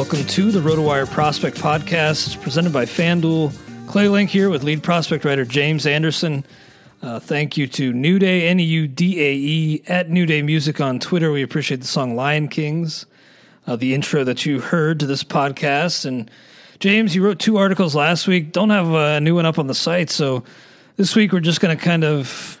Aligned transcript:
Welcome 0.00 0.24
to 0.24 0.50
the 0.50 0.60
RotoWire 0.60 1.10
Prospect 1.10 1.58
Podcast. 1.58 2.26
It's 2.26 2.34
presented 2.34 2.72
by 2.72 2.86
FanDuel. 2.86 3.52
Clay 3.86 4.08
Link 4.08 4.30
here 4.30 4.48
with 4.48 4.64
lead 4.64 4.82
prospect 4.82 5.26
writer 5.26 5.44
James 5.44 5.84
Anderson. 5.84 6.46
Uh, 7.02 7.20
thank 7.20 7.58
you 7.58 7.66
to 7.66 7.92
New 7.92 8.18
Day, 8.18 8.48
N 8.48 8.58
E 8.60 8.62
U 8.62 8.88
D 8.88 9.20
A 9.20 9.34
E, 9.34 9.82
at 9.86 10.08
New 10.08 10.24
Day 10.24 10.40
Music 10.40 10.80
on 10.80 11.00
Twitter. 11.00 11.30
We 11.30 11.42
appreciate 11.42 11.82
the 11.82 11.86
song 11.86 12.16
Lion 12.16 12.48
Kings, 12.48 13.04
uh, 13.66 13.76
the 13.76 13.92
intro 13.92 14.24
that 14.24 14.46
you 14.46 14.60
heard 14.60 15.00
to 15.00 15.06
this 15.06 15.22
podcast. 15.22 16.06
And 16.06 16.30
James, 16.78 17.14
you 17.14 17.22
wrote 17.22 17.38
two 17.38 17.58
articles 17.58 17.94
last 17.94 18.26
week. 18.26 18.52
Don't 18.52 18.70
have 18.70 18.90
a 18.94 19.20
new 19.20 19.34
one 19.34 19.44
up 19.44 19.58
on 19.58 19.66
the 19.66 19.74
site. 19.74 20.08
So 20.08 20.44
this 20.96 21.14
week 21.14 21.30
we're 21.30 21.40
just 21.40 21.60
going 21.60 21.76
to 21.76 21.84
kind 21.84 22.04
of 22.04 22.58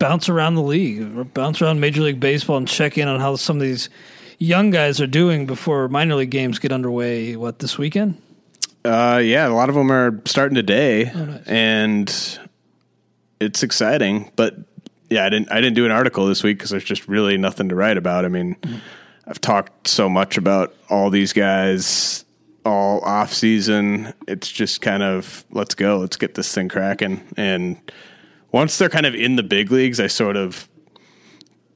bounce 0.00 0.28
around 0.28 0.56
the 0.56 0.62
league, 0.62 1.32
bounce 1.34 1.62
around 1.62 1.78
Major 1.78 2.02
League 2.02 2.18
Baseball 2.18 2.56
and 2.56 2.66
check 2.66 2.98
in 2.98 3.06
on 3.06 3.20
how 3.20 3.36
some 3.36 3.58
of 3.58 3.62
these 3.62 3.88
young 4.38 4.70
guys 4.70 5.00
are 5.00 5.06
doing 5.06 5.46
before 5.46 5.88
minor 5.88 6.16
league 6.16 6.30
games 6.30 6.58
get 6.58 6.72
underway. 6.72 7.36
What 7.36 7.58
this 7.58 7.78
weekend? 7.78 8.20
Uh, 8.84 9.20
yeah, 9.24 9.48
a 9.48 9.54
lot 9.54 9.68
of 9.68 9.74
them 9.74 9.90
are 9.90 10.20
starting 10.26 10.54
today, 10.54 11.10
oh, 11.14 11.24
nice. 11.24 11.46
and 11.46 12.38
it's 13.40 13.62
exciting. 13.62 14.30
But 14.36 14.56
yeah, 15.08 15.24
I 15.24 15.30
didn't 15.30 15.50
I 15.50 15.60
didn't 15.60 15.74
do 15.74 15.86
an 15.86 15.90
article 15.90 16.26
this 16.26 16.42
week 16.42 16.58
because 16.58 16.70
there's 16.70 16.84
just 16.84 17.08
really 17.08 17.38
nothing 17.38 17.68
to 17.70 17.74
write 17.74 17.96
about. 17.96 18.24
I 18.24 18.28
mean, 18.28 18.56
mm-hmm. 18.56 18.78
I've 19.26 19.40
talked 19.40 19.88
so 19.88 20.08
much 20.08 20.36
about 20.36 20.74
all 20.90 21.08
these 21.08 21.32
guys 21.32 22.24
all 22.64 23.00
off 23.00 23.32
season. 23.32 24.12
It's 24.26 24.50
just 24.50 24.80
kind 24.80 25.02
of 25.02 25.44
let's 25.50 25.74
go, 25.74 25.98
let's 25.98 26.16
get 26.16 26.34
this 26.34 26.52
thing 26.54 26.68
cracking. 26.68 27.22
And 27.36 27.78
once 28.52 28.78
they're 28.78 28.88
kind 28.88 29.06
of 29.06 29.14
in 29.14 29.36
the 29.36 29.42
big 29.42 29.70
leagues, 29.70 30.00
I 30.00 30.08
sort 30.08 30.36
of 30.36 30.68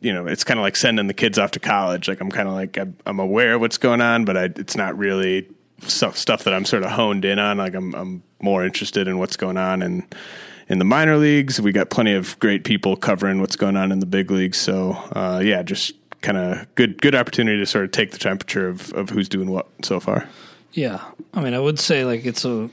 you 0.00 0.12
know, 0.12 0.26
it's 0.26 0.44
kind 0.44 0.58
of 0.58 0.62
like 0.62 0.76
sending 0.76 1.06
the 1.06 1.14
kids 1.14 1.38
off 1.38 1.50
to 1.52 1.60
college. 1.60 2.08
Like 2.08 2.20
I'm 2.20 2.30
kind 2.30 2.48
of 2.48 2.54
like 2.54 2.78
I'm, 3.06 3.18
aware 3.18 3.54
of 3.54 3.60
what's 3.60 3.78
going 3.78 4.00
on, 4.00 4.24
but 4.24 4.36
I, 4.36 4.44
it's 4.44 4.76
not 4.76 4.96
really 4.96 5.48
stuff 5.80 6.16
stuff 6.16 6.44
that 6.44 6.54
I'm 6.54 6.64
sort 6.64 6.82
of 6.82 6.90
honed 6.90 7.24
in 7.24 7.38
on. 7.38 7.58
Like 7.58 7.74
I'm 7.74 7.94
I'm 7.94 8.22
more 8.40 8.64
interested 8.64 9.08
in 9.08 9.18
what's 9.18 9.36
going 9.36 9.56
on 9.56 9.82
in 9.82 10.06
in 10.68 10.78
the 10.78 10.84
minor 10.84 11.16
leagues. 11.16 11.60
We 11.60 11.72
got 11.72 11.90
plenty 11.90 12.12
of 12.12 12.38
great 12.38 12.64
people 12.64 12.96
covering 12.96 13.40
what's 13.40 13.56
going 13.56 13.76
on 13.76 13.90
in 13.90 13.98
the 13.98 14.06
big 14.06 14.30
leagues. 14.30 14.58
So 14.58 14.92
uh, 15.12 15.40
yeah, 15.44 15.62
just 15.62 15.94
kind 16.20 16.38
of 16.38 16.72
good 16.74 17.00
good 17.02 17.14
opportunity 17.14 17.58
to 17.58 17.66
sort 17.66 17.84
of 17.84 17.90
take 17.90 18.12
the 18.12 18.18
temperature 18.18 18.68
of 18.68 18.92
of 18.92 19.10
who's 19.10 19.28
doing 19.28 19.50
what 19.50 19.66
so 19.82 19.98
far. 19.98 20.28
Yeah, 20.72 21.02
I 21.34 21.40
mean, 21.40 21.54
I 21.54 21.58
would 21.58 21.80
say 21.80 22.04
like 22.04 22.24
it's 22.24 22.44
a 22.44 22.70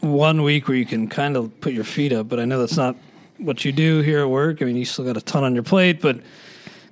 one 0.00 0.42
week 0.42 0.68
where 0.68 0.76
you 0.76 0.86
can 0.86 1.08
kind 1.08 1.36
of 1.36 1.60
put 1.60 1.72
your 1.72 1.84
feet 1.84 2.12
up, 2.12 2.28
but 2.28 2.40
I 2.40 2.44
know 2.44 2.58
that's 2.58 2.76
not 2.76 2.96
what 3.38 3.64
you 3.64 3.72
do 3.72 4.00
here 4.00 4.20
at 4.20 4.30
work. 4.30 4.62
I 4.62 4.64
mean, 4.64 4.76
you 4.76 4.84
still 4.84 5.04
got 5.04 5.16
a 5.16 5.20
ton 5.20 5.44
on 5.44 5.54
your 5.54 5.62
plate, 5.62 6.00
but 6.00 6.20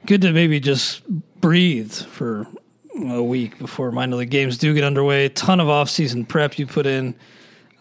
good 0.07 0.23
to 0.23 0.33
maybe 0.33 0.61
just 0.61 1.03
breathe 1.41 1.93
for 1.93 2.47
a 2.97 3.23
week 3.23 3.59
before 3.59 3.91
minor 3.91 4.17
league 4.17 4.31
games 4.31 4.59
do 4.59 4.75
get 4.75 4.85
underway. 4.85 5.27
A 5.27 5.29
ton 5.29 5.61
of 5.61 5.69
off-season 5.69 6.27
prep 6.27 6.59
you 6.59 6.67
put 6.67 6.87
in, 6.87 7.15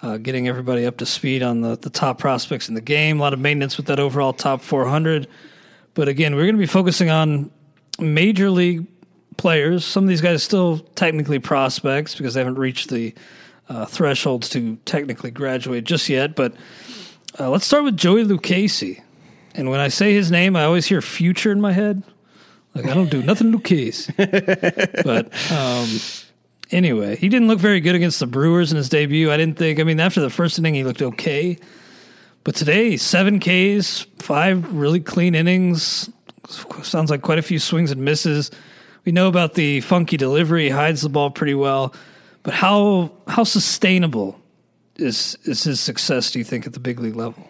uh, 0.01 0.17
getting 0.17 0.47
everybody 0.47 0.85
up 0.85 0.97
to 0.97 1.05
speed 1.05 1.43
on 1.43 1.61
the, 1.61 1.77
the 1.77 1.89
top 1.89 2.17
prospects 2.17 2.67
in 2.67 2.75
the 2.75 2.81
game. 2.81 3.19
A 3.19 3.21
lot 3.21 3.33
of 3.33 3.39
maintenance 3.39 3.77
with 3.77 3.87
that 3.87 3.99
overall 3.99 4.33
top 4.33 4.61
400. 4.61 5.27
But 5.93 6.07
again, 6.07 6.35
we're 6.35 6.43
going 6.43 6.55
to 6.55 6.59
be 6.59 6.65
focusing 6.65 7.09
on 7.09 7.51
major 7.99 8.49
league 8.49 8.87
players. 9.37 9.85
Some 9.85 10.03
of 10.03 10.07
these 10.07 10.21
guys 10.21 10.43
still 10.43 10.79
technically 10.95 11.39
prospects 11.39 12.15
because 12.15 12.33
they 12.33 12.39
haven't 12.39 12.57
reached 12.57 12.89
the 12.89 13.13
uh, 13.69 13.85
thresholds 13.85 14.49
to 14.49 14.77
technically 14.85 15.31
graduate 15.31 15.83
just 15.83 16.09
yet. 16.09 16.35
But 16.35 16.53
uh, 17.39 17.49
let's 17.49 17.65
start 17.65 17.83
with 17.83 17.97
Joey 17.97 18.25
Lucchesi. 18.25 19.01
And 19.55 19.69
when 19.69 19.79
I 19.79 19.87
say 19.87 20.13
his 20.13 20.31
name, 20.31 20.55
I 20.55 20.63
always 20.63 20.87
hear 20.87 21.01
future 21.01 21.51
in 21.51 21.61
my 21.61 21.71
head. 21.71 22.03
Like 22.75 22.85
I 22.85 22.93
don't 22.93 23.09
do 23.09 23.21
nothing 23.21 23.51
to 23.51 23.59
case. 23.59 24.09
but 24.17 25.31
um, 25.51 25.87
anyway, 26.71 27.15
he 27.15 27.29
didn't 27.29 27.47
look 27.47 27.59
very 27.59 27.79
good 27.79 27.95
against 27.95 28.19
the 28.19 28.27
Brewers 28.27 28.71
in 28.71 28.77
his 28.77 28.89
debut. 28.89 29.31
I 29.31 29.37
didn't 29.37 29.57
think. 29.57 29.79
I 29.79 29.83
mean, 29.83 29.99
after 29.99 30.21
the 30.21 30.29
first 30.29 30.57
inning, 30.57 30.73
he 30.73 30.83
looked 30.83 31.01
okay. 31.01 31.57
But 32.43 32.55
today, 32.55 32.97
seven 32.97 33.39
Ks, 33.39 34.05
five 34.19 34.73
really 34.73 34.99
clean 34.99 35.35
innings. 35.35 36.09
Sounds 36.49 37.09
like 37.09 37.21
quite 37.21 37.39
a 37.39 37.43
few 37.43 37.59
swings 37.59 37.91
and 37.91 38.03
misses. 38.03 38.51
we 39.05 39.11
know 39.11 39.27
about 39.27 39.53
the 39.53 39.79
funky 39.81 40.17
delivery, 40.17 40.69
hides 40.69 41.01
the 41.01 41.09
ball 41.09 41.29
pretty 41.29 41.53
well. 41.53 41.93
But 42.41 42.53
how 42.53 43.11
how 43.27 43.45
sustainable 43.45 44.39
is 44.97 45.37
is 45.43 45.63
his 45.63 45.79
success? 45.79 46.31
Do 46.31 46.39
you 46.39 46.45
think 46.45 46.65
at 46.67 46.73
the 46.73 46.79
big 46.79 46.99
league 46.99 47.15
level? 47.15 47.47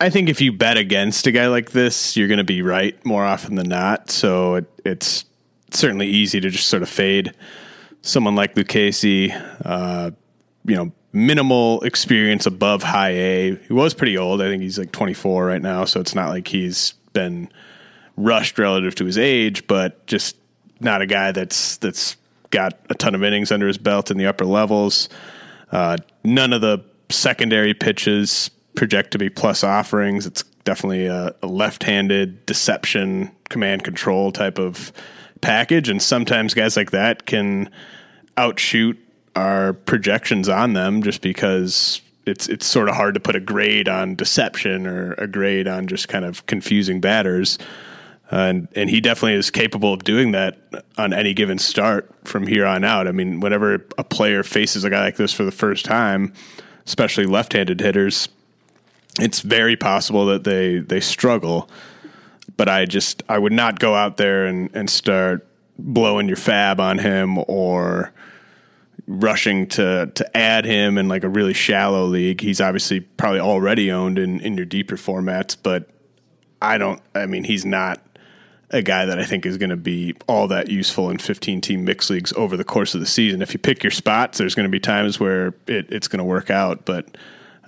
I 0.00 0.10
think 0.10 0.28
if 0.28 0.40
you 0.40 0.52
bet 0.52 0.76
against 0.76 1.26
a 1.26 1.32
guy 1.32 1.48
like 1.48 1.72
this, 1.72 2.16
you're 2.16 2.28
going 2.28 2.38
to 2.38 2.44
be 2.44 2.62
right 2.62 3.04
more 3.04 3.24
often 3.24 3.56
than 3.56 3.68
not. 3.68 4.10
So 4.10 4.56
it, 4.56 4.80
it's 4.84 5.24
certainly 5.72 6.06
easy 6.06 6.40
to 6.40 6.50
just 6.50 6.68
sort 6.68 6.82
of 6.82 6.88
fade 6.88 7.32
someone 8.02 8.36
like 8.36 8.54
Lucchesi. 8.54 9.32
Uh, 9.64 10.12
you 10.64 10.76
know, 10.76 10.92
minimal 11.12 11.80
experience 11.82 12.46
above 12.46 12.82
high 12.82 13.10
A. 13.10 13.56
He 13.56 13.72
was 13.72 13.94
pretty 13.94 14.16
old. 14.16 14.40
I 14.40 14.48
think 14.48 14.62
he's 14.62 14.78
like 14.78 14.92
24 14.92 15.46
right 15.46 15.62
now, 15.62 15.84
so 15.84 16.00
it's 16.00 16.14
not 16.14 16.28
like 16.28 16.46
he's 16.46 16.92
been 17.12 17.48
rushed 18.16 18.58
relative 18.58 18.94
to 18.96 19.04
his 19.04 19.18
age, 19.18 19.66
but 19.66 20.06
just 20.06 20.36
not 20.80 21.02
a 21.02 21.06
guy 21.06 21.32
that's 21.32 21.76
that's 21.78 22.16
got 22.50 22.78
a 22.88 22.94
ton 22.94 23.14
of 23.14 23.24
innings 23.24 23.50
under 23.50 23.66
his 23.66 23.78
belt 23.78 24.10
in 24.10 24.16
the 24.16 24.26
upper 24.26 24.44
levels. 24.44 25.08
Uh, 25.72 25.96
none 26.24 26.52
of 26.52 26.60
the 26.60 26.84
secondary 27.10 27.74
pitches 27.74 28.50
project 28.78 29.10
to 29.10 29.18
be 29.18 29.28
plus 29.28 29.64
offerings. 29.64 30.24
It's 30.24 30.44
definitely 30.62 31.06
a, 31.06 31.34
a 31.42 31.48
left-handed 31.48 32.46
deception, 32.46 33.32
command 33.48 33.82
control 33.82 34.30
type 34.30 34.56
of 34.56 34.92
package, 35.40 35.88
and 35.88 36.00
sometimes 36.00 36.54
guys 36.54 36.76
like 36.76 36.92
that 36.92 37.26
can 37.26 37.70
outshoot 38.36 38.96
our 39.34 39.72
projections 39.72 40.48
on 40.48 40.74
them 40.74 41.02
just 41.02 41.22
because 41.22 42.00
it's 42.24 42.48
it's 42.48 42.66
sort 42.66 42.88
of 42.88 42.94
hard 42.94 43.14
to 43.14 43.20
put 43.20 43.34
a 43.34 43.40
grade 43.40 43.88
on 43.88 44.14
deception 44.14 44.86
or 44.86 45.14
a 45.14 45.26
grade 45.26 45.66
on 45.66 45.88
just 45.88 46.06
kind 46.08 46.24
of 46.24 46.46
confusing 46.46 47.00
batters. 47.00 47.58
Uh, 48.30 48.36
and 48.36 48.68
and 48.76 48.90
he 48.90 49.00
definitely 49.00 49.34
is 49.34 49.50
capable 49.50 49.92
of 49.92 50.04
doing 50.04 50.30
that 50.30 50.56
on 50.96 51.12
any 51.12 51.34
given 51.34 51.58
start 51.58 52.14
from 52.24 52.46
here 52.46 52.64
on 52.64 52.84
out. 52.84 53.08
I 53.08 53.12
mean, 53.12 53.40
whenever 53.40 53.74
a 53.96 54.04
player 54.04 54.44
faces 54.44 54.84
a 54.84 54.90
guy 54.90 55.00
like 55.00 55.16
this 55.16 55.32
for 55.32 55.44
the 55.44 55.50
first 55.50 55.84
time, 55.84 56.32
especially 56.86 57.26
left-handed 57.26 57.80
hitters, 57.80 58.28
it's 59.20 59.40
very 59.40 59.76
possible 59.76 60.26
that 60.26 60.44
they 60.44 60.78
they 60.78 61.00
struggle. 61.00 61.70
But 62.56 62.68
I 62.68 62.86
just 62.86 63.22
I 63.28 63.38
would 63.38 63.52
not 63.52 63.78
go 63.78 63.94
out 63.94 64.16
there 64.16 64.46
and, 64.46 64.70
and 64.74 64.90
start 64.90 65.46
blowing 65.78 66.26
your 66.28 66.36
FAAB 66.36 66.80
on 66.80 66.98
him 66.98 67.38
or 67.46 68.12
rushing 69.06 69.66
to 69.68 70.10
to 70.14 70.36
add 70.36 70.64
him 70.64 70.98
in 70.98 71.08
like 71.08 71.24
a 71.24 71.28
really 71.28 71.54
shallow 71.54 72.04
league. 72.04 72.40
He's 72.40 72.60
obviously 72.60 73.00
probably 73.00 73.40
already 73.40 73.90
owned 73.90 74.18
in, 74.18 74.40
in 74.40 74.56
your 74.56 74.66
deeper 74.66 74.96
formats, 74.96 75.56
but 75.60 75.88
I 76.60 76.78
don't 76.78 77.00
I 77.14 77.26
mean 77.26 77.44
he's 77.44 77.64
not 77.64 78.02
a 78.70 78.82
guy 78.82 79.06
that 79.06 79.18
I 79.18 79.24
think 79.24 79.46
is 79.46 79.56
going 79.56 79.70
to 79.70 79.76
be 79.76 80.14
all 80.26 80.46
that 80.48 80.68
useful 80.68 81.08
in 81.10 81.18
15 81.18 81.60
team 81.62 81.84
mix 81.84 82.10
leagues 82.10 82.32
over 82.34 82.56
the 82.56 82.64
course 82.64 82.94
of 82.94 83.00
the 83.00 83.06
season. 83.06 83.40
If 83.40 83.54
you 83.54 83.58
pick 83.58 83.82
your 83.82 83.90
spots, 83.90 84.36
there's 84.36 84.54
going 84.54 84.64
to 84.64 84.70
be 84.70 84.80
times 84.80 85.18
where 85.18 85.54
it, 85.66 85.90
it's 85.90 86.06
going 86.06 86.18
to 86.18 86.24
work 86.24 86.50
out, 86.50 86.84
but 86.84 87.16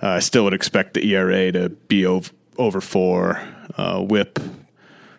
uh, 0.01 0.09
I 0.09 0.19
still 0.19 0.43
would 0.43 0.53
expect 0.53 0.93
the 0.93 1.13
ERA 1.13 1.51
to 1.51 1.69
be 1.69 2.05
over, 2.05 2.31
over 2.57 2.81
four, 2.81 3.41
uh, 3.77 4.01
whip 4.01 4.39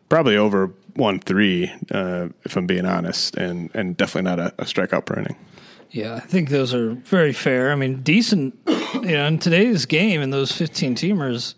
probably 0.09 0.37
over 0.37 0.71
one 0.95 1.19
three, 1.19 1.73
uh, 1.91 2.29
if 2.45 2.57
I'm 2.57 2.67
being 2.67 2.85
honest, 2.85 3.37
and 3.37 3.71
and 3.75 3.97
definitely 3.97 4.31
not 4.31 4.39
a, 4.39 4.55
a 4.59 4.65
strikeout 4.65 5.07
per 5.07 5.19
inning. 5.19 5.37
Yeah, 5.91 6.15
I 6.15 6.21
think 6.21 6.49
those 6.49 6.75
are 6.75 6.95
very 6.95 7.33
fair. 7.33 7.73
I 7.73 7.77
mean, 7.77 8.03
decent. 8.03 8.59
You 8.95 9.13
know, 9.13 9.27
in 9.27 9.39
today's 9.39 9.87
game, 9.87 10.21
in 10.21 10.31
those 10.31 10.53
15 10.53 10.95
teamers, 10.95 11.55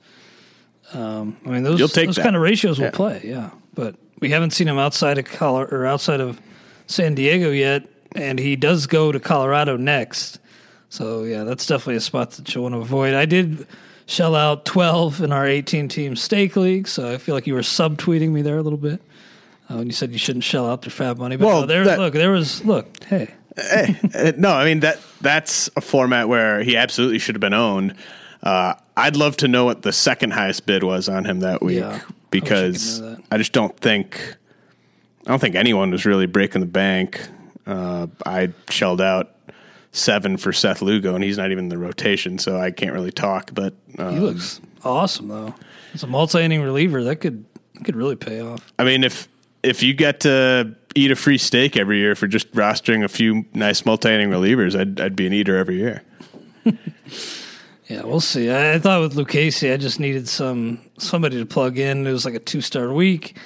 um, 0.92 1.36
I 1.44 1.48
mean, 1.48 1.62
those 1.64 1.78
those 1.92 2.16
kind 2.16 2.36
of 2.36 2.42
ratios 2.42 2.78
will 2.78 2.86
yeah. 2.86 2.90
play. 2.92 3.20
Yeah, 3.24 3.50
but 3.74 3.96
we 4.20 4.30
haven't 4.30 4.52
seen 4.52 4.68
him 4.68 4.78
outside 4.78 5.18
of 5.18 5.24
Colorado 5.24 5.76
or 5.76 5.84
outside 5.84 6.20
of 6.20 6.40
San 6.86 7.14
Diego 7.16 7.50
yet, 7.50 7.88
and 8.14 8.38
he 8.38 8.54
does 8.54 8.86
go 8.86 9.10
to 9.10 9.18
Colorado 9.18 9.76
next. 9.76 10.38
So 10.94 11.24
yeah, 11.24 11.42
that's 11.42 11.66
definitely 11.66 11.96
a 11.96 12.00
spot 12.00 12.30
that 12.32 12.54
you 12.54 12.62
want 12.62 12.74
to 12.74 12.78
avoid. 12.78 13.14
I 13.14 13.24
did 13.24 13.66
shell 14.06 14.36
out 14.36 14.64
12 14.64 15.22
in 15.22 15.32
our 15.32 15.44
18 15.44 15.88
team 15.88 16.14
stake 16.14 16.54
league, 16.54 16.86
so 16.86 17.12
I 17.12 17.18
feel 17.18 17.34
like 17.34 17.48
you 17.48 17.54
were 17.54 17.62
subtweeting 17.62 18.30
me 18.30 18.42
there 18.42 18.58
a 18.58 18.62
little 18.62 18.78
bit 18.78 19.02
uh, 19.68 19.74
when 19.74 19.88
you 19.88 19.92
said 19.92 20.12
you 20.12 20.18
shouldn't 20.18 20.44
shell 20.44 20.70
out 20.70 20.82
their 20.82 20.92
FAAB 20.92 21.18
money. 21.18 21.34
But 21.34 21.46
well, 21.46 21.60
no, 21.62 21.66
there, 21.66 21.82
that, 21.82 21.98
look, 21.98 22.14
there 22.14 22.30
was 22.30 22.64
look, 22.64 23.02
hey. 23.06 23.34
hey, 23.56 23.98
eh, 24.14 24.32
no, 24.36 24.50
I 24.50 24.64
mean 24.64 24.80
that 24.80 25.00
that's 25.20 25.68
a 25.74 25.80
format 25.80 26.28
where 26.28 26.62
he 26.62 26.76
absolutely 26.76 27.18
should 27.18 27.34
have 27.34 27.40
been 27.40 27.54
owned. 27.54 27.96
Uh, 28.44 28.74
I'd 28.96 29.16
love 29.16 29.36
to 29.38 29.48
know 29.48 29.64
what 29.64 29.82
the 29.82 29.92
second 29.92 30.32
highest 30.32 30.64
bid 30.64 30.84
was 30.84 31.08
on 31.08 31.24
him 31.24 31.40
that 31.40 31.60
week 31.60 31.80
yeah, 31.80 32.02
because 32.30 33.02
I, 33.02 33.16
I, 33.32 33.38
just 33.38 33.52
don't 33.52 33.76
think 33.80 34.36
I 35.26 35.30
don't 35.30 35.40
think 35.40 35.56
anyone 35.56 35.90
was 35.90 36.06
really 36.06 36.26
breaking 36.26 36.60
the 36.60 36.68
bank. 36.68 37.20
Uh, 37.66 38.06
I 38.24 38.52
shelled 38.68 39.00
out 39.00 39.33
seven 39.94 40.36
for 40.36 40.52
Seth 40.52 40.82
Lugo, 40.82 41.14
and 41.14 41.24
he's 41.24 41.38
not 41.38 41.50
even 41.50 41.64
in 41.64 41.68
the 41.70 41.78
rotation, 41.78 42.38
so 42.38 42.58
I 42.58 42.70
can't 42.70 42.92
really 42.92 43.12
talk. 43.12 43.52
But 43.54 43.74
um, 43.98 44.14
he 44.14 44.20
looks 44.20 44.60
awesome, 44.84 45.28
though. 45.28 45.54
It's 45.94 46.02
a 46.02 46.06
multi-inning 46.06 46.60
reliever 46.60 47.02
that 47.04 47.16
could 47.16 47.44
could 47.84 47.96
really 47.96 48.16
pay 48.16 48.40
off. 48.40 48.72
I 48.78 48.84
mean, 48.84 49.04
if 49.04 49.28
if 49.62 49.82
you 49.82 49.94
get 49.94 50.20
to 50.20 50.74
eat 50.94 51.10
a 51.10 51.16
free 51.16 51.38
steak 51.38 51.76
every 51.76 51.98
year 51.98 52.14
for 52.14 52.26
just 52.26 52.52
rostering 52.52 53.02
a 53.02 53.08
few 53.08 53.46
nice 53.54 53.86
multi-inning 53.86 54.30
relievers, 54.30 54.78
I'd 54.78 55.00
I'd 55.00 55.16
be 55.16 55.26
an 55.26 55.32
eater 55.32 55.56
every 55.56 55.76
year. 55.76 56.02
yeah, 57.86 58.02
we'll 58.02 58.20
see. 58.20 58.50
I, 58.50 58.74
I 58.74 58.78
thought 58.78 59.00
with 59.00 59.14
Lucchesi, 59.14 59.72
I 59.72 59.76
just 59.76 60.00
needed 60.00 60.28
some 60.28 60.80
somebody 60.98 61.38
to 61.38 61.46
plug 61.46 61.78
in. 61.78 62.06
It 62.06 62.12
was 62.12 62.24
like 62.24 62.34
a 62.34 62.40
two-star 62.40 62.92
week 62.92 63.36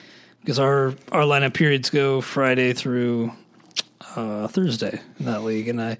because 0.41 0.59
our 0.59 0.95
our 1.13 1.23
lineup 1.23 1.55
periods 1.55 1.91
go 1.91 2.23
Friday 2.23 2.73
through 2.73 3.33
uh, 4.17 4.49
Thursday 4.49 5.01
in 5.19 5.27
that 5.27 5.45
league, 5.45 5.69
and 5.69 5.81
I 5.81 5.99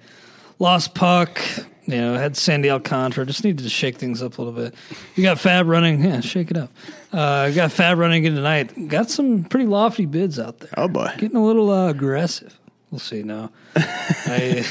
lost 0.59 0.95
puck. 0.95 1.41
You 1.87 1.97
know, 1.97 2.15
had 2.15 2.37
Sandy 2.37 2.71
Alcantara. 2.71 3.25
Just 3.25 3.45
needed 3.45 3.63
to 3.63 3.71
shake 3.71 3.97
things 3.97 4.23
up 4.23 4.37
a 4.37 4.43
little 4.43 4.59
bit. 4.59 4.75
You 5.15 5.23
got 5.23 5.39
FAAB 5.39 5.67
running. 5.67 6.05
Yeah, 6.05 6.21
shake 6.21 6.51
it 6.51 6.57
up. 6.59 6.71
Uh, 7.13 7.51
got 7.51 7.71
FAAB 7.71 7.97
running 7.97 8.25
in 8.25 8.35
tonight. 8.35 8.89
Got 8.89 9.09
some 9.11 9.45
pretty 9.45 9.67
lofty 9.67 10.05
bids 10.05 10.39
out 10.39 10.59
there. 10.59 10.71
Oh 10.77 10.89
boy, 10.89 11.11
getting 11.17 11.37
a 11.37 11.45
little 11.45 11.71
uh, 11.71 11.89
aggressive. 11.89 12.59
We'll 12.91 12.99
see 12.99 13.23
now. 13.23 13.51
I 13.77 14.67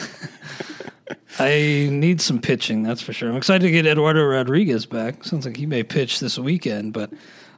I 1.40 1.88
need 1.92 2.22
some 2.22 2.40
pitching. 2.40 2.84
That's 2.84 3.02
for 3.02 3.14
sure. 3.14 3.30
I'm 3.30 3.36
excited 3.36 3.66
to 3.66 3.72
get 3.72 3.86
Eduardo 3.86 4.24
Rodriguez 4.24 4.86
back. 4.86 5.24
Sounds 5.24 5.46
like 5.46 5.58
he 5.58 5.66
may 5.66 5.84
pitch 5.84 6.20
this 6.20 6.38
weekend, 6.38 6.94
but 6.94 7.12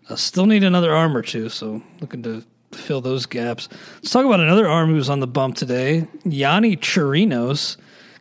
I 0.09 0.15
still 0.15 0.45
need 0.45 0.63
another 0.63 0.93
arm 0.93 1.15
or 1.15 1.21
two. 1.21 1.49
So 1.49 1.81
looking 2.01 2.23
to 2.23 2.43
fill 2.71 3.01
those 3.01 3.25
gaps. 3.25 3.69
Let's 3.95 4.11
talk 4.11 4.25
about 4.25 4.39
another 4.39 4.67
arm 4.67 4.89
who's 4.89 5.09
on 5.09 5.21
the 5.21 5.27
bump 5.27 5.55
today. 5.55 6.07
Yonny 6.25 6.77
Chirinos 6.77 7.77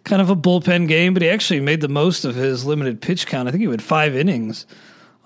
kind 0.08 0.22
of 0.22 0.30
a 0.30 0.36
bullpen 0.36 0.88
game, 0.88 1.12
but 1.12 1.22
he 1.22 1.28
actually 1.28 1.60
made 1.60 1.80
the 1.80 1.88
most 1.88 2.24
of 2.24 2.34
his 2.34 2.64
limited 2.64 3.00
pitch 3.00 3.26
count. 3.26 3.46
I 3.46 3.52
think 3.52 3.62
he 3.62 3.70
had 3.70 3.82
five 3.82 4.16
innings 4.16 4.66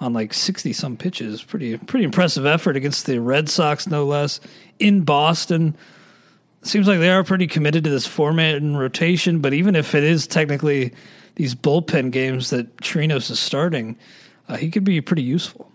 on 0.00 0.12
like 0.12 0.34
sixty 0.34 0.72
some 0.72 0.96
pitches. 0.96 1.42
Pretty 1.42 1.78
pretty 1.78 2.04
impressive 2.04 2.44
effort 2.44 2.76
against 2.76 3.06
the 3.06 3.20
Red 3.20 3.48
Sox, 3.48 3.86
no 3.86 4.04
less, 4.04 4.40
in 4.78 5.02
Boston. 5.02 5.76
Seems 6.62 6.86
like 6.86 6.98
they 6.98 7.10
are 7.10 7.24
pretty 7.24 7.46
committed 7.46 7.84
to 7.84 7.90
this 7.90 8.06
format 8.06 8.56
and 8.56 8.78
rotation, 8.78 9.40
but 9.40 9.52
even 9.52 9.74
if 9.74 9.94
it 9.94 10.04
is 10.04 10.26
technically 10.26 10.92
these 11.36 11.54
bullpen 11.54 12.12
games 12.12 12.50
that 12.50 12.76
Chirinos 12.78 13.30
is 13.30 13.40
starting, 13.40 13.96
uh, 14.48 14.56
he 14.56 14.70
could 14.70 14.84
be 14.84 15.00
pretty 15.00 15.22
useful. 15.22 15.70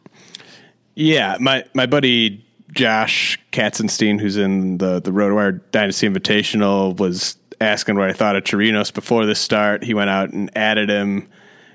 Yeah, 0.96 1.38
my 1.40 1.64
my 1.74 1.86
buddy 1.86 2.46
Josh 2.74 3.40
Katzenstein, 3.52 4.20
who's 4.20 4.38
in 4.38 4.78
the 4.78 5.00
the 5.00 5.12
RotoWire 5.12 5.62
Dynasty 5.72 6.08
Invitational, 6.10 6.98
was 6.98 7.38
asking 7.60 7.96
what 7.96 8.10
I 8.10 8.14
thought 8.14 8.36
of 8.36 8.44
Chirinos 8.44 8.94
before 8.94 9.26
the 9.26 9.36
start. 9.36 9.84
He 9.84 9.94
went 9.94 10.10
out 10.10 10.32
and 10.32 10.56
added 10.56 10.90
him, 10.90 11.30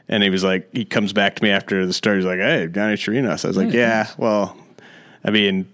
and 0.08 0.22
he 0.22 0.30
was 0.30 0.44
like, 0.44 0.68
he 0.72 0.84
comes 0.84 1.12
back 1.12 1.36
to 1.36 1.42
me 1.42 1.50
after 1.50 1.86
the 1.86 1.92
start. 1.92 2.16
He's 2.16 2.26
like, 2.26 2.38
"Hey, 2.38 2.68
Yonny 2.68 2.94
Chirinos." 2.94 3.44
I 3.44 3.48
was 3.48 3.56
like, 3.56 3.72
"Yeah, 3.72 4.08
well, 4.16 4.56
I 5.24 5.30
mean." 5.30 5.68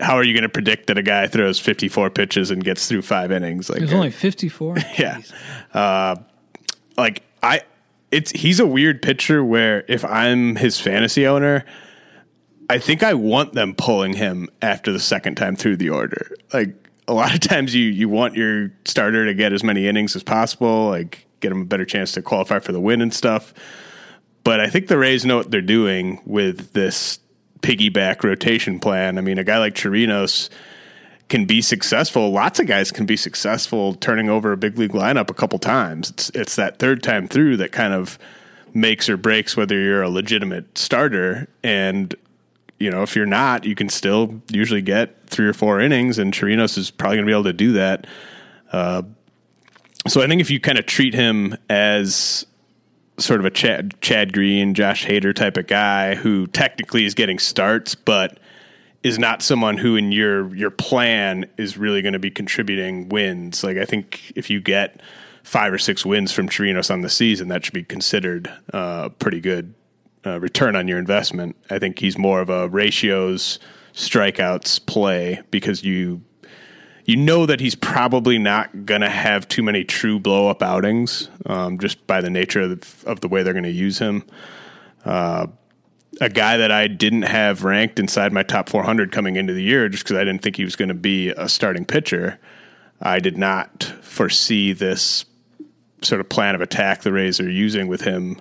How 0.00 0.14
are 0.16 0.24
you 0.24 0.32
going 0.32 0.42
to 0.42 0.48
predict 0.48 0.86
that 0.86 0.96
a 0.96 1.02
guy 1.02 1.26
throws 1.26 1.60
54 1.60 2.08
pitches 2.08 2.50
and 2.50 2.64
gets 2.64 2.88
through 2.88 3.02
five 3.02 3.30
innings? 3.30 3.68
Like, 3.68 3.80
There's 3.80 3.92
only 3.92 4.10
54. 4.10 4.78
yeah, 4.98 5.20
uh, 5.74 6.16
like 6.96 7.22
I, 7.42 7.60
it's 8.10 8.30
he's 8.30 8.58
a 8.58 8.66
weird 8.66 9.02
pitcher 9.02 9.44
where 9.44 9.84
if 9.88 10.02
I'm 10.04 10.56
his 10.56 10.80
fantasy 10.80 11.26
owner, 11.26 11.66
I 12.70 12.78
think 12.78 13.02
I 13.02 13.12
want 13.12 13.52
them 13.52 13.74
pulling 13.74 14.14
him 14.14 14.48
after 14.62 14.92
the 14.92 14.98
second 14.98 15.34
time 15.34 15.56
through 15.56 15.76
the 15.76 15.90
order. 15.90 16.34
Like 16.54 16.81
a 17.12 17.14
lot 17.14 17.34
of 17.34 17.40
times 17.40 17.74
you 17.74 17.84
you 17.84 18.08
want 18.08 18.34
your 18.34 18.70
starter 18.84 19.26
to 19.26 19.34
get 19.34 19.52
as 19.52 19.62
many 19.62 19.86
innings 19.86 20.16
as 20.16 20.22
possible, 20.22 20.88
like 20.88 21.26
get 21.40 21.52
him 21.52 21.60
a 21.60 21.64
better 21.64 21.84
chance 21.84 22.12
to 22.12 22.22
qualify 22.22 22.58
for 22.58 22.72
the 22.72 22.80
win 22.80 23.02
and 23.02 23.12
stuff. 23.12 23.52
But 24.44 24.60
I 24.60 24.68
think 24.68 24.88
the 24.88 24.98
Rays 24.98 25.24
know 25.24 25.36
what 25.36 25.50
they're 25.50 25.60
doing 25.60 26.20
with 26.24 26.72
this 26.72 27.20
piggyback 27.60 28.24
rotation 28.24 28.80
plan. 28.80 29.18
I 29.18 29.20
mean, 29.20 29.38
a 29.38 29.44
guy 29.44 29.58
like 29.58 29.74
Chirinos 29.74 30.48
can 31.28 31.44
be 31.44 31.60
successful. 31.60 32.30
Lots 32.30 32.58
of 32.58 32.66
guys 32.66 32.90
can 32.90 33.06
be 33.06 33.16
successful 33.16 33.94
turning 33.94 34.28
over 34.28 34.52
a 34.52 34.56
big 34.56 34.78
league 34.78 34.92
lineup 34.92 35.30
a 35.30 35.34
couple 35.34 35.58
times. 35.58 36.10
It's 36.10 36.30
it's 36.30 36.56
that 36.56 36.78
third 36.78 37.02
time 37.02 37.28
through 37.28 37.58
that 37.58 37.72
kind 37.72 37.92
of 37.92 38.18
makes 38.74 39.08
or 39.08 39.16
breaks 39.16 39.56
whether 39.56 39.78
you're 39.78 40.02
a 40.02 40.08
legitimate 40.08 40.76
starter. 40.78 41.46
And 41.62 42.14
you 42.82 42.90
know, 42.90 43.02
if 43.02 43.14
you're 43.14 43.26
not, 43.26 43.64
you 43.64 43.76
can 43.76 43.88
still 43.88 44.42
usually 44.50 44.82
get 44.82 45.28
three 45.28 45.46
or 45.46 45.52
four 45.52 45.80
innings, 45.80 46.18
and 46.18 46.34
Chirinos 46.34 46.76
is 46.76 46.90
probably 46.90 47.16
going 47.16 47.26
to 47.26 47.30
be 47.30 47.32
able 47.32 47.44
to 47.44 47.52
do 47.52 47.72
that. 47.74 48.08
Uh, 48.72 49.02
so 50.08 50.20
I 50.20 50.26
think 50.26 50.40
if 50.40 50.50
you 50.50 50.58
kind 50.58 50.78
of 50.78 50.86
treat 50.86 51.14
him 51.14 51.56
as 51.70 52.44
sort 53.18 53.38
of 53.38 53.46
a 53.46 53.50
Chad, 53.50 53.94
Chad 54.00 54.32
Green, 54.32 54.74
Josh 54.74 55.06
Hader 55.06 55.32
type 55.32 55.56
of 55.56 55.68
guy 55.68 56.16
who 56.16 56.48
technically 56.48 57.04
is 57.04 57.14
getting 57.14 57.38
starts, 57.38 57.94
but 57.94 58.40
is 59.04 59.16
not 59.16 59.42
someone 59.42 59.76
who 59.76 59.94
in 59.94 60.10
your 60.10 60.52
your 60.54 60.70
plan 60.70 61.44
is 61.56 61.78
really 61.78 62.02
going 62.02 62.14
to 62.14 62.18
be 62.18 62.30
contributing 62.30 63.08
wins. 63.08 63.62
Like 63.62 63.76
I 63.76 63.84
think 63.84 64.32
if 64.34 64.50
you 64.50 64.60
get 64.60 65.00
five 65.44 65.72
or 65.72 65.78
six 65.78 66.04
wins 66.04 66.32
from 66.32 66.48
Chirinos 66.48 66.90
on 66.90 67.02
the 67.02 67.10
season, 67.10 67.46
that 67.48 67.64
should 67.64 67.74
be 67.74 67.84
considered 67.84 68.52
uh, 68.72 69.10
pretty 69.10 69.40
good 69.40 69.72
uh, 70.26 70.40
return 70.40 70.76
on 70.76 70.88
your 70.88 70.98
investment. 70.98 71.56
I 71.70 71.78
think 71.78 71.98
he's 71.98 72.16
more 72.16 72.40
of 72.40 72.48
a 72.50 72.68
ratios 72.68 73.58
strikeouts 73.94 74.84
play 74.86 75.40
because 75.50 75.84
you 75.84 76.22
you 77.04 77.16
know 77.16 77.46
that 77.46 77.60
he's 77.60 77.74
probably 77.74 78.38
not 78.38 78.86
going 78.86 79.00
to 79.00 79.10
have 79.10 79.48
too 79.48 79.62
many 79.62 79.82
true 79.82 80.20
blow 80.20 80.48
up 80.48 80.62
outings 80.62 81.28
um, 81.46 81.78
just 81.78 82.06
by 82.06 82.20
the 82.20 82.30
nature 82.30 82.60
of 82.60 82.80
the, 82.80 83.10
of 83.10 83.20
the 83.20 83.28
way 83.28 83.42
they're 83.42 83.52
going 83.52 83.64
to 83.64 83.70
use 83.70 83.98
him. 83.98 84.22
Uh, 85.04 85.48
a 86.20 86.28
guy 86.28 86.58
that 86.58 86.70
I 86.70 86.86
didn't 86.86 87.22
have 87.22 87.64
ranked 87.64 87.98
inside 87.98 88.32
my 88.32 88.44
top 88.44 88.68
400 88.68 89.10
coming 89.10 89.34
into 89.34 89.52
the 89.52 89.62
year 89.62 89.88
just 89.88 90.04
because 90.04 90.16
I 90.16 90.24
didn't 90.24 90.42
think 90.42 90.56
he 90.56 90.64
was 90.64 90.76
going 90.76 90.90
to 90.90 90.94
be 90.94 91.30
a 91.30 91.48
starting 91.48 91.84
pitcher. 91.84 92.38
I 93.00 93.18
did 93.18 93.36
not 93.36 93.82
foresee 94.02 94.72
this 94.72 95.24
sort 96.02 96.20
of 96.20 96.28
plan 96.28 96.54
of 96.54 96.60
attack 96.60 97.02
the 97.02 97.12
Rays 97.12 97.40
are 97.40 97.50
using 97.50 97.88
with 97.88 98.02
him 98.02 98.40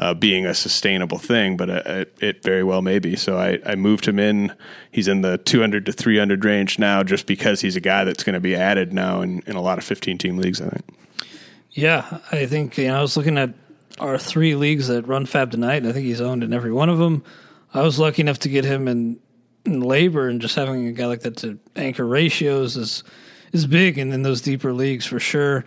uh, 0.00 0.14
being 0.14 0.46
a 0.46 0.54
sustainable 0.54 1.18
thing, 1.18 1.58
but 1.58 1.68
uh, 1.68 2.04
it, 2.20 2.42
very 2.42 2.64
well 2.64 2.80
may 2.80 2.98
be. 2.98 3.16
So 3.16 3.36
I, 3.36 3.58
I, 3.66 3.74
moved 3.74 4.08
him 4.08 4.18
in. 4.18 4.50
He's 4.90 5.06
in 5.06 5.20
the 5.20 5.36
200 5.36 5.84
to 5.86 5.92
300 5.92 6.42
range 6.42 6.78
now, 6.78 7.02
just 7.02 7.26
because 7.26 7.60
he's 7.60 7.76
a 7.76 7.80
guy 7.80 8.04
that's 8.04 8.24
going 8.24 8.34
to 8.34 8.40
be 8.40 8.56
added 8.56 8.94
now 8.94 9.20
in, 9.20 9.42
in 9.46 9.56
a 9.56 9.60
lot 9.60 9.76
of 9.76 9.84
15 9.84 10.16
team 10.16 10.38
leagues. 10.38 10.62
I 10.62 10.70
think. 10.70 10.84
Yeah, 11.72 12.18
I 12.32 12.46
think 12.46 12.78
you 12.78 12.88
know 12.88 12.98
I 12.98 13.02
was 13.02 13.16
looking 13.18 13.36
at 13.36 13.52
our 13.98 14.16
three 14.16 14.54
leagues 14.54 14.88
that 14.88 15.06
run 15.06 15.26
FAAB 15.26 15.50
tonight, 15.50 15.76
and 15.76 15.88
I 15.88 15.92
think 15.92 16.06
he's 16.06 16.22
owned 16.22 16.42
in 16.42 16.54
every 16.54 16.72
one 16.72 16.88
of 16.88 16.96
them. 16.96 17.22
I 17.74 17.82
was 17.82 17.98
lucky 17.98 18.22
enough 18.22 18.38
to 18.40 18.48
get 18.48 18.64
him 18.64 18.88
in, 18.88 19.20
in 19.66 19.82
LABR, 19.82 20.30
and 20.30 20.40
just 20.40 20.56
having 20.56 20.86
a 20.86 20.92
guy 20.92 21.06
like 21.06 21.20
that 21.20 21.36
to 21.38 21.58
anchor 21.76 22.06
ratios 22.06 22.78
is 22.78 23.04
is 23.52 23.66
big, 23.66 23.98
and 23.98 24.14
in 24.14 24.22
those 24.22 24.40
deeper 24.40 24.72
leagues 24.72 25.04
for 25.04 25.20
sure. 25.20 25.66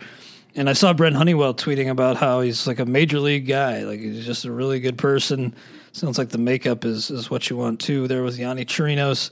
And 0.56 0.70
I 0.70 0.72
saw 0.72 0.92
Brent 0.92 1.16
Honeywell 1.16 1.54
tweeting 1.54 1.90
about 1.90 2.16
how 2.16 2.40
he's 2.40 2.66
like 2.66 2.78
a 2.78 2.86
major 2.86 3.18
league 3.18 3.46
guy. 3.46 3.82
Like 3.82 3.98
he's 3.98 4.24
just 4.24 4.44
a 4.44 4.52
really 4.52 4.78
good 4.78 4.96
person. 4.96 5.54
Sounds 5.92 6.16
like 6.16 6.28
the 6.28 6.38
makeup 6.38 6.84
is, 6.84 7.10
is 7.10 7.30
what 7.30 7.50
you 7.50 7.56
want 7.56 7.80
too. 7.80 8.06
There 8.06 8.22
was 8.22 8.38
Yonny 8.38 8.64
Chirinos. 8.64 9.30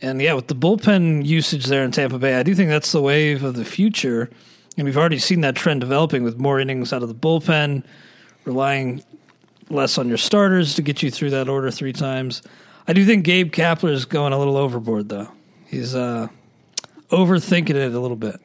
And 0.00 0.22
yeah, 0.22 0.32
with 0.32 0.46
the 0.46 0.54
bullpen 0.54 1.26
usage 1.26 1.66
there 1.66 1.84
in 1.84 1.90
Tampa 1.90 2.18
Bay, 2.18 2.36
I 2.36 2.42
do 2.42 2.54
think 2.54 2.70
that's 2.70 2.92
the 2.92 3.02
wave 3.02 3.42
of 3.42 3.54
the 3.54 3.64
future. 3.64 4.30
And 4.76 4.84
we've 4.84 4.96
already 4.96 5.18
seen 5.18 5.40
that 5.42 5.56
trend 5.56 5.80
developing 5.80 6.22
with 6.22 6.38
more 6.38 6.60
innings 6.60 6.92
out 6.92 7.02
of 7.02 7.08
the 7.08 7.14
bullpen, 7.14 7.84
relying 8.44 9.02
less 9.68 9.98
on 9.98 10.08
your 10.08 10.18
starters 10.18 10.74
to 10.76 10.82
get 10.82 11.02
you 11.02 11.10
through 11.10 11.30
that 11.30 11.48
order 11.48 11.70
three 11.70 11.92
times. 11.92 12.42
I 12.88 12.92
do 12.92 13.04
think 13.04 13.24
Gabe 13.24 13.52
Kapler 13.52 13.90
is 13.90 14.04
going 14.04 14.32
a 14.32 14.38
little 14.38 14.56
overboard, 14.56 15.08
though. 15.08 15.28
He's 15.66 15.94
uh, 15.94 16.28
overthinking 17.10 17.70
it 17.70 17.94
a 17.94 18.00
little 18.00 18.16
bit. 18.16 18.40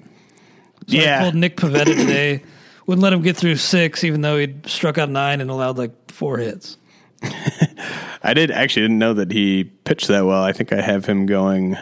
So 0.87 0.97
yeah. 0.97 1.19
I 1.19 1.23
pulled 1.23 1.35
Nick 1.35 1.57
Pivetta 1.57 1.85
today. 1.85 2.43
Wouldn't 2.85 3.03
let 3.03 3.13
him 3.13 3.21
get 3.21 3.35
through 3.35 3.55
six, 3.55 4.03
even 4.03 4.21
though 4.21 4.37
he'd 4.37 4.67
struck 4.67 4.97
out 4.97 5.09
nine 5.09 5.41
and 5.41 5.49
allowed 5.49 5.77
like 5.77 6.11
four 6.11 6.37
hits. 6.37 6.77
I 8.23 8.33
did 8.33 8.51
actually 8.51 8.83
didn't 8.83 8.99
know 8.99 9.13
that 9.15 9.31
he 9.31 9.63
pitched 9.63 10.07
that 10.09 10.25
well. 10.25 10.43
I 10.43 10.51
think 10.51 10.71
I 10.71 10.81
have 10.81 11.05
him 11.05 11.25
going. 11.25 11.77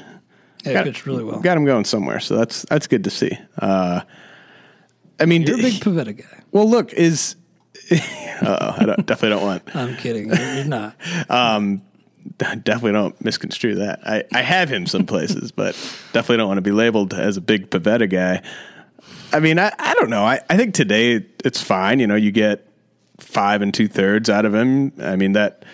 Yeah, 0.64 0.74
got, 0.74 0.86
pitched 0.86 1.06
really 1.06 1.24
well. 1.24 1.42
Got 1.42 1.58
him 1.58 1.66
going 1.66 1.84
somewhere, 1.84 2.22
so 2.22 2.38
that's 2.38 2.66
that's 2.70 2.88
good 2.88 3.04
to 3.04 3.10
see. 3.10 3.38
Uh, 3.58 4.02
I 5.20 5.26
mean, 5.26 5.44
you're 5.44 5.60
a 5.60 5.62
big 5.62 5.74
Pivetta 5.74 6.18
guy. 6.18 6.44
Well, 6.52 6.70
look, 6.70 6.94
is 6.94 7.36
oh, 7.92 8.76
I 8.78 8.86
don't, 8.86 9.06
definitely 9.06 9.30
don't 9.30 9.44
want. 9.44 9.64
I'm 9.76 9.96
kidding. 9.98 10.30
You're 10.30 10.66
not. 10.66 10.96
um, 11.30 11.82
definitely 12.38 12.94
don't 12.94 13.24
misconstrue 13.24 13.76
that. 13.76 14.00
I, 14.06 14.24
I 14.34 14.42
have 14.42 14.70
him 14.70 14.86
some 14.86 15.06
places, 15.06 15.52
but 15.52 15.74
definitely 16.14 16.38
don't 16.38 16.48
want 16.48 16.58
to 16.60 16.62
be 16.64 16.72
labeled 16.72 17.14
as 17.14 17.38
a 17.38 17.42
big 17.42 17.70
Pivetta 17.70 18.10
guy. 18.10 18.42
I 19.34 19.40
mean, 19.40 19.58
I, 19.58 19.74
I 19.80 19.96
don't 19.96 20.10
know. 20.12 20.24
I, 20.24 20.40
I 20.50 20.58
think 20.58 20.75
today 20.75 21.25
it's 21.44 21.62
fine. 21.62 22.00
You 22.00 22.08
know, 22.08 22.16
you 22.16 22.32
get 22.32 22.68
five 23.20 23.62
and 23.62 23.74
two 23.74 23.88
thirds 23.88 24.30
out 24.30 24.46
of 24.46 24.54
him. 24.54 24.94
I 25.02 25.16
mean, 25.16 25.34
that 25.34 25.66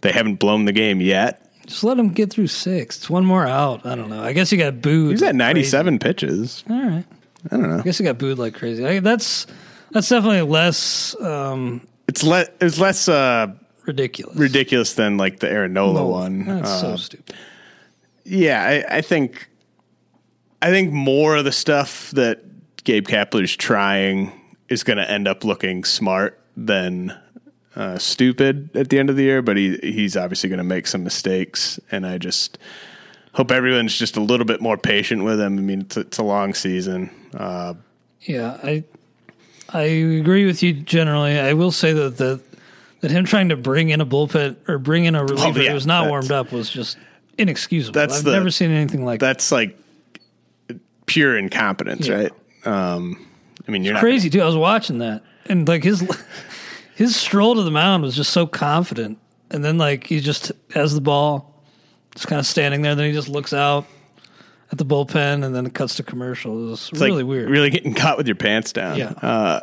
they 0.00 0.12
haven't 0.12 0.36
blown 0.36 0.64
the 0.64 0.72
game 0.72 1.00
yet. 1.00 1.44
Just 1.66 1.84
let 1.84 1.98
him 1.98 2.10
get 2.10 2.30
through 2.30 2.46
six. 2.46 2.96
It's 2.96 3.10
one 3.10 3.26
more 3.26 3.46
out. 3.46 3.84
I 3.84 3.94
don't 3.94 4.08
know. 4.08 4.22
I 4.22 4.32
guess 4.32 4.48
he 4.48 4.56
got 4.56 4.80
booed. 4.80 5.10
He's 5.10 5.22
at 5.22 5.34
97 5.34 5.98
crazy. 5.98 5.98
pitches. 5.98 6.64
All 6.70 6.80
right. 6.80 7.04
I 7.50 7.56
don't 7.56 7.68
know. 7.68 7.78
I 7.78 7.82
guess 7.82 7.98
he 7.98 8.04
got 8.04 8.18
booed 8.18 8.38
like 8.38 8.54
crazy. 8.54 8.86
I, 8.86 9.00
that's 9.00 9.46
that's 9.90 10.08
definitely 10.08 10.42
less. 10.42 11.20
Um, 11.20 11.86
it's 12.06 12.22
less. 12.22 12.48
It's 12.60 12.78
less 12.78 13.08
uh, 13.08 13.48
ridiculous. 13.84 14.36
Ridiculous 14.36 14.94
than 14.94 15.16
like 15.18 15.40
the 15.40 15.50
Aaron 15.50 15.72
Nola 15.72 16.00
no, 16.00 16.06
one. 16.06 16.44
That's 16.46 16.70
uh, 16.70 16.80
so 16.80 16.96
stupid. 16.96 17.36
Yeah, 18.24 18.62
I, 18.62 18.98
I 18.98 19.00
think. 19.00 19.48
I 20.60 20.70
think 20.70 20.92
more 20.92 21.36
of 21.36 21.44
the 21.44 21.52
stuff 21.52 22.10
that 22.12 22.42
Gabe 22.84 23.06
Kapler's 23.06 23.56
trying 23.56 24.32
is 24.68 24.84
going 24.84 24.98
to 24.98 25.10
end 25.10 25.28
up 25.28 25.44
looking 25.44 25.84
smart 25.84 26.40
than 26.56 27.16
uh, 27.76 27.98
stupid 27.98 28.76
at 28.76 28.90
the 28.90 28.98
end 28.98 29.10
of 29.10 29.16
the 29.16 29.22
year. 29.22 29.42
But 29.42 29.56
he 29.56 29.76
he's 29.82 30.16
obviously 30.16 30.48
going 30.48 30.58
to 30.58 30.64
make 30.64 30.86
some 30.86 31.04
mistakes, 31.04 31.78
and 31.90 32.06
I 32.06 32.18
just 32.18 32.58
hope 33.32 33.50
everyone's 33.50 33.96
just 33.96 34.16
a 34.16 34.20
little 34.20 34.46
bit 34.46 34.60
more 34.60 34.76
patient 34.76 35.24
with 35.24 35.40
him. 35.40 35.58
I 35.58 35.60
mean, 35.60 35.80
it's, 35.82 35.96
it's 35.96 36.18
a 36.18 36.24
long 36.24 36.54
season. 36.54 37.10
Uh, 37.34 37.74
yeah, 38.22 38.58
I 38.62 38.84
I 39.72 39.82
agree 39.82 40.46
with 40.46 40.62
you 40.62 40.72
generally. 40.72 41.38
I 41.38 41.52
will 41.52 41.72
say 41.72 41.92
that 41.92 42.16
the 42.16 42.40
that 43.00 43.10
him 43.10 43.24
trying 43.24 43.50
to 43.50 43.56
bring 43.56 43.90
in 43.90 44.00
a 44.00 44.06
bullpen 44.06 44.56
or 44.68 44.78
bring 44.78 45.04
in 45.04 45.14
a 45.14 45.22
reliever 45.22 45.60
oh, 45.60 45.62
yeah, 45.62 45.68
who 45.68 45.74
was 45.74 45.86
not 45.86 46.08
warmed 46.08 46.32
up 46.32 46.52
was 46.52 46.68
just 46.68 46.98
inexcusable. 47.36 47.94
That's 47.94 48.18
I've 48.18 48.24
the, 48.24 48.32
never 48.32 48.50
seen 48.50 48.70
anything 48.70 49.04
like 49.04 49.20
that. 49.20 49.26
that's 49.26 49.48
that. 49.50 49.54
like 49.54 49.78
pure 51.06 51.38
incompetence, 51.38 52.08
yeah. 52.08 52.14
right? 52.14 52.32
Um, 52.64 53.26
I 53.66 53.70
mean, 53.70 53.84
you're 53.84 53.94
it's 53.94 54.00
crazy 54.00 54.30
too. 54.30 54.40
I 54.40 54.46
was 54.46 54.56
watching 54.56 54.98
that, 54.98 55.22
and 55.46 55.66
like 55.68 55.84
his 55.84 56.00
his 56.94 57.16
stroll 57.16 57.54
to 57.54 57.62
the 57.62 57.70
mound 57.70 58.02
was 58.02 58.16
just 58.16 58.32
so 58.32 58.46
confident, 58.46 59.18
and 59.50 59.64
then 59.64 59.78
like 59.78 60.06
he 60.06 60.20
just 60.20 60.52
has 60.74 60.94
the 60.94 61.00
ball, 61.00 61.62
just 62.14 62.28
kind 62.28 62.40
of 62.40 62.46
standing 62.46 62.82
there. 62.82 62.94
Then 62.94 63.06
he 63.06 63.12
just 63.12 63.28
looks 63.28 63.52
out 63.52 63.86
at 64.70 64.78
the 64.78 64.84
bullpen, 64.84 65.44
and 65.44 65.54
then 65.54 65.66
it 65.66 65.74
cuts 65.74 65.96
to 65.96 66.02
commercial. 66.02 66.66
It 66.66 66.70
was 66.70 66.90
it's 66.92 67.00
really 67.00 67.22
like 67.22 67.28
weird. 67.28 67.50
Really 67.50 67.70
getting 67.70 67.94
caught 67.94 68.16
with 68.16 68.26
your 68.26 68.36
pants 68.36 68.72
down. 68.72 68.98
Yeah, 68.98 69.12
uh, 69.22 69.60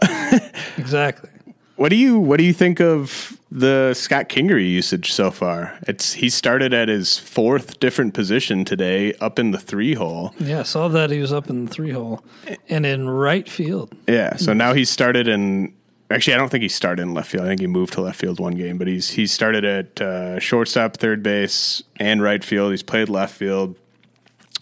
exactly. 0.78 1.30
What 1.76 1.90
do 1.90 1.98
you 1.98 2.18
What 2.20 2.38
do 2.38 2.44
you 2.44 2.54
think 2.54 2.80
of 2.80 3.38
the 3.52 3.94
Scott 3.94 4.30
Kingery 4.30 4.70
usage 4.70 5.12
so 5.12 5.30
far? 5.30 5.78
It's 5.88 6.14
he 6.14 6.30
started 6.30 6.74
at 6.74 6.88
his 6.88 7.18
fourth 7.18 7.80
different 7.80 8.14
position 8.14 8.64
today, 8.64 9.14
up 9.16 9.40
in 9.40 9.52
the 9.52 9.60
three 9.60 9.94
hole. 9.94 10.34
Yeah, 10.40 10.62
I 10.62 10.64
saw 10.64 10.88
that 10.88 11.10
he 11.10 11.20
was 11.20 11.34
up 11.34 11.50
in 11.50 11.66
the 11.66 11.72
three 11.72 11.92
hole 11.92 12.24
and 12.70 12.86
in 12.86 13.10
right 13.10 13.48
field. 13.50 13.94
Yeah, 14.08 14.36
so 14.38 14.54
now 14.54 14.74
he 14.74 14.86
started 14.86 15.28
in. 15.28 15.74
Actually, 16.12 16.36
I 16.36 16.38
don't 16.38 16.50
think 16.50 16.62
he 16.62 16.70
started 16.70 17.02
in 17.02 17.14
left 17.14 17.32
field. 17.32 17.46
I 17.46 17.48
think 17.48 17.62
he 17.62 17.68
moved 17.68 17.94
to 17.94 18.02
left 18.02 18.20
field 18.20 18.40
one 18.40 18.56
game, 18.56 18.78
but 18.78 18.88
he's 18.88 19.10
he 19.10 19.28
started 19.28 19.66
at 19.66 20.00
uh, 20.00 20.40
shortstop, 20.40 20.98
third 20.98 21.24
base, 21.24 21.84
and 21.98 22.22
right 22.22 22.44
field. 22.44 22.72
He's 22.72 22.84
played 22.84 23.10
left 23.10 23.36
field. 23.36 23.76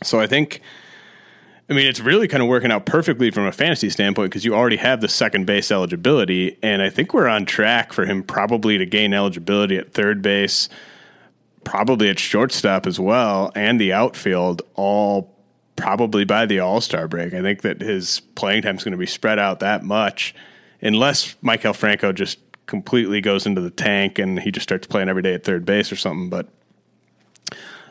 So 0.02 0.20
I 0.20 0.26
think 0.26 0.62
I 1.70 1.74
mean, 1.74 1.88
it's 1.88 2.02
really 2.02 2.28
kind 2.28 2.44
of 2.44 2.50
working 2.50 2.72
out 2.72 2.86
perfectly 2.86 3.32
from 3.32 3.46
a 3.46 3.52
fantasy 3.52 3.90
standpoint 3.90 4.32
because 4.32 4.44
you 4.44 4.54
already 4.54 4.76
have 4.78 5.00
the 5.00 5.08
second 5.08 5.46
base 5.46 5.72
eligibility. 5.72 6.58
And 6.62 6.82
I 6.82 6.90
think 6.90 7.14
we're 7.14 7.28
on 7.28 7.46
track 7.46 7.94
for 7.94 8.06
him 8.06 8.22
probably 8.22 8.78
to 8.78 8.86
gain 8.86 9.14
eligibility 9.14 9.78
at 9.78 9.94
third 9.94 10.22
base, 10.22 10.68
probably 11.64 12.10
at 12.10 12.20
shortstop 12.20 12.86
as 12.86 13.00
well, 13.00 13.52
and 13.56 13.80
the 13.80 13.94
outfield, 13.94 14.62
all 14.76 15.34
probably 15.76 16.26
by 16.26 16.46
the 16.46 16.60
All 16.60 16.82
Star 16.82 17.08
break. 17.08 17.34
I 17.34 17.42
think 17.42 17.62
that 17.62 17.82
his 17.82 18.20
playing 18.36 18.64
time 18.64 18.76
is 18.76 18.84
going 18.84 18.92
to 18.92 18.98
be 18.98 19.06
spread 19.06 19.40
out 19.40 19.62
that 19.62 19.84
much, 19.84 20.36
unless 20.82 21.36
Maikel 21.36 21.76
Franco 21.76 22.12
just 22.12 22.40
completely 22.66 23.22
goes 23.22 23.46
into 23.46 23.62
the 23.62 23.70
tank 23.70 24.20
and 24.20 24.40
he 24.40 24.52
just 24.52 24.64
starts 24.64 24.88
playing 24.88 25.10
every 25.10 25.22
day 25.22 25.34
at 25.34 25.44
third 25.44 25.66
base 25.66 25.92
or 25.92 25.96
something. 25.96 26.30
But 26.30 26.48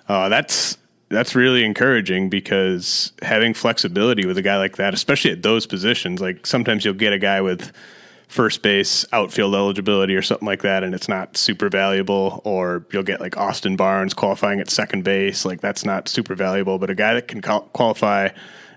uh, 0.08 0.28
that's 0.28 0.76
that's 1.12 1.34
really 1.34 1.64
encouraging 1.64 2.28
because 2.28 3.12
having 3.22 3.54
flexibility 3.54 4.26
with 4.26 4.38
a 4.38 4.42
guy 4.42 4.56
like 4.56 4.76
that, 4.76 4.94
especially 4.94 5.30
at 5.30 5.42
those 5.42 5.66
positions, 5.66 6.20
like 6.20 6.46
sometimes 6.46 6.84
you'll 6.84 6.94
get 6.94 7.12
a 7.12 7.18
guy 7.18 7.40
with 7.40 7.72
first 8.28 8.62
base 8.62 9.04
outfield 9.12 9.54
eligibility 9.54 10.16
or 10.16 10.22
something 10.22 10.46
like 10.46 10.62
that, 10.62 10.82
and 10.82 10.94
it's 10.94 11.08
not 11.08 11.36
super 11.36 11.68
valuable. 11.68 12.40
Or 12.44 12.84
you'll 12.92 13.02
get 13.02 13.20
like 13.20 13.36
Austin 13.36 13.76
Barnes 13.76 14.14
qualifying 14.14 14.60
at 14.60 14.70
second 14.70 15.04
base, 15.04 15.44
like 15.44 15.60
that's 15.60 15.84
not 15.84 16.08
super 16.08 16.34
valuable. 16.34 16.78
But 16.78 16.90
a 16.90 16.94
guy 16.94 17.14
that 17.14 17.28
can 17.28 17.42
qualify 17.42 18.30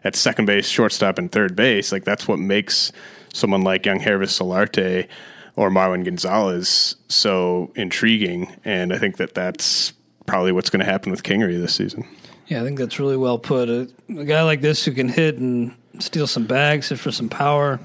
at 0.04 0.16
second 0.16 0.46
base, 0.46 0.68
shortstop, 0.68 1.18
and 1.18 1.32
third 1.32 1.56
base, 1.56 1.92
like 1.92 2.04
that's 2.04 2.28
what 2.28 2.38
makes 2.38 2.92
someone 3.34 3.62
like 3.62 3.86
young 3.86 4.00
Yangervis 4.00 4.40
Solarte 4.40 5.08
or 5.56 5.70
Marwin 5.70 6.04
Gonzalez 6.04 6.96
so 7.08 7.72
intriguing. 7.76 8.56
And 8.66 8.94
I 8.94 8.98
think 8.98 9.18
that 9.18 9.34
that's 9.34 9.94
probably 10.26 10.52
what's 10.52 10.70
going 10.70 10.80
to 10.80 10.92
happen 10.92 11.12
with 11.12 11.24
Kingery 11.24 11.60
this 11.60 11.76
season. 11.76 12.08
Yeah, 12.48 12.62
I 12.62 12.64
think 12.64 12.78
that's 12.78 13.00
really 13.00 13.18
well 13.18 13.40
put. 13.40 13.70
A, 13.70 13.90
a, 14.10 14.24
guy 14.24 14.44
like 14.44 14.62
this 14.62 14.86
who 14.86 14.92
can 14.92 15.10
hit 15.10 15.38
and 15.38 15.76
steal 16.00 16.28
some 16.28 16.46
bags, 16.46 16.92
for 16.92 17.12
some 17.12 17.30
power 17.30 17.80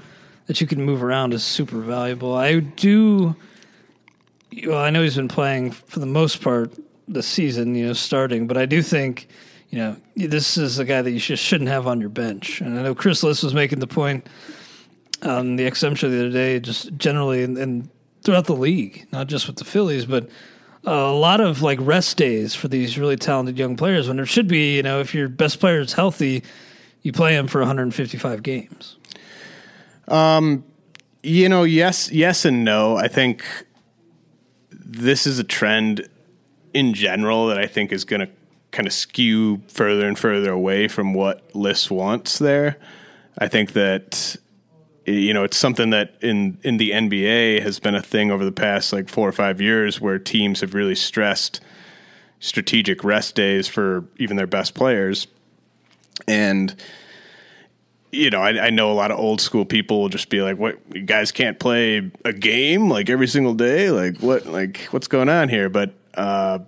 that 0.47 0.61
you 0.61 0.67
can 0.67 0.83
move 0.83 1.03
around 1.03 1.33
is 1.33 1.43
super 1.43 1.79
valuable. 1.79 2.35
I 2.35 2.59
do. 2.59 3.35
Well, 4.65 4.77
I 4.77 4.89
know 4.89 5.01
he's 5.01 5.15
been 5.15 5.27
playing 5.27 5.71
for 5.71 5.99
the 5.99 6.05
most 6.05 6.41
part 6.41 6.73
the 7.07 7.23
season, 7.23 7.73
you 7.75 7.87
know, 7.87 7.93
starting, 7.93 8.47
but 8.47 8.57
I 8.57 8.65
do 8.65 8.81
think, 8.81 9.27
you 9.69 9.77
know, 9.77 9.97
this 10.15 10.57
is 10.57 10.77
a 10.77 10.85
guy 10.85 11.01
that 11.01 11.11
you 11.11 11.19
just 11.19 11.43
shouldn't 11.43 11.69
have 11.69 11.87
on 11.87 11.99
your 11.99 12.09
bench. 12.09 12.61
And 12.61 12.77
I 12.77 12.83
know 12.83 12.93
Chris 12.95 13.23
Liss 13.23 13.43
was 13.43 13.53
making 13.53 13.79
the 13.79 13.87
point 13.87 14.27
on 15.23 15.55
the 15.55 15.63
XM 15.63 15.95
show 15.95 16.09
the 16.09 16.19
other 16.19 16.31
day, 16.31 16.59
just 16.59 16.95
generally 16.97 17.43
and, 17.43 17.57
and 17.57 17.89
throughout 18.23 18.45
the 18.45 18.55
league, 18.55 19.07
not 19.11 19.27
just 19.27 19.47
with 19.47 19.55
the 19.55 19.65
Phillies, 19.65 20.05
but 20.05 20.29
a 20.83 21.11
lot 21.11 21.41
of 21.41 21.61
like 21.61 21.79
rest 21.81 22.17
days 22.17 22.55
for 22.55 22.67
these 22.67 22.97
really 22.97 23.15
talented 23.15 23.57
young 23.57 23.75
players 23.75 24.07
when 24.07 24.17
there 24.17 24.25
should 24.25 24.47
be, 24.47 24.75
you 24.75 24.83
know, 24.83 24.99
if 24.99 25.13
your 25.13 25.29
best 25.29 25.59
player 25.59 25.79
is 25.79 25.93
healthy, 25.93 26.43
you 27.01 27.11
play 27.11 27.35
him 27.35 27.47
for 27.47 27.59
155 27.59 28.43
games. 28.43 28.97
Um, 30.07 30.63
you 31.23 31.49
know, 31.49 31.63
yes, 31.63 32.11
yes, 32.11 32.45
and 32.45 32.63
no. 32.63 32.97
I 32.97 33.07
think 33.07 33.45
this 34.71 35.27
is 35.27 35.39
a 35.39 35.43
trend 35.43 36.07
in 36.73 36.93
general 36.93 37.47
that 37.47 37.57
I 37.57 37.67
think 37.67 37.91
is 37.91 38.03
going 38.03 38.21
to 38.21 38.29
kind 38.71 38.87
of 38.87 38.93
skew 38.93 39.61
further 39.67 40.07
and 40.07 40.17
further 40.17 40.51
away 40.51 40.87
from 40.87 41.13
what 41.13 41.55
Liss 41.55 41.91
wants 41.91 42.39
there. 42.39 42.77
I 43.37 43.47
think 43.47 43.73
that 43.73 44.35
you 45.05 45.33
know 45.33 45.43
it's 45.43 45.57
something 45.57 45.89
that 45.91 46.15
in 46.21 46.57
in 46.63 46.77
the 46.77 46.91
NBA 46.91 47.61
has 47.61 47.79
been 47.79 47.95
a 47.95 48.01
thing 48.01 48.31
over 48.31 48.45
the 48.45 48.51
past 48.51 48.93
like 48.93 49.09
4 49.09 49.27
or 49.27 49.31
5 49.31 49.61
years 49.61 49.99
where 49.99 50.19
teams 50.19 50.61
have 50.61 50.73
really 50.73 50.95
stressed 50.95 51.59
strategic 52.39 53.03
rest 53.03 53.35
days 53.35 53.67
for 53.67 54.05
even 54.17 54.37
their 54.37 54.47
best 54.47 54.73
players 54.73 55.27
and 56.27 56.75
you 58.11 58.29
know, 58.29 58.41
I, 58.41 58.65
I, 58.65 58.69
know 58.71 58.91
a 58.91 58.93
lot 58.93 59.09
of 59.11 59.19
old 59.19 59.39
school 59.39 59.65
people 59.65 60.01
will 60.01 60.09
just 60.09 60.29
be 60.29 60.41
like, 60.41 60.57
"What? 60.57 60.77
You 60.93 61.01
guys 61.03 61.31
can't 61.31 61.57
play 61.57 62.11
a 62.25 62.33
game 62.33 62.89
like 62.89 63.09
every 63.09 63.27
single 63.27 63.53
day? 63.53 63.89
Like 63.89 64.19
what? 64.19 64.45
Like 64.45 64.81
what's 64.91 65.07
going 65.07 65.29
on 65.29 65.47
here?" 65.47 65.69
But 65.69 65.93
uh, 66.13 66.59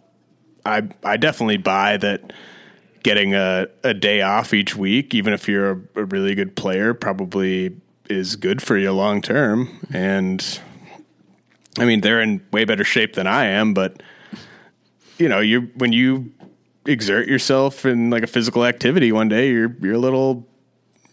I 0.65 0.87
I 1.03 1.17
definitely 1.17 1.57
buy 1.57 1.97
that 1.97 2.31
getting 3.03 3.35
a, 3.35 3.67
a 3.83 3.93
day 3.93 4.21
off 4.21 4.53
each 4.53 4.75
week, 4.77 5.13
even 5.13 5.33
if 5.33 5.49
you're 5.49 5.71
a, 5.71 5.81
a 5.95 6.05
really 6.05 6.35
good 6.35 6.55
player, 6.55 6.93
probably 6.93 7.75
is 8.09 8.35
good 8.35 8.61
for 8.61 8.77
you 8.77 8.91
long 8.91 9.21
term. 9.21 9.79
And 9.93 10.59
I 11.77 11.85
mean, 11.85 12.01
they're 12.01 12.21
in 12.21 12.45
way 12.51 12.65
better 12.65 12.83
shape 12.83 13.13
than 13.13 13.27
I 13.27 13.45
am, 13.45 13.73
but 13.73 14.03
you 15.17 15.27
know, 15.27 15.39
you 15.39 15.71
when 15.75 15.93
you 15.93 16.31
exert 16.85 17.27
yourself 17.27 17.85
in 17.85 18.09
like 18.09 18.23
a 18.23 18.27
physical 18.27 18.65
activity 18.65 19.11
one 19.11 19.29
day, 19.29 19.49
you're 19.49 19.75
you're 19.81 19.93
a 19.93 19.99
little 19.99 20.47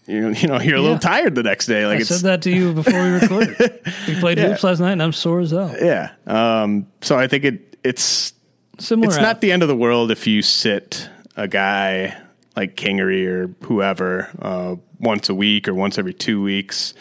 you 0.06 0.30
you 0.30 0.48
know 0.48 0.60
you're 0.60 0.76
a 0.76 0.80
little 0.80 0.98
tired 0.98 1.34
the 1.34 1.42
next 1.42 1.66
day. 1.66 1.86
Like 1.86 2.00
I 2.00 2.02
said 2.02 2.22
that 2.22 2.42
to 2.42 2.50
you 2.50 2.72
before 2.72 3.02
we 3.02 3.08
recorded. 3.10 3.56
we 4.08 4.18
played 4.20 4.38
yeah. 4.38 4.48
hoops 4.48 4.64
last 4.64 4.80
night, 4.80 4.92
and 4.92 5.02
I'm 5.02 5.12
sore 5.12 5.40
as 5.40 5.50
hell. 5.50 5.74
Yeah. 5.80 6.12
Um, 6.26 6.86
so 7.00 7.18
I 7.18 7.26
think 7.26 7.44
it 7.44 7.76
it's 7.84 8.32
similar. 8.78 9.08
It's 9.08 9.22
not 9.22 9.40
the 9.40 9.52
end 9.52 9.62
of 9.62 9.68
the 9.68 9.76
world 9.76 10.10
if 10.10 10.26
you 10.26 10.42
sit 10.42 11.08
a 11.36 11.46
guy 11.46 12.20
like 12.56 12.76
Kingery 12.76 13.26
or 13.26 13.54
whoever 13.64 14.28
uh, 14.40 14.76
once 14.98 15.28
a 15.28 15.34
week 15.34 15.68
or 15.68 15.74
once 15.74 15.98
every 15.98 16.14
two 16.14 16.42
weeks, 16.42 16.94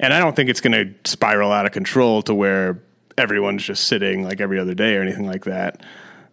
and 0.00 0.12
I 0.12 0.18
don't 0.18 0.36
think 0.36 0.50
it's 0.50 0.60
going 0.60 0.72
to 0.72 1.10
spiral 1.10 1.52
out 1.52 1.66
of 1.66 1.72
control 1.72 2.22
to 2.22 2.34
where 2.34 2.82
everyone's 3.16 3.64
just 3.64 3.86
sitting 3.86 4.22
like 4.22 4.40
every 4.40 4.58
other 4.58 4.74
day 4.74 4.96
or 4.96 5.02
anything 5.02 5.26
like 5.26 5.44
that. 5.44 5.82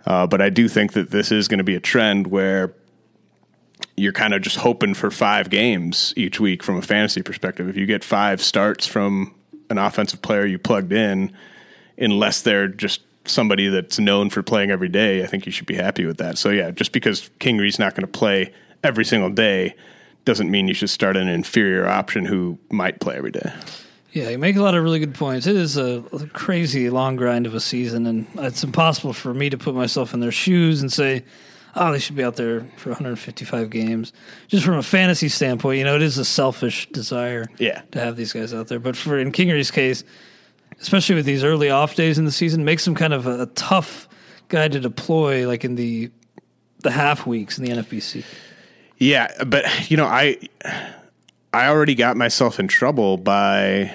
Uh, 0.05 0.27
but 0.27 0.41
I 0.41 0.49
do 0.49 0.67
think 0.67 0.93
that 0.93 1.09
this 1.09 1.31
is 1.31 1.47
going 1.47 1.57
to 1.57 1.63
be 1.63 1.75
a 1.75 1.79
trend 1.79 2.27
where 2.27 2.73
you're 3.97 4.13
kind 4.13 4.33
of 4.33 4.41
just 4.41 4.57
hoping 4.57 4.93
for 4.93 5.09
five 5.09 5.49
games 5.49 6.13
each 6.15 6.39
week 6.39 6.63
from 6.63 6.77
a 6.77 6.81
fantasy 6.81 7.21
perspective. 7.21 7.67
If 7.67 7.75
you 7.75 7.85
get 7.85 8.03
five 8.03 8.41
starts 8.41 8.85
from 8.85 9.33
an 9.69 9.77
offensive 9.77 10.21
player 10.21 10.45
you 10.45 10.59
plugged 10.59 10.93
in, 10.93 11.35
unless 11.97 12.41
they're 12.41 12.67
just 12.67 13.01
somebody 13.27 13.67
that's 13.67 13.99
known 13.99 14.29
for 14.29 14.43
playing 14.43 14.71
every 14.71 14.89
day, 14.89 15.23
I 15.23 15.27
think 15.27 15.45
you 15.45 15.51
should 15.51 15.65
be 15.65 15.75
happy 15.75 16.05
with 16.05 16.17
that. 16.17 16.37
So 16.37 16.49
yeah, 16.49 16.71
just 16.71 16.91
because 16.91 17.29
Kingery's 17.39 17.79
not 17.79 17.95
going 17.95 18.01
to 18.01 18.19
play 18.19 18.53
every 18.83 19.05
single 19.05 19.29
day 19.29 19.75
doesn't 20.25 20.49
mean 20.49 20.67
you 20.67 20.73
should 20.73 20.89
start 20.89 21.15
an 21.15 21.27
inferior 21.27 21.87
option 21.87 22.25
who 22.25 22.57
might 22.71 22.99
play 22.99 23.15
every 23.15 23.31
day. 23.31 23.53
Yeah, 24.11 24.29
you 24.29 24.37
make 24.37 24.55
a 24.55 24.61
lot 24.61 24.75
of 24.75 24.83
really 24.83 24.99
good 24.99 25.13
points. 25.13 25.45
It 25.45 25.55
is 25.55 25.77
a, 25.77 26.03
a 26.13 26.27
crazy 26.27 26.89
long 26.89 27.15
grind 27.17 27.45
of 27.45 27.53
a 27.53 27.59
season, 27.59 28.07
and 28.07 28.27
it's 28.37 28.63
impossible 28.63 29.13
for 29.13 29.33
me 29.33 29.49
to 29.49 29.57
put 29.57 29.75
myself 29.75 30.13
in 30.13 30.21
their 30.21 30.31
shoes 30.31 30.81
and 30.81 30.91
say, 30.91 31.25
oh, 31.75 31.91
they 31.91 31.99
should 31.99 32.15
be 32.15 32.23
out 32.23 32.37
there 32.37 32.61
for 32.77 32.89
155 32.89 33.69
games. 33.69 34.13
Just 34.47 34.65
from 34.65 34.75
a 34.75 34.83
fantasy 34.83 35.27
standpoint, 35.27 35.79
you 35.79 35.83
know, 35.83 35.95
it 35.95 36.01
is 36.01 36.17
a 36.17 36.25
selfish 36.25 36.89
desire 36.91 37.45
yeah. 37.57 37.81
to 37.91 37.99
have 37.99 38.15
these 38.15 38.31
guys 38.31 38.53
out 38.53 38.67
there. 38.67 38.79
But 38.79 38.95
for 38.95 39.19
in 39.19 39.31
Kingery's 39.31 39.71
case, 39.71 40.03
especially 40.81 41.15
with 41.15 41.25
these 41.25 41.43
early 41.43 41.69
off 41.69 41.95
days 41.95 42.17
in 42.17 42.25
the 42.25 42.31
season, 42.31 42.65
makes 42.65 42.85
him 42.87 42.95
kind 42.95 43.13
of 43.13 43.27
a, 43.27 43.43
a 43.43 43.45
tough 43.47 44.07
guy 44.49 44.67
to 44.67 44.79
deploy, 44.79 45.47
like 45.47 45.65
in 45.65 45.75
the 45.75 46.11
the 46.79 46.91
half 46.91 47.25
weeks 47.25 47.57
in 47.57 47.65
the 47.65 47.71
NFBC. 47.71 48.23
Yeah, 48.97 49.43
but 49.43 49.89
you 49.89 49.97
know, 49.97 50.05
I 50.05 50.37
I 51.53 51.67
already 51.67 51.95
got 51.95 52.17
myself 52.17 52.59
in 52.59 52.67
trouble 52.67 53.17
by 53.17 53.93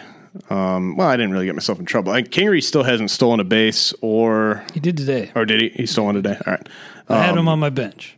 um, 0.48 0.96
well, 0.96 1.08
I 1.08 1.16
didn't 1.16 1.32
really 1.32 1.46
get 1.46 1.54
myself 1.54 1.78
in 1.78 1.86
trouble. 1.86 2.12
I, 2.12 2.22
Kingery 2.22 2.62
still 2.62 2.82
hasn't 2.82 3.10
stolen 3.10 3.40
a 3.40 3.44
base, 3.44 3.92
or 4.00 4.64
he 4.72 4.80
did 4.80 4.96
today, 4.96 5.32
or 5.34 5.44
did 5.44 5.60
he? 5.60 5.68
He 5.70 5.86
stole 5.86 6.06
one 6.06 6.14
today. 6.14 6.36
All 6.46 6.52
right, 6.52 6.68
I 7.08 7.14
um, 7.14 7.22
had 7.22 7.32
him 7.32 7.40
um, 7.40 7.48
on 7.48 7.58
my 7.58 7.70
bench 7.70 8.16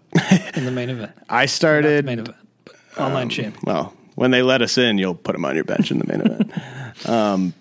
in 0.54 0.64
the 0.64 0.70
main 0.70 0.90
event. 0.90 1.12
I 1.28 1.46
started 1.46 2.04
main 2.04 2.18
event, 2.18 2.36
online 2.98 3.24
um, 3.24 3.28
champion. 3.28 3.62
Well, 3.64 3.94
when 4.14 4.30
they 4.30 4.42
let 4.42 4.62
us 4.62 4.76
in, 4.76 4.98
you'll 4.98 5.14
put 5.14 5.34
him 5.34 5.44
on 5.44 5.54
your 5.54 5.64
bench 5.64 5.90
in 5.90 5.98
the 5.98 6.06
main 6.06 6.20
event. 6.20 6.52
Um, 7.06 7.54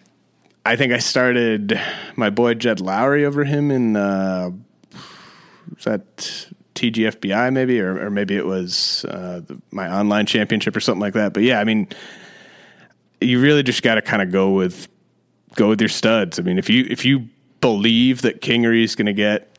I 0.65 0.75
think 0.75 0.93
I 0.93 0.99
started 0.99 1.79
my 2.15 2.29
boy 2.29 2.53
Jed 2.53 2.77
Lowrie 2.79 3.23
over 3.23 3.43
him 3.43 3.71
in 3.71 3.95
uh, 3.95 4.51
was 5.75 5.83
that 5.85 6.17
TGFBI 6.75 7.51
maybe, 7.51 7.79
or, 7.79 8.05
or 8.05 8.09
maybe 8.09 8.35
it 8.35 8.45
was 8.45 9.05
uh, 9.05 9.41
the, 9.45 9.59
my 9.71 9.91
online 9.91 10.25
championship 10.25 10.75
or 10.75 10.79
something 10.79 11.01
like 11.01 11.13
that. 11.13 11.33
But 11.33 11.43
yeah, 11.43 11.59
I 11.59 11.63
mean, 11.63 11.87
you 13.19 13.41
really 13.41 13.63
just 13.63 13.81
got 13.81 13.95
to 13.95 14.01
kind 14.01 14.21
of 14.21 14.31
go 14.31 14.51
with 14.51 14.87
go 15.55 15.69
with 15.69 15.81
your 15.81 15.89
studs. 15.89 16.39
I 16.39 16.43
mean, 16.43 16.57
if 16.57 16.69
you 16.69 16.85
if 16.89 17.05
you 17.05 17.27
believe 17.59 18.21
that 18.21 18.41
Kingery 18.41 18.83
is 18.83 18.95
going 18.95 19.07
to 19.07 19.13
get 19.13 19.57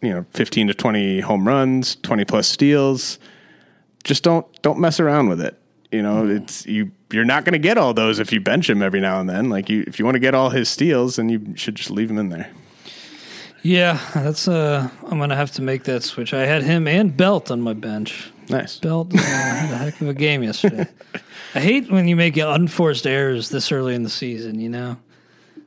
you 0.00 0.10
know 0.10 0.24
15 0.34 0.68
to 0.68 0.74
20 0.74 1.20
home 1.20 1.46
runs, 1.46 1.96
20 1.96 2.24
plus 2.24 2.48
steals, 2.48 3.18
just 4.04 4.22
don't 4.22 4.46
don't 4.62 4.78
mess 4.78 5.00
around 5.00 5.28
with 5.28 5.40
it. 5.40 5.60
You 5.90 6.02
know, 6.02 6.26
it's 6.26 6.66
you 6.66 6.90
you're 7.12 7.24
not 7.24 7.44
going 7.44 7.52
to 7.52 7.58
get 7.58 7.78
all 7.78 7.94
those 7.94 8.18
if 8.18 8.32
you 8.32 8.40
bench 8.40 8.68
him 8.68 8.82
every 8.82 9.00
now 9.00 9.20
and 9.20 9.28
then. 9.28 9.48
Like 9.48 9.68
you 9.68 9.84
if 9.86 9.98
you 9.98 10.04
want 10.04 10.16
to 10.16 10.20
get 10.20 10.34
all 10.34 10.50
his 10.50 10.68
steals, 10.68 11.16
then 11.16 11.28
you 11.28 11.54
should 11.56 11.74
just 11.74 11.90
leave 11.90 12.10
him 12.10 12.18
in 12.18 12.28
there. 12.28 12.50
Yeah, 13.62 14.00
that's 14.14 14.48
uh 14.48 14.88
I'm 15.04 15.18
going 15.18 15.30
to 15.30 15.36
have 15.36 15.52
to 15.52 15.62
make 15.62 15.84
that 15.84 16.02
switch. 16.02 16.34
I 16.34 16.46
had 16.46 16.62
him 16.62 16.86
and 16.86 17.16
Belt 17.16 17.50
on 17.50 17.60
my 17.60 17.72
bench. 17.72 18.30
Nice. 18.48 18.78
Belt 18.78 19.12
uh, 19.12 19.18
had 19.18 19.72
a 19.72 19.76
heck 19.76 20.00
of 20.00 20.08
a 20.08 20.14
game 20.14 20.42
yesterday. 20.42 20.86
I 21.54 21.60
hate 21.60 21.90
when 21.90 22.06
you 22.06 22.16
make 22.16 22.36
unforced 22.36 23.06
errors 23.06 23.48
this 23.48 23.72
early 23.72 23.94
in 23.94 24.02
the 24.02 24.10
season, 24.10 24.60
you 24.60 24.68
know. 24.68 24.98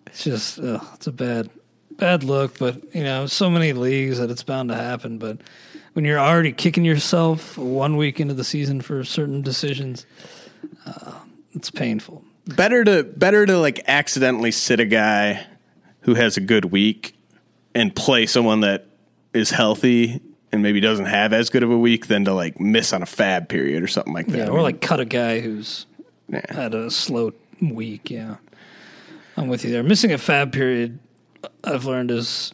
It's 0.07 0.23
just 0.23 0.59
ugh, 0.59 0.85
it's 0.93 1.07
a 1.07 1.11
bad 1.11 1.49
bad 1.97 2.23
look, 2.23 2.57
but 2.57 2.81
you 2.95 3.03
know, 3.03 3.25
so 3.25 3.49
many 3.49 3.73
leagues 3.73 4.17
that 4.19 4.31
it's 4.31 4.43
bound 4.43 4.69
to 4.69 4.75
happen. 4.75 5.17
But 5.17 5.39
when 5.93 6.05
you're 6.05 6.19
already 6.19 6.51
kicking 6.51 6.85
yourself 6.85 7.57
one 7.57 7.97
week 7.97 8.19
into 8.19 8.33
the 8.33 8.43
season 8.43 8.81
for 8.81 9.03
certain 9.03 9.41
decisions, 9.41 10.05
uh, 10.85 11.19
it's 11.53 11.71
painful. 11.71 12.23
Better 12.45 12.83
to 12.83 13.03
better 13.03 13.45
to 13.45 13.57
like 13.59 13.81
accidentally 13.87 14.51
sit 14.51 14.79
a 14.79 14.85
guy 14.85 15.45
who 16.01 16.15
has 16.15 16.37
a 16.37 16.41
good 16.41 16.65
week 16.65 17.15
and 17.75 17.95
play 17.95 18.25
someone 18.25 18.61
that 18.61 18.87
is 19.33 19.51
healthy 19.51 20.21
and 20.51 20.63
maybe 20.63 20.79
doesn't 20.79 21.05
have 21.05 21.33
as 21.33 21.49
good 21.49 21.63
of 21.63 21.71
a 21.71 21.77
week 21.77 22.07
than 22.07 22.25
to 22.25 22.33
like 22.33 22.59
miss 22.59 22.93
on 22.93 23.03
a 23.03 23.05
FAAB 23.05 23.49
period 23.49 23.83
or 23.83 23.87
something 23.87 24.13
like 24.13 24.27
that. 24.27 24.37
Yeah, 24.37 24.47
or 24.47 24.61
like 24.61 24.81
cut 24.81 24.99
a 24.99 25.05
guy 25.05 25.39
who's 25.39 25.85
yeah. 26.27 26.41
had 26.49 26.73
a 26.73 26.89
slow 26.89 27.33
week. 27.61 28.09
Yeah, 28.09 28.37
I'm 29.37 29.47
with 29.47 29.63
you 29.63 29.71
there. 29.71 29.83
Missing 29.83 30.11
a 30.11 30.17
FAAB 30.17 30.51
period 30.51 30.99
I've 31.63 31.85
learned 31.85 32.11
is, 32.11 32.53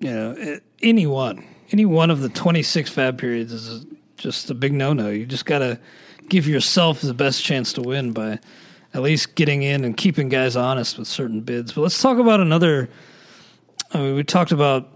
you 0.00 0.10
know, 0.10 0.58
any 0.82 1.06
one, 1.06 1.46
any 1.72 1.84
one 1.84 2.10
of 2.10 2.20
the 2.20 2.28
26 2.28 2.90
FAAB 2.90 3.18
periods 3.18 3.52
is 3.52 3.86
just 4.16 4.50
a 4.50 4.54
big 4.54 4.72
no 4.72 4.92
no. 4.92 5.08
You 5.08 5.26
just 5.26 5.46
got 5.46 5.58
to 5.58 5.80
give 6.28 6.46
yourself 6.46 7.00
the 7.00 7.14
best 7.14 7.42
chance 7.42 7.72
to 7.74 7.82
win 7.82 8.12
by 8.12 8.38
at 8.94 9.02
least 9.02 9.34
getting 9.34 9.62
in 9.62 9.84
and 9.84 9.96
keeping 9.96 10.28
guys 10.28 10.54
honest 10.54 10.98
with 10.98 11.08
certain 11.08 11.40
bids. 11.40 11.72
But 11.72 11.82
let's 11.82 12.00
talk 12.00 12.18
about 12.18 12.40
another. 12.40 12.88
I 13.92 13.98
mean, 13.98 14.14
we 14.14 14.24
talked 14.24 14.52
about 14.52 14.88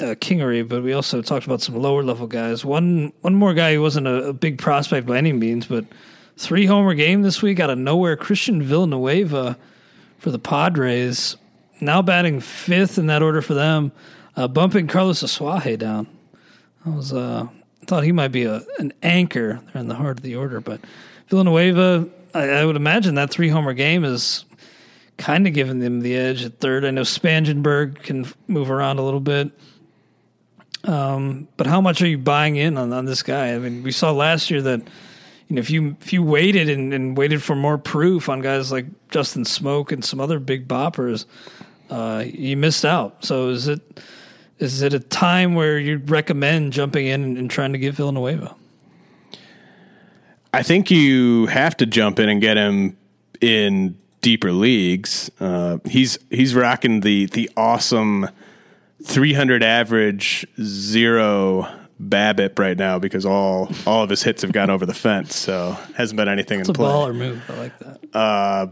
uh, 0.00 0.14
Kingery, 0.14 0.66
but 0.66 0.82
we 0.82 0.92
also 0.92 1.22
talked 1.22 1.46
about 1.46 1.60
some 1.60 1.76
lower 1.76 2.02
level 2.02 2.26
guys. 2.26 2.64
One 2.64 3.12
one 3.22 3.34
more 3.34 3.54
guy 3.54 3.74
who 3.74 3.82
wasn't 3.82 4.06
a, 4.06 4.28
a 4.28 4.32
big 4.32 4.58
prospect 4.58 5.06
by 5.06 5.18
any 5.18 5.32
means, 5.32 5.66
but 5.66 5.84
three 6.36 6.66
homer 6.66 6.94
game 6.94 7.22
this 7.22 7.42
week 7.42 7.58
out 7.60 7.70
of 7.70 7.78
nowhere. 7.78 8.16
Christian 8.16 8.62
Villanueva 8.62 9.58
for 10.18 10.30
the 10.30 10.38
Padres 10.38 11.36
now 11.80 12.00
batting 12.00 12.40
fifth 12.40 12.96
in 12.96 13.06
that 13.08 13.22
order 13.22 13.42
for 13.42 13.54
them, 13.54 13.92
uh, 14.36 14.48
bumping 14.48 14.86
Carlos 14.86 15.22
Asuaje 15.22 15.78
down. 15.78 16.06
I 16.84 16.90
was 16.90 17.12
uh, 17.12 17.46
thought 17.86 18.04
he 18.04 18.12
might 18.12 18.32
be 18.32 18.44
a 18.44 18.62
an 18.78 18.92
anchor 19.02 19.60
there 19.72 19.80
in 19.80 19.88
the 19.88 19.94
heart 19.94 20.18
of 20.18 20.22
the 20.22 20.36
order, 20.36 20.60
but 20.60 20.80
Villanueva, 21.28 22.08
I, 22.34 22.48
I 22.48 22.64
would 22.64 22.76
imagine 22.76 23.14
that 23.16 23.30
three 23.30 23.48
homer 23.48 23.72
game 23.72 24.04
is 24.04 24.44
kind 25.16 25.46
of 25.46 25.54
giving 25.54 25.78
them 25.78 26.00
the 26.00 26.16
edge 26.16 26.44
at 26.44 26.58
third. 26.58 26.84
I 26.84 26.90
know 26.90 27.02
Spangenberg 27.02 28.02
can 28.02 28.26
move 28.48 28.70
around 28.70 28.98
a 28.98 29.02
little 29.02 29.20
bit. 29.20 29.52
Um, 30.84 31.46
but 31.56 31.66
how 31.66 31.80
much 31.80 32.02
are 32.02 32.08
you 32.08 32.18
buying 32.18 32.56
in 32.56 32.76
on, 32.76 32.92
on 32.92 33.04
this 33.04 33.22
guy? 33.22 33.54
I 33.54 33.58
mean, 33.58 33.82
we 33.82 33.92
saw 33.92 34.10
last 34.10 34.50
year 34.50 34.62
that 34.62 34.80
you 35.48 35.56
know 35.56 35.60
if 35.60 35.70
you 35.70 35.96
if 36.00 36.12
you 36.12 36.22
waited 36.22 36.68
and, 36.68 36.92
and 36.92 37.16
waited 37.16 37.42
for 37.42 37.54
more 37.54 37.78
proof 37.78 38.28
on 38.28 38.40
guys 38.40 38.72
like 38.72 38.86
Justin 39.08 39.44
Smoak 39.44 39.92
and 39.92 40.04
some 40.04 40.20
other 40.20 40.40
big 40.40 40.66
boppers, 40.66 41.26
uh, 41.88 42.24
you 42.26 42.56
missed 42.56 42.84
out. 42.84 43.24
So 43.24 43.50
is 43.50 43.68
it 43.68 43.80
is 44.62 44.80
it 44.82 44.94
a 44.94 45.00
time 45.00 45.54
where 45.54 45.78
you'd 45.78 46.08
recommend 46.10 46.72
jumping 46.72 47.06
in 47.06 47.22
and, 47.24 47.36
and 47.38 47.50
trying 47.50 47.72
to 47.72 47.78
get 47.78 47.94
Villanueva? 47.94 48.54
I 50.54 50.62
think 50.62 50.90
you 50.90 51.46
have 51.46 51.76
to 51.78 51.86
jump 51.86 52.18
in 52.18 52.28
and 52.28 52.40
get 52.40 52.56
him 52.56 52.96
in 53.40 53.96
deeper 54.20 54.52
leagues. 54.52 55.30
Uh, 55.40 55.78
he's 55.84 56.18
he's 56.30 56.54
rocking 56.54 57.00
the 57.00 57.26
the 57.26 57.50
awesome 57.56 58.28
300 59.04 59.62
average 59.62 60.46
zero 60.62 61.68
BABIP 62.00 62.58
right 62.58 62.76
now 62.76 62.98
because 62.98 63.24
all 63.26 63.70
all 63.86 64.02
of 64.04 64.10
his 64.10 64.22
hits 64.22 64.42
have 64.42 64.52
gone 64.52 64.70
over 64.70 64.84
the 64.86 64.94
fence. 64.94 65.34
So 65.36 65.76
hasn't 65.96 66.16
been 66.18 66.28
anything 66.28 66.60
It's 66.60 66.68
in 66.68 66.74
a 66.74 66.78
play. 66.78 66.88
baller 66.88 67.14
move. 67.16 67.42
I 67.48 67.54
like 67.58 67.78
that. 67.78 68.00
Uh, 68.16 68.66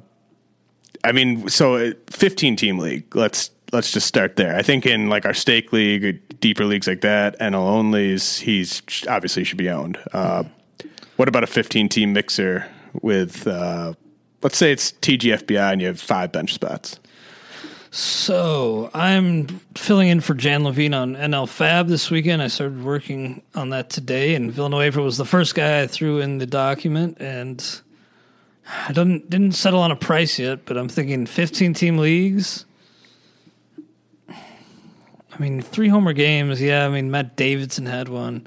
I 1.03 1.13
mean, 1.13 1.49
so 1.49 1.77
uh, 1.77 1.93
15 2.09 2.57
team 2.57 2.79
league. 2.79 3.17
Let's 3.17 3.51
let's 3.73 3.93
just 3.93 4.07
start 4.07 4.37
there. 4.37 4.57
I 4.57 4.63
think 4.63 4.87
in 4.87 5.09
like 5.09 5.25
our 5.25 5.35
stake 5.35 5.73
league, 5.73 6.05
or 6.05 6.13
deeper 6.13 6.65
leagues 6.65 6.87
like 6.87 7.01
that, 7.03 7.39
NL 7.39 7.55
onlys, 7.55 8.41
he's 8.41 8.83
obviously 9.09 9.45
should 9.45 9.59
be 9.59 9.71
owned. 9.71 9.99
Uh, 10.13 10.45
what 11.17 11.29
about 11.29 11.45
a 11.45 11.47
15 11.47 11.89
team 11.89 12.13
mixer 12.13 12.67
with, 13.03 13.47
uh, 13.47 13.95
let's 14.43 14.57
say 14.57 14.73
it's 14.73 14.93
TGFBI 14.93 15.73
and 15.73 15.81
you 15.81 15.87
have 15.87 16.01
five 16.01 16.33
bench 16.33 16.55
spots? 16.55 16.99
So 17.93 18.89
I'm 18.95 19.49
filling 19.77 20.09
in 20.09 20.21
for 20.21 20.35
Jan 20.35 20.63
Levine 20.63 20.95
on 20.95 21.17
NL 21.17 21.49
FAAB 21.49 21.89
this 21.89 22.09
weekend. 22.09 22.41
I 22.41 22.47
started 22.47 22.85
working 22.85 23.43
on 23.57 23.71
that 23.71 23.91
today, 23.91 24.37
and 24.37 24.53
Villanueva 24.53 25.03
was 25.03 25.17
the 25.17 25.25
first 25.25 25.57
guy 25.57 25.83
I 25.83 25.89
threw 25.89 26.21
in 26.21 26.39
the 26.39 26.47
document, 26.47 27.21
and 27.21 27.81
I 28.87 28.93
didn't 28.93 29.29
didn't 29.29 29.53
settle 29.53 29.81
on 29.81 29.91
a 29.91 29.97
price 29.97 30.39
yet, 30.39 30.67
but 30.67 30.79
I'm 30.79 30.89
thinking 30.89 31.27
15 31.27 31.75
team 31.75 31.99
leagues. 31.99 32.65
I 35.33 35.39
mean, 35.39 35.61
three 35.63 35.89
homer 35.89 36.13
games. 36.13 36.61
Yeah, 36.61 36.87
I 36.87 36.89
mean 36.89 37.11
Matt 37.11 37.37
Davidson 37.37 37.87
had 37.87 38.09
one. 38.09 38.47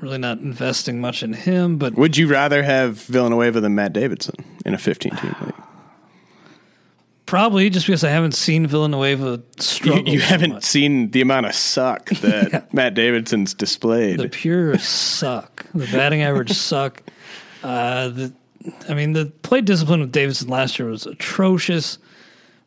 Really 0.00 0.18
not 0.18 0.38
investing 0.38 1.00
much 1.00 1.22
in 1.22 1.32
him, 1.32 1.78
but 1.78 1.94
Would 1.94 2.16
you 2.16 2.26
rather 2.28 2.62
have 2.62 2.96
Villanueva 3.02 3.60
than 3.60 3.74
Matt 3.76 3.92
Davidson 3.92 4.34
in 4.66 4.74
a 4.74 4.78
15 4.78 5.16
team 5.16 5.34
league? 5.42 5.54
probably 7.26 7.70
just 7.70 7.86
because 7.86 8.04
I 8.04 8.10
haven't 8.10 8.32
seen 8.34 8.66
Villanueva 8.66 9.24
You, 9.36 9.42
struggle. 9.58 10.08
you 10.08 10.20
so 10.20 10.26
haven't 10.26 10.52
much. 10.52 10.64
seen 10.64 11.10
the 11.10 11.20
amount 11.22 11.46
of 11.46 11.54
suck 11.54 12.08
that 12.20 12.72
Matt 12.74 12.94
Davidson's 12.94 13.54
displayed. 13.54 14.18
the 14.18 14.28
pure 14.28 14.76
suck. 14.78 15.64
The 15.74 15.86
batting 15.86 16.22
average 16.22 16.52
suck. 16.52 17.02
Uh, 17.62 18.08
the, 18.08 18.32
I 18.88 18.94
mean, 18.94 19.14
the 19.14 19.26
play 19.42 19.62
discipline 19.62 20.00
with 20.00 20.12
Davidson 20.12 20.48
last 20.48 20.78
year 20.78 20.88
was 20.88 21.06
atrocious. 21.06 21.98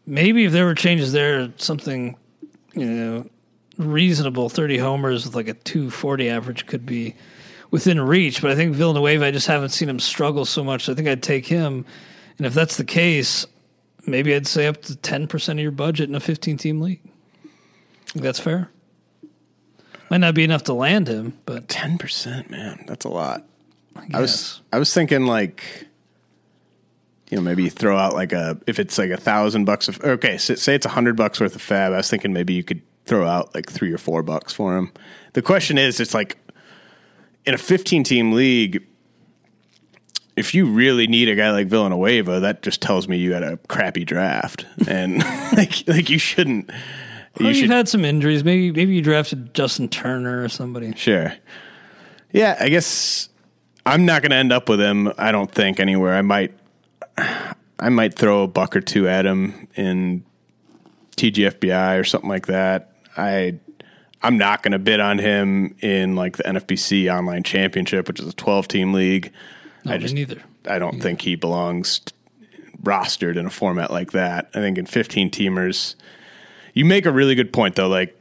Maybe 0.08 0.46
if 0.46 0.52
there 0.54 0.66
were 0.66 0.76
changes 0.76 1.12
there, 1.14 1.52
something 1.58 2.18
you 2.78 2.86
know 2.86 3.30
reasonable, 3.78 4.50
thirty 4.50 4.78
homers 4.78 5.26
with 5.26 5.36
like 5.36 5.48
a 5.48 5.54
two 5.54 5.90
forty 5.90 6.30
average 6.30 6.66
could 6.66 6.86
be 6.86 7.16
within 7.72 8.00
reach. 8.00 8.42
But 8.42 8.52
I 8.52 8.56
think 8.56 8.76
Villanueva, 8.76 9.26
I 9.26 9.32
just 9.32 9.48
haven't 9.48 9.70
seen 9.70 9.90
him 9.90 10.00
struggle 10.00 10.46
so 10.46 10.64
much. 10.64 10.88
I 10.90 10.94
think 10.94 11.08
I'd 11.08 11.24
take 11.24 11.46
him, 11.46 11.86
and 12.38 12.48
if 12.48 12.54
that's 12.54 12.78
the 12.78 12.86
case, 12.86 13.46
maybe 14.06 14.34
I'd 14.34 14.48
say 14.48 14.68
up 14.68 14.82
to 14.84 14.96
ten 14.96 15.28
percent 15.28 15.60
of 15.60 15.64
your 15.64 15.72
budget 15.72 16.10
in 16.10 16.16
a 16.16 16.20
fifteen 16.20 16.58
team 16.58 16.82
league. 16.82 17.02
Think 18.08 18.24
that's 18.24 18.40
fair. 18.40 18.70
Might 20.10 20.22
not 20.22 20.36
be 20.36 20.44
enough 20.44 20.64
to 20.64 20.74
land 20.74 21.08
him, 21.08 21.38
but 21.46 21.68
Ten 21.68 21.98
percent, 21.98 22.50
man, 22.50 22.86
that's 22.88 23.06
a 23.06 23.10
lot. 23.10 23.46
I, 23.96 24.08
I 24.14 24.22
was. 24.22 24.62
I 24.72 24.80
was 24.80 24.94
thinking 24.94 25.26
like, 25.26 25.87
you 27.30 27.38
know, 27.38 27.42
maybe 27.42 27.64
you 27.64 27.70
throw 27.70 27.98
out 27.98 28.14
like 28.14 28.32
a 28.32 28.58
if 28.68 28.80
it's 28.80 28.98
like 28.98 29.10
a 29.10 29.18
thousand 29.18 29.66
bucks 29.66 29.88
of 29.88 30.02
okay, 30.04 30.38
say, 30.38 30.56
say 30.56 30.76
it's 30.76 30.86
a 30.86 30.90
hundred 30.90 31.16
bucks 31.16 31.40
worth 31.40 31.56
of 31.56 31.62
FAAB. 31.62 31.94
I 31.94 31.98
was 31.98 32.10
thinking 32.10 32.34
maybe 32.34 32.54
you 32.54 32.64
could 32.64 32.82
throw 33.06 33.28
out 33.28 33.54
like 33.54 33.70
three 33.70 33.92
or 33.92 33.98
four 33.98 34.24
bucks 34.24 34.54
for 34.54 34.78
him. 34.78 34.92
The 35.34 35.42
question 35.42 35.78
is, 35.78 36.00
it's 36.00 36.14
like 36.14 36.38
in 37.46 37.54
a 37.54 37.58
fifteen 37.58 38.04
team 38.04 38.32
league. 38.32 38.86
If 40.36 40.54
you 40.54 40.68
really 40.68 41.08
need 41.08 41.30
a 41.30 41.36
guy 41.36 41.50
like 41.52 41.66
Villanueva, 41.68 42.42
that 42.42 42.62
just 42.62 42.80
tells 42.80 43.08
me 43.08 43.18
you 43.18 43.34
had 43.34 43.42
a 43.42 43.58
crappy 43.68 44.06
draft, 44.06 44.66
and 44.88 45.20
like 45.58 45.88
like 45.88 46.10
you 46.10 46.20
shouldn't. 46.20 46.70
Well, 46.70 46.78
you 47.40 47.48
you've 47.48 47.58
should 47.58 47.70
had 47.70 47.90
some 47.90 48.06
injuries. 48.06 48.44
Maybe 48.44 48.72
maybe 48.72 48.96
you 48.96 49.02
drafted 49.02 49.54
Justin 49.54 49.90
Turner 49.90 50.44
or 50.44 50.50
somebody. 50.50 50.94
Sure. 50.96 51.34
Yeah, 52.32 52.58
I 52.60 52.70
guess 52.70 53.30
I'm 53.86 54.06
not 54.06 54.22
going 54.22 54.32
to 54.32 54.38
end 54.38 54.52
up 54.52 54.70
with 54.70 54.82
him. 54.82 55.12
I 55.18 55.32
don't 55.32 55.52
think 55.52 55.80
anywhere. 55.80 56.14
I 56.14 56.22
might, 56.22 56.54
I 57.18 57.90
might 57.90 58.14
throw 58.14 58.44
a 58.44 58.48
buck 58.48 58.76
or 58.76 58.82
two 58.82 59.08
at 59.08 59.26
him 59.26 59.68
in 59.76 60.24
TGFBI 61.16 62.00
or 62.00 62.04
something 62.04 62.30
like 62.30 62.48
that. 62.48 62.92
I, 63.16 63.60
I'm 64.22 64.38
not 64.38 64.64
going 64.64 64.72
to 64.72 64.80
bid 64.80 65.00
on 65.00 65.18
him 65.20 65.76
in 65.82 66.16
like 66.16 66.38
the 66.38 66.44
NFBC 66.44 67.14
Online 67.14 67.44
Championship, 67.44 68.08
which 68.08 68.20
is 68.20 68.28
a 68.28 68.34
12 68.34 68.68
team 68.68 68.94
league. 68.94 69.32
No, 69.86 69.94
I 69.94 69.98
me 69.98 70.02
just, 70.02 70.14
neither. 70.14 70.42
I 70.68 70.80
don't 70.80 71.02
think 71.02 71.22
he 71.22 71.36
belongs 71.36 72.02
rostered 72.84 73.38
in 73.38 73.46
a 73.46 73.50
format 73.50 73.92
like 73.92 74.12
that. 74.12 74.50
I 74.54 74.60
think 74.60 74.78
in 74.78 74.86
15 74.86 75.32
teamers, 75.32 75.96
you 76.74 76.86
make 76.86 77.06
a 77.06 77.12
really 77.12 77.36
good 77.36 77.52
point 77.52 77.76
though. 77.76 77.88
Like 77.88 78.20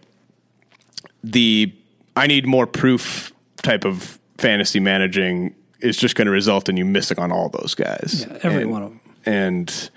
the 1.23 1.73
I 2.15 2.27
need 2.27 2.47
more 2.47 2.67
proof 2.67 3.33
type 3.63 3.85
of 3.85 4.19
fantasy 4.39 4.81
managing 4.81 5.55
is 5.81 5.97
just 5.97 6.15
going 6.15 6.27
to 6.27 6.33
result 6.33 6.69
in 6.69 6.77
you 6.77 6.85
missing 6.85 7.19
on 7.19 7.31
all 7.33 7.49
those 7.49 7.75
guys. 7.75 8.27
Yeah, 8.29 8.39
every 8.43 8.63
And- 8.63 8.71
one 8.71 8.83
of 8.83 8.91
them. 8.91 9.01
And 9.27 9.91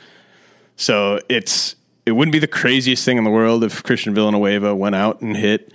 so 0.76 1.20
it's 1.30 1.76
it 2.06 2.14
wouldn't 2.14 2.32
be 2.34 2.40
the 2.40 2.48
craziest 2.48 3.06
thing 3.06 3.18
in 3.18 3.24
the 3.24 3.30
world 3.30 3.64
if 3.64 3.84
Christian 3.84 4.16
Villanueva 4.16 4.74
went 4.74 4.96
out 4.96 5.22
and 5.22 5.38
hit 5.38 5.72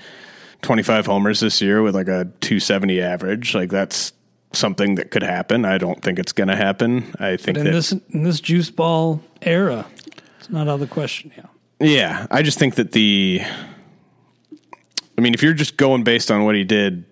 25 0.62 1.06
homers 1.06 1.38
this 1.40 1.60
year 1.62 1.80
with 1.82 1.94
like 1.94 2.08
a 2.08 2.24
270 2.40 3.00
average. 3.00 3.54
Like 3.54 3.70
that's 3.70 4.12
something 4.52 4.96
that 4.96 5.10
could 5.12 5.22
happen. 5.22 5.64
I 5.64 5.78
don't 5.78 6.02
think 6.02 6.18
it's 6.18 6.32
going 6.32 6.48
to 6.48 6.56
happen. 6.56 7.14
I 7.20 7.36
think 7.36 7.58
In 7.58 7.64
this 7.64 7.92
in 7.92 8.24
this 8.24 8.40
juice 8.40 8.70
ball 8.70 9.20
era, 9.42 9.86
it's 10.40 10.50
not 10.50 10.66
out 10.68 10.74
of 10.74 10.80
the 10.80 10.86
question. 10.88 11.30
Yeah, 11.36 11.46
Yeah, 11.78 12.26
I 12.30 12.42
just 12.42 12.58
think 12.58 12.74
that 12.76 12.90
the. 12.92 13.42
I 15.16 15.20
mean, 15.20 15.32
if 15.34 15.42
you're 15.44 15.52
just 15.54 15.76
going 15.76 16.02
based 16.02 16.30
on 16.32 16.44
what 16.44 16.56
he 16.56 16.64
did 16.64 17.04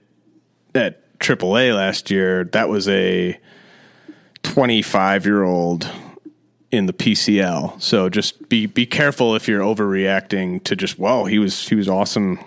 at 0.74 1.01
AAA 1.22 1.74
last 1.74 2.10
year, 2.10 2.44
that 2.44 2.68
was 2.68 2.88
a 2.88 3.38
25 4.42 5.24
year 5.24 5.42
old 5.42 5.90
in 6.70 6.86
the 6.86 6.92
PCL. 6.92 7.80
So 7.80 8.08
just 8.08 8.48
be 8.48 8.66
be 8.66 8.86
careful 8.86 9.34
if 9.36 9.46
you're 9.46 9.60
overreacting 9.60 10.64
to 10.64 10.74
just 10.74 10.98
whoa, 10.98 11.26
he 11.26 11.38
was 11.38 11.68
he 11.68 11.74
was 11.74 11.88
awesome 11.88 12.38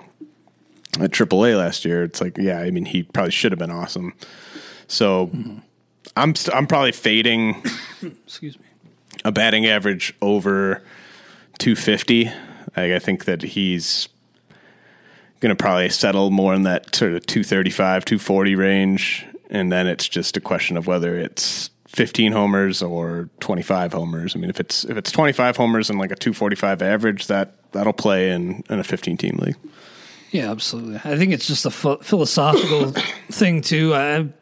at 0.99 1.11
AAA 1.11 1.57
last 1.57 1.85
year. 1.85 2.03
It's 2.03 2.19
like 2.19 2.37
yeah, 2.37 2.59
I 2.59 2.71
mean 2.71 2.85
he 2.85 3.03
probably 3.03 3.31
should 3.31 3.51
have 3.51 3.59
been 3.59 3.71
awesome. 3.71 4.13
So 4.87 5.27
mm-hmm. 5.27 5.59
I'm 6.17 6.35
st- 6.35 6.55
I'm 6.55 6.67
probably 6.67 6.91
fading 6.91 7.63
excuse 8.01 8.59
me. 8.59 8.65
a 9.23 9.31
batting 9.31 9.65
average 9.65 10.13
over 10.21 10.83
250. 11.59 12.25
Like, 12.75 12.91
I 12.91 12.99
think 12.99 13.25
that 13.25 13.41
he's 13.41 14.09
going 15.39 15.55
to 15.55 15.61
probably 15.61 15.89
settle 15.89 16.31
more 16.31 16.53
in 16.53 16.63
that 16.63 16.95
sort 16.95 17.13
of 17.13 17.25
235, 17.25 18.05
240 18.05 18.55
range. 18.55 19.25
And 19.49 19.71
then 19.71 19.87
it's 19.87 20.07
just 20.07 20.37
a 20.37 20.41
question 20.41 20.77
of 20.77 20.87
whether 20.87 21.17
it's 21.17 21.69
15 21.87 22.31
homers 22.31 22.81
or 22.81 23.29
25 23.39 23.93
homers. 23.93 24.35
I 24.35 24.39
mean, 24.39 24.49
if 24.49 24.59
it's 24.59 24.83
if 24.85 24.97
it's 24.97 25.11
25 25.11 25.55
homers 25.55 25.89
and 25.89 25.99
like 25.99 26.11
a 26.11 26.15
245 26.15 26.81
average, 26.81 27.27
that 27.27 27.53
that'll 27.71 27.93
play 27.93 28.31
in 28.31 28.63
in 28.69 28.79
a 28.79 28.83
15 28.83 29.17
team 29.17 29.37
league. 29.37 29.55
Yeah, 30.31 30.51
absolutely. 30.51 30.97
I 31.05 31.17
think 31.17 31.31
it's 31.31 31.47
just 31.47 31.65
a 31.65 31.69
ph- 31.69 31.99
philosophical 32.01 32.91
thing 33.31 33.61
too. 33.61 33.93
I'm 33.93 34.33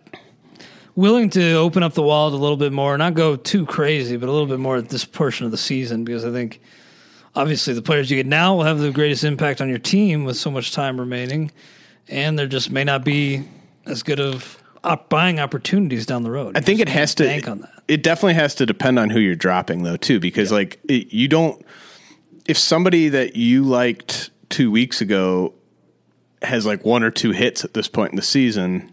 willing 0.96 1.30
to 1.32 1.54
open 1.54 1.84
up 1.84 1.94
the 1.94 2.02
wallet 2.02 2.34
a 2.34 2.38
little 2.38 2.58
bit 2.58 2.72
more, 2.72 2.98
not 2.98 3.14
go 3.14 3.36
too 3.36 3.66
crazy, 3.66 4.18
but 4.18 4.30
a 4.30 4.32
little 4.32 4.48
bit 4.48 4.60
more 4.60 4.78
at 4.78 4.90
this 4.90 5.06
portion 5.06 5.46
of 5.46 5.52
the 5.52 5.58
season 5.58 6.04
because 6.04 6.26
I 6.26 6.32
think 6.32 6.62
obviously 7.36 7.74
the 7.74 7.82
players 7.82 8.10
you 8.10 8.18
get 8.18 8.26
now 8.26 8.56
will 8.56 8.64
have 8.64 8.80
the 8.80 8.92
greatest 8.92 9.24
impact 9.24 9.62
on 9.62 9.70
your 9.70 9.80
team 9.80 10.24
with 10.26 10.38
so 10.38 10.52
much 10.52 10.72
time 10.72 11.00
remaining, 11.00 11.52
and 12.08 12.38
there 12.38 12.48
just 12.48 12.72
may 12.72 12.84
not 12.84 13.04
be 13.04 13.44
as 13.86 14.04
good 14.04 14.20
of 14.20 14.62
op- 14.84 15.10
buying 15.10 15.40
opportunities 15.40 16.06
down 16.06 16.24
the 16.24 16.32
road. 16.32 16.58
I 16.58 16.62
think 16.62 16.80
it 16.80 16.90
has 16.90 17.16
to 17.16 17.24
bank 17.24 17.48
on 17.48 17.60
that. 17.62 17.84
It 17.88 18.04
definitely 18.04 18.36
has 18.36 18.56
to 18.56 18.66
depend 18.66 19.00
on 19.00 19.10
who 19.10 19.20
you're 19.20 19.36
dropping 19.36 19.84
though 19.84 19.98
too, 19.98 20.20
because 20.20 20.52
like 20.52 20.80
it, 20.88 21.14
you 21.14 21.28
don't. 21.28 21.64
If 22.48 22.58
somebody 22.58 23.10
that 23.10 23.36
you 23.36 23.64
liked 23.64 24.30
two 24.50 24.70
weeks 24.70 25.02
ago 25.02 25.54
has 26.44 26.66
like 26.66 26.86
one 26.86 27.04
or 27.04 27.12
two 27.12 27.32
hits 27.32 27.64
at 27.64 27.74
this 27.74 27.88
point 27.88 28.12
in 28.12 28.16
the 28.16 28.22
season. 28.22 28.92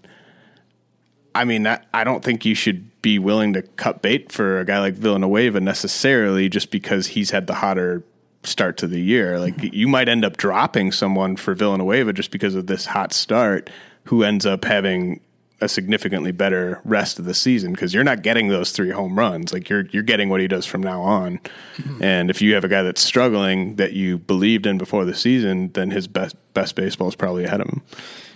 I 1.35 1.45
mean, 1.45 1.65
that, 1.65 1.87
I 1.93 2.05
don't 2.05 2.25
think 2.25 2.45
you 2.45 2.55
should 2.55 3.03
be 3.03 3.19
willing 3.19 3.53
to 3.53 3.63
cut 3.63 4.03
bait 4.03 4.33
for 4.33 4.61
a 4.61 4.65
guy 4.65 4.79
like 4.79 4.95
Villanueva 4.95 5.61
necessarily 5.61 6.49
just 6.49 6.71
because 6.71 7.09
he's 7.09 7.31
had 7.31 7.47
the 7.47 7.55
hotter 7.55 8.03
start 8.43 8.77
to 8.79 8.87
the 8.87 9.01
year. 9.01 9.39
Like 9.39 9.57
mm-hmm. 9.57 9.75
you 9.75 9.89
might 9.89 10.09
end 10.09 10.25
up 10.25 10.37
dropping 10.37 10.93
someone 10.93 11.37
for 11.37 11.55
Villanueva 11.55 12.13
just 12.13 12.31
because 12.31 12.55
of 12.55 12.67
this 12.67 12.87
hot 12.87 13.13
start 13.13 13.71
who 14.05 14.23
ends 14.23 14.47
up 14.47 14.65
having 14.65 15.21
a 15.63 15.69
significantly 15.69 16.33
better 16.33 16.81
rest 16.85 17.19
of 17.19 17.27
the 17.27 17.35
season 17.35 17.73
because 17.73 17.93
you're 17.93 18.05
not 18.05 18.23
getting 18.23 18.49
those 18.49 18.73
three 18.73 18.91
home 18.91 19.19
runs. 19.19 19.53
Like 19.53 19.69
you're 19.69 19.87
you're 19.91 20.03
getting 20.03 20.31
what 20.31 20.41
he 20.41 20.49
does 20.49 20.65
from 20.65 20.83
now 20.83 21.03
on. 21.03 21.39
Mm-hmm. 21.77 22.03
And 22.03 22.31
if 22.31 22.41
you 22.41 22.55
have 22.55 22.65
a 22.65 22.69
guy 22.69 22.83
that's 22.83 23.03
struggling 23.03 23.77
that 23.77 23.93
you 23.93 24.19
believed 24.19 24.67
in 24.67 24.79
before 24.79 25.05
the 25.05 25.15
season, 25.15 25.71
then 25.73 25.91
his 25.91 26.09
best 26.09 26.35
best 26.55 26.77
baseball 26.77 27.09
is 27.09 27.15
probably 27.15 27.45
ahead 27.45 27.61
of 27.61 27.69
him. 27.69 27.83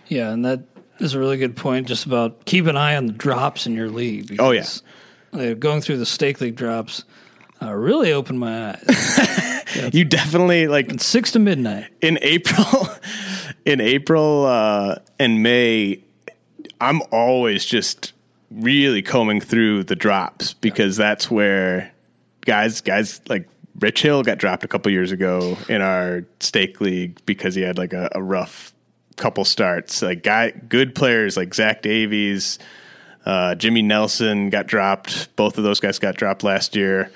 Yeah, 0.08 0.30
and 0.30 0.44
that 0.44 0.60
is 0.98 1.14
a 1.14 1.18
really 1.18 1.38
good 1.38 1.56
point. 1.56 1.88
Just 1.88 2.04
about 2.04 2.44
keep 2.44 2.66
an 2.66 2.76
eye 2.76 2.94
on 2.94 3.06
the 3.06 3.12
drops 3.12 3.66
in 3.66 3.74
your 3.74 3.88
league. 3.88 4.36
oh 4.38 4.50
yeah, 4.50 4.66
uh, 5.32 5.54
going 5.54 5.80
through 5.80 5.96
the 5.96 6.06
stake 6.06 6.42
league 6.42 6.56
drops 6.56 7.04
uh, 7.62 7.72
really 7.72 8.12
opened 8.12 8.38
my 8.38 8.70
eyes. 8.72 8.84
you 9.92 10.04
definitely 10.04 10.68
like 10.68 11.00
six 11.00 11.32
to 11.32 11.38
midnight 11.38 11.86
in 12.00 12.18
April. 12.22 12.88
in 13.64 13.80
April 13.80 14.46
uh, 14.46 14.96
and 15.18 15.42
May, 15.42 16.02
I'm 16.80 17.02
always 17.10 17.64
just 17.64 18.12
really 18.50 19.02
combing 19.02 19.40
through 19.40 19.84
the 19.84 19.96
drops 19.96 20.54
because 20.54 20.96
that's 20.96 21.30
where 21.30 21.92
guys 22.42 22.80
guys 22.80 23.20
like 23.28 23.48
Rich 23.78 24.02
Hill 24.02 24.22
got 24.22 24.38
dropped 24.38 24.64
a 24.64 24.68
couple 24.68 24.92
years 24.92 25.12
ago 25.12 25.56
in 25.68 25.82
our 25.82 26.24
stake 26.40 26.80
league 26.80 27.20
because 27.26 27.54
he 27.54 27.62
had 27.62 27.78
like 27.78 27.92
a, 27.92 28.08
a 28.12 28.22
rough 28.22 28.72
couple 29.16 29.44
starts. 29.44 30.02
Like 30.02 30.22
guy, 30.22 30.50
good 30.50 30.94
players 30.94 31.36
like 31.36 31.54
Zach 31.54 31.82
Davies, 31.82 32.58
uh, 33.26 33.54
Jimmy 33.56 33.82
Nelson 33.82 34.50
got 34.50 34.66
dropped. 34.66 35.34
Both 35.36 35.58
of 35.58 35.64
those 35.64 35.80
guys 35.80 35.98
got 35.98 36.16
dropped 36.16 36.44
last 36.44 36.76
year. 36.76 37.10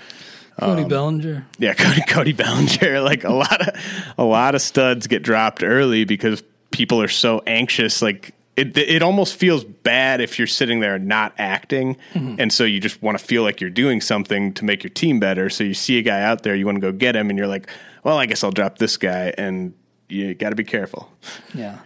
Cody 0.59 0.83
um, 0.83 0.89
Bellinger. 0.89 1.47
Yeah, 1.59 1.75
Cody 1.79 2.03
Cody 2.07 2.33
Bellinger. 2.33 3.01
Like 3.09 3.25
a 3.25 3.33
lot 3.33 3.69
of 3.69 3.75
a 4.19 4.25
lot 4.25 4.55
of 4.55 4.61
studs 4.61 5.07
get 5.07 5.23
dropped 5.23 5.63
early 5.63 6.05
because 6.05 6.43
people 6.71 7.01
are 7.01 7.09
so 7.09 7.43
anxious. 7.47 8.03
Like 8.03 8.35
it 8.57 8.77
it 8.77 9.03
almost 9.03 9.37
feels 9.37 9.65
bad 9.65 10.21
if 10.21 10.39
you're 10.39 10.49
sitting 10.49 10.81
there 10.81 10.97
and 10.97 11.07
not 11.07 11.33
acting, 11.39 11.97
mm-hmm. 12.13 12.37
and 12.39 12.53
so 12.53 12.65
you 12.65 12.81
just 12.81 13.01
want 13.03 13.19
to 13.19 13.25
feel 13.25 13.43
like 13.43 13.61
you're 13.61 13.71
doing 13.71 14.01
something 14.01 14.53
to 14.55 14.65
make 14.65 14.83
your 14.83 14.91
team 14.91 15.21
better. 15.21 15.49
So 15.49 15.65
you 15.65 15.75
see 15.75 15.99
a 15.99 16.03
guy 16.03 16.23
out 16.23 16.43
there, 16.43 16.55
you 16.55 16.67
want 16.67 16.77
to 16.77 16.81
go 16.81 16.93
get 16.93 17.15
him, 17.15 17.31
and 17.31 17.39
you're 17.39 17.49
like, 17.49 17.71
well, 18.03 18.19
I 18.19 18.27
guess 18.27 18.43
I'll 18.43 18.51
drop 18.51 18.79
this 18.79 18.97
guy, 18.97 19.33
and 19.39 19.75
you 20.09 20.35
got 20.35 20.51
to 20.51 20.57
be 20.57 20.65
careful. 20.65 21.11
Yeah. 21.55 21.79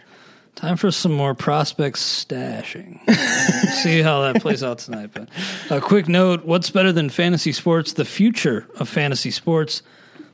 Time 0.54 0.76
for 0.76 0.90
some 0.90 1.12
more 1.12 1.34
prospects 1.34 2.24
stashing. 2.24 2.98
see 3.82 4.02
how 4.02 4.20
that 4.20 4.42
plays 4.42 4.62
out 4.62 4.78
tonight. 4.78 5.10
But 5.12 5.28
a 5.70 5.80
quick 5.80 6.08
note: 6.08 6.44
What's 6.44 6.70
better 6.70 6.92
than 6.92 7.08
fantasy 7.08 7.52
sports? 7.52 7.94
The 7.94 8.04
future 8.04 8.66
of 8.76 8.88
fantasy 8.88 9.30
sports. 9.30 9.82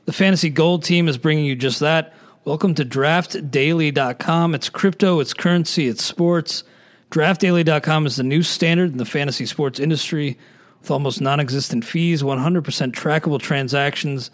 The 0.05 0.13
Fantasy 0.13 0.49
Gold 0.49 0.83
team 0.83 1.07
is 1.07 1.17
bringing 1.17 1.45
you 1.45 1.55
just 1.55 1.79
that. 1.79 2.13
Welcome 2.43 2.73
to 2.75 2.85
DraftDaily.com. 2.85 4.55
It's 4.55 4.69
crypto, 4.69 5.19
it's 5.19 5.33
currency, 5.33 5.87
it's 5.87 6.03
sports. 6.03 6.63
DraftDaily.com 7.11 8.05
is 8.05 8.15
the 8.15 8.23
new 8.23 8.41
standard 8.41 8.91
in 8.91 8.97
the 8.97 9.05
fantasy 9.05 9.45
sports 9.45 9.79
industry 9.79 10.37
with 10.81 10.91
almost 10.91 11.21
non 11.21 11.39
existent 11.39 11.85
fees, 11.85 12.23
100% 12.23 12.91
trackable 12.91 13.39
transactions, 13.39 14.31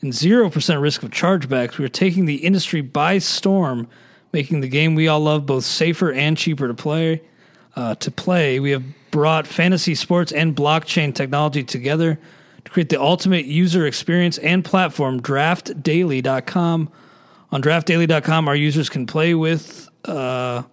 and 0.00 0.12
0% 0.12 0.80
risk 0.80 1.02
of 1.02 1.10
chargebacks. 1.10 1.78
We're 1.78 1.88
taking 1.88 2.26
the 2.26 2.36
industry 2.36 2.80
by 2.80 3.18
storm 3.18 3.88
making 4.36 4.60
the 4.60 4.68
game 4.68 4.94
we 4.94 5.08
all 5.08 5.20
love 5.20 5.46
both 5.46 5.64
safer 5.64 6.12
and 6.12 6.36
cheaper 6.36 6.68
to 6.68 6.74
play. 6.74 7.22
Uh, 7.74 7.94
to 7.94 8.10
play, 8.10 8.60
we 8.60 8.70
have 8.70 8.84
brought 9.10 9.46
fantasy 9.46 9.94
sports 9.94 10.30
and 10.30 10.54
blockchain 10.54 11.14
technology 11.14 11.64
together 11.64 12.18
to 12.62 12.70
create 12.70 12.90
the 12.90 13.00
ultimate 13.00 13.46
user 13.46 13.86
experience 13.86 14.36
and 14.36 14.62
platform. 14.62 15.22
DraftDaily.com. 15.22 16.90
On 17.50 17.62
DraftDaily.com, 17.62 18.46
our 18.46 18.54
users 18.54 18.90
can 18.90 19.06
play 19.06 19.34
with 19.34 19.88
uh, 20.04 20.64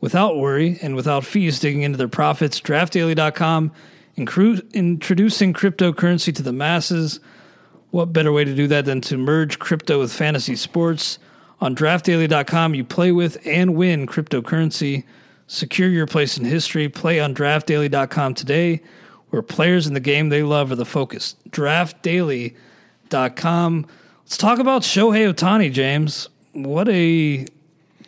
without 0.00 0.38
worry 0.38 0.78
and 0.80 0.96
without 0.96 1.22
fees 1.22 1.60
digging 1.60 1.82
into 1.82 1.98
their 1.98 2.08
profits. 2.08 2.62
DraftDaily.com, 2.62 3.72
incru- 4.16 4.72
introducing 4.72 5.52
cryptocurrency 5.52 6.34
to 6.34 6.42
the 6.42 6.52
masses. 6.54 7.20
What 7.90 8.14
better 8.14 8.32
way 8.32 8.44
to 8.44 8.54
do 8.54 8.66
that 8.68 8.86
than 8.86 9.02
to 9.02 9.18
merge 9.18 9.58
crypto 9.58 9.98
with 9.98 10.14
fantasy 10.14 10.56
sports? 10.56 11.18
On 11.62 11.74
draftdaily.com, 11.76 12.74
you 12.74 12.82
play 12.82 13.12
with 13.12 13.38
and 13.46 13.76
win 13.76 14.08
cryptocurrency. 14.08 15.04
Secure 15.46 15.88
your 15.88 16.08
place 16.08 16.36
in 16.36 16.44
history. 16.44 16.88
Play 16.88 17.20
on 17.20 17.36
draftdaily.com 17.36 18.34
today, 18.34 18.82
where 19.30 19.42
players 19.42 19.86
in 19.86 19.94
the 19.94 20.00
game 20.00 20.28
they 20.28 20.42
love 20.42 20.72
are 20.72 20.74
the 20.74 20.84
focus. 20.84 21.36
Draftdaily.com. 21.50 23.86
Let's 24.24 24.36
talk 24.36 24.58
about 24.58 24.82
Shohei 24.82 25.32
Ohtani, 25.32 25.72
James. 25.72 26.28
What 26.50 26.88
a 26.88 27.46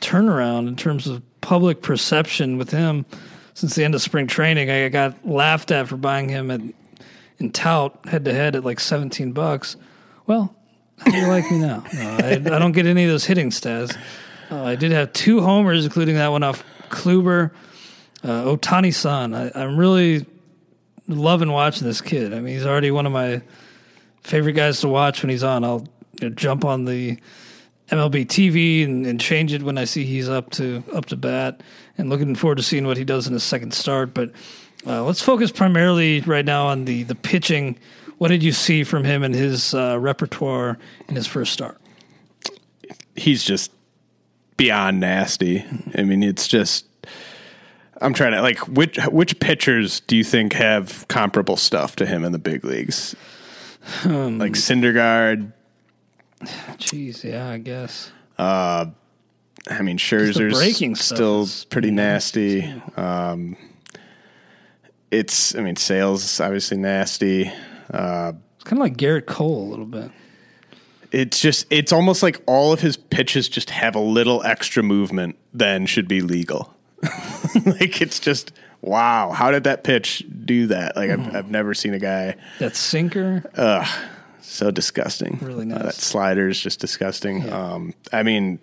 turnaround 0.01 0.67
in 0.67 0.75
terms 0.75 1.07
of 1.07 1.23
public 1.41 1.81
perception 1.81 2.59
with 2.59 2.73
him 2.73 3.07
since 3.55 3.77
the 3.77 3.85
end 3.85 3.95
of 3.95 4.03
spring 4.03 4.27
training. 4.27 4.69
I 4.69 4.89
got 4.89 5.25
laughed 5.25 5.71
at 5.71 5.87
for 5.87 5.97
buying 5.97 6.29
him 6.29 6.51
at, 6.51 6.61
in 7.39 7.53
tout 7.53 8.01
head 8.09 8.25
to 8.25 8.35
head 8.35 8.57
at 8.57 8.65
like 8.65 8.81
17 8.81 9.31
bucks. 9.31 9.77
Well, 10.27 10.57
how 10.99 11.11
do 11.11 11.17
you 11.17 11.27
like 11.27 11.51
me 11.51 11.59
now? 11.59 11.85
No, 11.95 12.17
I, 12.21 12.33
I, 12.33 12.59
don't 12.59 12.73
get 12.73 12.87
any 12.87 13.05
of 13.05 13.11
those 13.11 13.25
hitting 13.25 13.51
stats. 13.51 13.97
Uh, 14.51 14.63
I 14.63 14.77
did 14.77 14.93
have 14.93 15.13
two 15.13 15.41
homers, 15.41 15.85
including 15.85 16.17
that 16.17 16.29
one 16.29 16.43
off 16.43 16.65
Kluber. 16.89 17.51
Uh, 18.23 18.45
Ohtani 18.45 18.95
San. 18.95 19.35
I, 19.35 19.51
I'm 19.55 19.77
really 19.77 20.27
loving 21.09 21.51
watching 21.51 21.87
this 21.87 22.01
kid. 22.01 22.33
I 22.33 22.41
mean, 22.41 22.55
he's 22.55 22.67
already 22.67 22.91
one 22.91 23.07
of 23.07 23.13
my 23.13 23.43
favorite 24.23 24.55
guys 24.55 24.81
to 24.81 24.89
watch 24.89 25.23
when 25.23 25.31
he's 25.31 25.45
on. 25.45 25.65
I'll 25.65 25.87
you 26.21 26.29
know, 26.29 26.35
jump 26.35 26.65
on 26.65 26.85
the 26.85 27.19
MLB 27.91 28.27
TV 28.27 28.85
and, 28.85 29.07
and, 29.07 29.21
change 29.21 29.53
it 29.53 29.63
when 29.63 29.77
I 29.77 29.85
see 29.85 30.05
he's 30.05 30.29
up 30.29 30.51
to 30.53 30.83
up 30.95 31.07
to 31.07 31.17
bat, 31.17 31.63
and 31.99 32.09
looking 32.09 32.35
forward 32.35 32.57
to 32.57 32.63
seeing 32.63 32.87
what 32.87 32.97
he 32.97 33.05
does 33.05 33.27
in 33.27 33.35
his 33.35 33.43
second 33.43 33.75
start. 33.75 34.15
But 34.15 34.31
uh, 34.87 35.05
let's 35.05 35.21
focus 35.21 35.53
primarily 35.53 36.21
right 36.23 36.45
now 36.45 36.69
on 36.69 36.87
the 36.87 37.03
the 37.03 37.15
pitching 37.15 37.79
what 38.19 38.29
did 38.29 38.43
you 38.43 38.53
see 38.53 38.85
from 38.85 39.05
him 39.05 39.23
and 39.23 39.35
his 39.35 39.75
uh, 39.75 39.99
repertoire 39.99 40.79
in 41.09 41.17
his 41.17 41.27
first 41.27 41.53
start? 41.53 41.81
He's 43.17 43.45
just 43.45 43.73
beyond 44.57 45.01
nasty. 45.01 45.65
I 45.97 46.03
mean, 46.03 46.23
it's 46.23 46.49
just. 46.49 46.87
I'm 48.01 48.13
trying 48.13 48.33
to 48.33 48.43
like 48.43 48.59
which 48.69 48.99
which 49.07 49.39
pitchers 49.39 50.01
do 50.01 50.17
you 50.17 50.25
think 50.25 50.53
have 50.55 51.07
comparable 51.09 51.57
stuff 51.57 51.97
to 51.97 52.07
him 52.07 52.25
in 52.25 52.33
the 52.33 52.39
big 52.39 52.65
leagues? 52.65 53.15
Um, 54.05 54.39
like 54.39 54.53
Syndergaard. 54.53 55.53
Jeez, 56.43 57.23
yeah, 57.25 57.49
I 57.49 57.59
guess. 57.59 58.11
Uh, 58.37 58.87
I 59.71 59.83
mean, 59.83 59.97
Scherzer's 59.97 61.01
still 61.01 61.49
pretty 61.71 61.91
nasty. 61.91 62.65
Um, 62.97 63.57
it's, 65.11 65.55
I 65.55 65.61
mean, 65.61 65.77
Sale's 65.77 66.41
obviously 66.41 66.77
nasty. 66.77 67.53
Uh, 67.93 68.33
it's 68.57 68.65
kind 68.65 68.81
of 68.81 68.85
like 68.85 68.97
Gerrit 68.97 69.27
Cole 69.27 69.69
a 69.69 69.69
little 69.69 69.87
bit. 69.87 70.11
It's 71.13 71.41
just 71.41 71.67
it's 71.71 71.93
almost 71.93 72.23
like 72.23 72.43
all 72.47 72.73
of 72.73 72.81
his 72.81 72.97
pitches 72.97 73.49
just 73.49 73.71
have 73.71 73.95
a 73.95 74.01
little 74.01 74.43
extra 74.43 74.83
movement 74.83 75.37
than 75.53 75.87
should 75.87 76.09
be 76.09 76.21
legal. 76.21 76.75
like 77.67 78.01
it's 78.01 78.19
just 78.19 78.53
wow, 78.81 79.31
how 79.31 79.51
did 79.51 79.65
that 79.65 79.85
pitch 79.85 80.25
do 80.45 80.67
that? 80.69 80.97
Like. 80.97 81.11
I've, 81.11 81.37
I've 81.37 81.51
never 81.51 81.75
seen 81.75 81.95
a 81.95 81.99
guy 81.99 82.37
that 82.59 82.75
sinker. 82.75 83.49
Ugh, 83.57 83.87
so 84.41 84.71
disgusting. 84.71 85.39
Really 85.41 85.65
nice. 85.65 85.81
Uh, 85.81 85.83
that 85.85 85.95
slider 85.95 86.49
is 86.49 86.61
just 86.61 86.81
disgusting. 86.81 87.43
Yeah. 87.43 87.75
Um, 87.75 87.95
I 88.13 88.23
mean, 88.23 88.59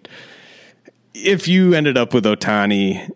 if 1.13 1.47
you 1.47 1.73
ended 1.73 1.97
up 1.97 2.13
with 2.13 2.25
Ohtani 2.25 3.09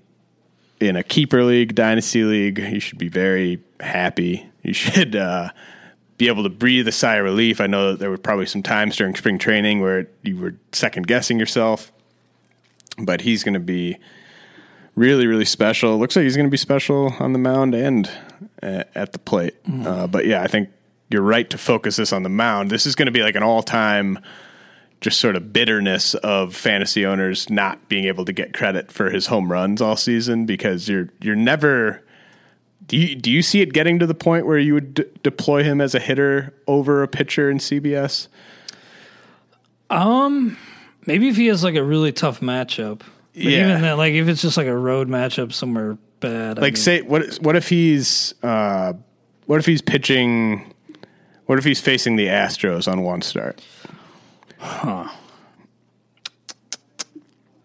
in 0.79 0.95
a 0.95 1.03
keeper 1.03 1.43
league, 1.43 1.75
dynasty 1.75 2.23
league, 2.23 2.59
you 2.59 2.79
should 2.79 2.97
be 2.97 3.09
very 3.09 3.61
happy. 3.79 4.45
You 4.63 4.73
should. 4.73 5.15
Uh, 5.15 5.49
be 6.17 6.27
able 6.27 6.43
to 6.43 6.49
breathe 6.49 6.87
a 6.87 6.91
sigh 6.91 7.15
of 7.15 7.25
relief. 7.25 7.59
I 7.59 7.67
know 7.67 7.91
that 7.91 7.99
there 7.99 8.09
were 8.09 8.17
probably 8.17 8.45
some 8.45 8.63
times 8.63 8.95
during 8.95 9.15
spring 9.15 9.37
training 9.37 9.81
where 9.81 10.07
you 10.23 10.37
were 10.37 10.55
second 10.71 11.07
guessing 11.07 11.39
yourself, 11.39 11.91
but 12.97 13.21
he's 13.21 13.43
going 13.43 13.53
to 13.53 13.59
be 13.59 13.97
really, 14.95 15.27
really 15.27 15.45
special. 15.45 15.93
It 15.93 15.97
looks 15.97 16.15
like 16.15 16.23
he's 16.23 16.37
going 16.37 16.47
to 16.47 16.51
be 16.51 16.57
special 16.57 17.13
on 17.19 17.33
the 17.33 17.39
mound 17.39 17.75
and 17.75 18.09
uh, 18.63 18.83
at 18.95 19.11
the 19.11 19.19
plate. 19.19 19.61
Mm-hmm. 19.65 19.87
Uh, 19.87 20.07
but 20.07 20.25
yeah, 20.25 20.41
I 20.41 20.47
think 20.47 20.69
you're 21.09 21.21
right 21.21 21.49
to 21.49 21.57
focus 21.57 21.97
this 21.97 22.13
on 22.13 22.23
the 22.23 22.29
mound. 22.29 22.71
This 22.71 22.85
is 22.85 22.95
going 22.95 23.07
to 23.07 23.11
be 23.11 23.21
like 23.21 23.35
an 23.35 23.43
all 23.43 23.61
time 23.61 24.19
just 25.01 25.19
sort 25.19 25.35
of 25.35 25.53
bitterness 25.53 26.15
of 26.15 26.55
fantasy 26.55 27.05
owners 27.05 27.49
not 27.49 27.89
being 27.89 28.05
able 28.05 28.25
to 28.25 28.33
get 28.33 28.53
credit 28.53 28.91
for 28.91 29.09
his 29.09 29.27
home 29.27 29.51
runs 29.51 29.81
all 29.81 29.97
season 29.97 30.45
because 30.45 30.87
you're 30.89 31.09
you're 31.21 31.35
never 31.35 32.01
do 32.87 32.97
you 32.97 33.15
do 33.15 33.31
you 33.31 33.41
see 33.41 33.61
it 33.61 33.73
getting 33.73 33.99
to 33.99 34.05
the 34.07 34.13
point 34.13 34.45
where 34.45 34.57
you 34.59 34.73
would 34.75 34.93
d- 34.93 35.03
deploy 35.23 35.63
him 35.63 35.81
as 35.81 35.95
a 35.95 35.99
hitter 35.99 36.53
over 36.67 37.03
a 37.03 37.07
pitcher 37.07 37.49
in 37.49 37.57
CBS? 37.57 38.27
Um, 39.89 40.57
maybe 41.05 41.27
if 41.27 41.35
he 41.35 41.47
has 41.47 41.63
like 41.63 41.75
a 41.75 41.83
really 41.83 42.11
tough 42.11 42.39
matchup. 42.41 42.99
But 42.99 43.43
Yeah. 43.43 43.69
even 43.69 43.81
that, 43.81 43.97
like 43.97 44.13
if 44.13 44.27
it's 44.27 44.41
just 44.41 44.57
like 44.57 44.67
a 44.67 44.77
road 44.77 45.07
matchup 45.09 45.51
somewhere 45.53 45.97
bad, 46.19 46.57
I 46.57 46.61
like 46.61 46.73
mean, 46.73 46.81
say 46.81 47.01
what 47.01 47.35
what 47.41 47.55
if 47.55 47.69
he's 47.69 48.33
uh 48.43 48.93
what 49.45 49.59
if 49.59 49.65
he's 49.65 49.81
pitching 49.81 50.73
what 51.45 51.59
if 51.59 51.65
he's 51.65 51.79
facing 51.81 52.15
the 52.15 52.27
Astros 52.27 52.91
on 52.91 53.01
one 53.03 53.21
start? 53.21 53.61
Huh. 54.57 55.09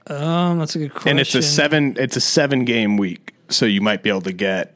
um, 0.08 0.58
that's 0.58 0.74
a 0.74 0.78
good 0.80 0.92
question. 0.92 1.10
And 1.10 1.20
it's 1.20 1.34
a 1.34 1.42
seven 1.42 1.96
it's 1.98 2.16
a 2.16 2.20
seven 2.20 2.64
game 2.64 2.96
week. 2.96 3.34
So 3.48 3.64
you 3.66 3.80
might 3.80 4.02
be 4.02 4.10
able 4.10 4.20
to 4.22 4.32
get 4.32 4.74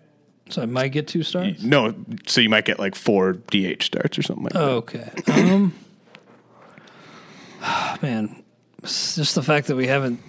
So 0.51 0.63
I 0.63 0.67
might 0.67 0.89
get 0.89 1.09
two 1.09 1.23
stars. 1.23 1.65
no 1.65 1.95
so 2.27 2.41
you 2.41 2.51
might 2.51 2.65
get 2.67 2.79
like 2.79 2.95
four 2.95 3.33
DH 3.33 3.83
starts 3.83 4.19
or 4.19 4.23
something 4.23 4.45
like 4.45 4.53
that. 4.53 4.61
Okay. 4.63 5.11
Um, 5.33 5.73
man, 8.03 8.43
it's 8.83 9.17
just 9.17 9.35
the 9.35 9.43
fact 9.43 9.69
that 9.69 9.77
we 9.77 9.87
haven't 9.87 10.21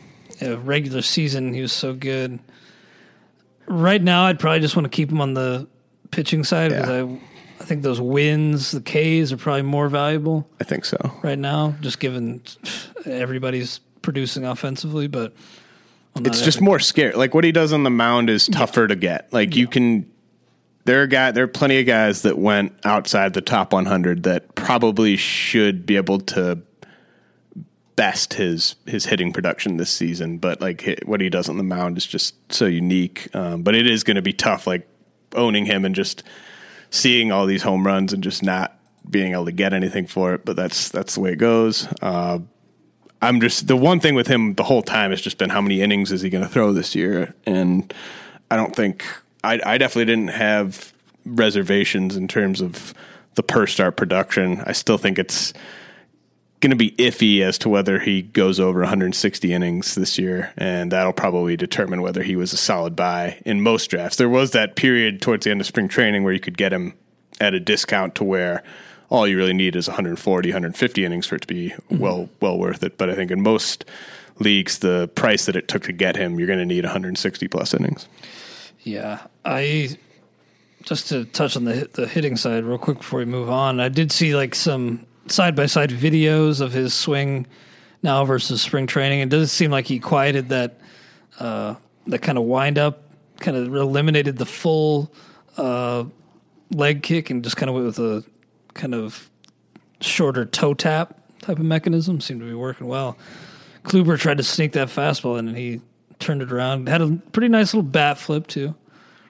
a 0.42 0.58
regular 0.58 1.02
season. 1.02 1.54
He 1.54 1.62
was 1.62 1.74
so 1.74 1.94
good. 1.94 2.40
Right 3.68 4.02
now, 4.02 4.26
I'd 4.26 4.40
probably 4.40 4.60
just 4.60 4.76
want 4.76 4.86
to 4.86 4.96
keep 4.96 5.12
him 5.12 5.22
on 5.22 5.34
the 5.34 5.68
pitching 6.12 6.44
side 6.44 6.70
because 6.70 6.90
I, 6.90 7.02
I 7.02 7.64
think 7.66 7.84
those 7.84 8.00
wins, 8.00 8.72
the 8.72 8.82
Ks, 8.82 9.32
are 9.32 9.38
probably 9.38 9.64
more 9.64 9.90
valuable 9.90 10.48
I 10.60 10.64
think 10.66 10.86
so. 10.86 10.98
right 11.24 11.40
now, 11.40 11.76
just 11.82 12.00
given 12.00 12.42
everybody's 13.06 13.80
producing 14.02 14.46
offensively. 14.46 15.08
But 15.08 15.34
It's 16.18 16.42
just 16.42 16.62
more 16.62 16.80
scary. 16.80 17.14
Like 17.14 17.34
what 17.34 17.44
he 17.44 17.52
does 17.52 17.74
on 17.74 17.84
the 17.84 17.90
mound 17.90 18.30
is 18.30 18.48
tougher 18.48 18.88
to 18.88 18.96
get. 18.96 19.32
Like 19.34 19.56
you 19.56 19.68
can 19.68 20.10
there 20.86 21.02
are 21.02 21.08
guy 21.08 21.32
there 21.32 21.44
are 21.44 21.48
plenty 21.48 21.80
of 21.80 21.86
guys 21.86 22.22
that 22.22 22.38
went 22.38 22.74
outside 22.86 23.34
the 23.34 23.42
top 23.42 23.74
100 23.74 24.24
that 24.24 24.56
probably 24.56 25.18
should 25.18 25.86
be 25.86 25.98
able 25.98 26.20
to 26.20 26.62
best 27.96 28.34
his 28.34 28.76
his 28.86 29.06
hitting 29.06 29.34
production 29.34 29.78
this 29.78 29.90
season, 29.90 30.38
but 30.38 30.62
like 30.62 30.84
hi- 30.84 30.98
what 31.06 31.22
he 31.22 31.30
does 31.30 31.50
on 31.50 31.58
the 31.58 31.64
mound 31.64 31.98
is 31.98 32.06
just 32.06 32.36
so 32.52 32.66
unique. 32.66 33.34
Um, 33.36 33.64
but 33.64 33.76
it 33.76 33.88
is 33.90 34.04
going 34.04 34.16
to 34.16 34.22
be 34.22 34.34
tough, 34.34 34.68
like 34.68 34.88
owning 35.34 35.66
him 35.66 35.86
and 35.86 35.96
just 35.96 36.24
seeing 36.92 37.32
all 37.32 37.46
these 37.46 37.64
home 37.64 37.86
runs 37.86 38.14
and 38.14 38.24
just 38.24 38.44
not 38.44 38.78
being 39.10 39.34
able 39.34 39.46
to 39.46 39.52
get 39.52 39.74
anything 39.74 40.08
for 40.08 40.34
it. 40.34 40.46
But 40.46 40.56
that's 40.56 40.90
that's 40.90 41.16
the 41.16 41.22
way 41.22 41.34
it 41.34 41.38
goes. 41.38 41.88
Uh, 42.02 42.40
I'm 43.22 43.42
just 43.42 43.68
the 43.68 43.76
one 43.76 44.00
thing 44.00 44.16
with 44.16 44.28
him 44.28 44.54
the 44.56 44.64
whole 44.64 44.82
time 44.82 45.12
has 45.12 45.22
just 45.22 45.38
been 45.38 45.50
how 45.50 45.62
many 45.62 45.82
innings 45.82 46.12
is 46.12 46.22
he 46.22 46.30
going 46.30 46.44
to 46.44 46.50
throw 46.50 46.74
this 46.74 46.96
year, 46.96 47.34
and 47.46 47.94
I 48.52 48.56
don't 48.56 48.76
think 48.76 49.06
I, 49.44 49.60
I 49.66 49.78
definitely 49.78 50.06
didn't 50.06 50.32
have 50.32 50.94
reservations 51.26 52.16
in 52.16 52.28
terms 52.28 52.62
of 52.62 52.94
the 53.36 53.44
per 53.44 53.68
start 53.68 53.98
production. 53.98 54.62
I 54.66 54.74
still 54.74 54.98
think 54.98 55.20
it's 55.20 55.54
going 56.62 56.72
to 56.72 56.76
be 56.76 56.92
iffy 56.92 57.42
as 57.42 57.58
to 57.60 57.70
whether 57.70 58.00
he 58.00 58.22
goes 58.22 58.60
over 58.60 58.80
160 58.80 59.54
innings 59.54 59.96
this 59.96 60.18
year, 60.18 60.52
and 60.58 60.92
that'll 60.92 61.14
probably 61.14 61.58
determine 61.58 62.02
whether 62.02 62.24
he 62.24 62.36
was 62.36 62.54
a 62.54 62.58
solid 62.58 62.96
buy 62.96 63.42
in 63.46 63.62
most 63.62 63.88
drafts. 63.88 64.18
There 64.18 64.30
was 64.30 64.52
that 64.52 64.76
period 64.76 65.22
towards 65.22 65.46
the 65.46 65.52
end 65.52 65.62
of 65.62 65.68
spring 65.68 65.88
training 65.88 66.24
where 66.24 66.34
you 66.34 66.40
could 66.40 66.58
get 66.58 66.74
him 66.74 66.94
at 67.40 67.54
a 67.54 67.60
discount 67.60 68.16
to 68.16 68.24
where 68.24 68.64
all 69.10 69.28
you 69.28 69.38
really 69.38 69.54
need 69.54 69.76
is 69.76 69.88
140, 69.88 70.50
150 70.50 71.06
innings 71.06 71.26
for 71.26 71.36
it 71.36 71.42
to 71.42 71.48
be 71.48 71.74
well 71.90 72.30
well 72.42 72.58
worth 72.58 72.84
it. 72.84 72.98
But 72.98 73.10
I 73.10 73.16
think 73.16 73.32
in 73.32 73.42
most 73.42 73.86
leagues, 74.40 74.80
the 74.80 75.10
price 75.16 75.46
that 75.46 75.56
it 75.56 75.68
took 75.68 75.84
to 75.84 75.94
get 75.94 76.16
him, 76.16 76.40
you're 76.40 76.48
going 76.48 76.60
to 76.60 76.66
need 76.66 76.84
160 76.84 77.48
plus 77.48 77.74
innings. 77.74 78.08
Yeah, 78.84 79.26
I 79.44 79.98
just 80.84 81.10
to 81.10 81.26
touch 81.26 81.56
on 81.56 81.66
the 81.66 81.90
the 81.94 82.08
hitting 82.08 82.38
side 82.38 82.64
real 82.64 82.78
quick 82.78 83.00
before 83.00 83.20
we 83.20 83.26
move 83.26 83.50
on. 83.50 83.80
I 83.80 83.90
did 83.90 84.12
see 84.12 84.36
like 84.36 84.56
some 84.56 85.06
side 85.28 85.56
by 85.56 85.66
side 85.66 85.90
videos 85.90 86.62
of 86.62 86.72
his 86.72 86.94
swing 86.94 87.48
now 88.04 88.24
versus 88.26 88.62
spring 88.62 88.88
training. 88.88 89.20
It 89.20 89.30
does 89.30 89.52
seem 89.52 89.72
like 89.72 89.86
he 89.88 90.00
quieted 90.00 90.50
that 90.50 90.80
uh, 91.40 91.76
that 92.08 92.20
kind 92.20 92.38
of 92.38 92.46
wind 92.46 92.78
up, 92.78 93.04
kind 93.40 93.58
of 93.58 93.74
eliminated 93.76 94.38
the 94.38 94.46
full 94.46 95.12
uh, 95.58 96.06
leg 96.72 97.04
kick 97.04 97.30
and 97.30 97.44
just 97.44 97.58
kind 97.58 97.70
of 97.70 97.76
went 97.76 97.88
with 97.88 98.00
a 98.00 98.24
kind 98.76 98.94
of 98.94 99.30
shorter 100.02 100.46
toe 100.46 100.76
tap 100.76 101.20
type 101.42 101.58
of 101.58 101.66
mechanism. 101.66 102.22
Seemed 102.22 102.42
to 102.42 102.46
be 102.46 102.54
working 102.54 102.88
well. 102.88 103.18
Kluber 103.84 104.20
tried 104.20 104.38
to 104.38 104.44
sneak 104.44 104.74
that 104.74 104.90
fastball 104.90 105.40
in 105.40 105.48
and 105.48 105.58
he 105.58 105.82
turned 106.20 106.42
it 106.42 106.52
around. 106.52 106.88
Had 106.88 107.02
a 107.02 107.20
pretty 107.32 107.48
nice 107.48 107.74
little 107.74 107.90
bat 107.90 108.18
flip 108.18 108.48
too. 108.48 108.76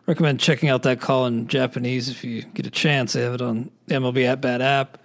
Recommend 0.06 0.40
checking 0.40 0.70
out 0.70 0.84
that 0.84 1.02
call 1.02 1.26
in 1.26 1.48
Japanese 1.48 2.10
if 2.10 2.24
you 2.24 2.44
get 2.44 2.68
a 2.68 2.72
chance. 2.72 3.14
They 3.14 3.22
have 3.22 3.36
it 3.36 3.42
on 3.42 3.72
the 3.88 3.96
MLB 3.96 4.26
at 4.26 4.42
Bat 4.42 4.62
app. 4.62 4.98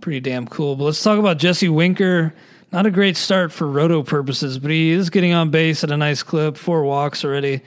Pretty 0.00 0.20
damn 0.20 0.48
cool. 0.48 0.76
But 0.76 0.84
let's 0.84 1.02
talk 1.02 1.18
about 1.18 1.38
Jesse 1.38 1.68
Winker. 1.68 2.34
Not 2.72 2.86
a 2.86 2.90
great 2.90 3.16
start 3.16 3.52
for 3.52 3.66
roto 3.66 4.02
purposes, 4.02 4.58
but 4.58 4.70
he 4.70 4.90
is 4.90 5.10
getting 5.10 5.34
on 5.34 5.50
base 5.50 5.84
at 5.84 5.90
a 5.90 5.96
nice 5.96 6.22
clip. 6.22 6.56
Four 6.56 6.84
walks 6.84 7.24
already. 7.24 7.60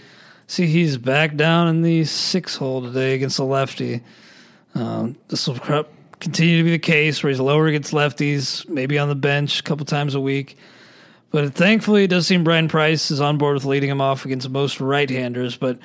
See, 0.47 0.65
he's 0.65 0.97
back 0.97 1.36
down 1.36 1.67
in 1.67 1.82
the 1.84 2.06
six 2.06 2.56
hole 2.56 2.82
today 2.82 3.13
against 3.13 3.38
the 3.38 3.45
lefty. 3.45 4.02
Um, 4.76 5.17
this 5.28 5.47
will 5.47 5.56
continue 6.24 6.58
to 6.58 6.64
be 6.64 6.72
the 6.72 6.80
case 6.80 7.22
where 7.22 7.30
he's 7.30 7.40
lower 7.40 7.68
against 7.68 7.92
lefties, 7.92 8.68
maybe 8.70 8.98
on 8.98 9.10
the 9.10 9.16
bench 9.16 9.60
a 9.60 9.64
couple 9.64 9.86
times 9.86 10.16
a 10.16 10.22
week. 10.22 10.58
But 11.32 11.54
thankfully, 11.54 12.06
it 12.06 12.08
does 12.08 12.26
seem 12.26 12.44
Bryan 12.44 12.70
Price 12.70 13.12
is 13.12 13.20
on 13.20 13.38
board 13.38 13.56
with 13.56 13.66
leading 13.66 13.90
him 13.90 14.00
off 14.00 14.24
against 14.24 14.50
most 14.50 14.80
right-handers. 14.80 15.58
But 15.58 15.80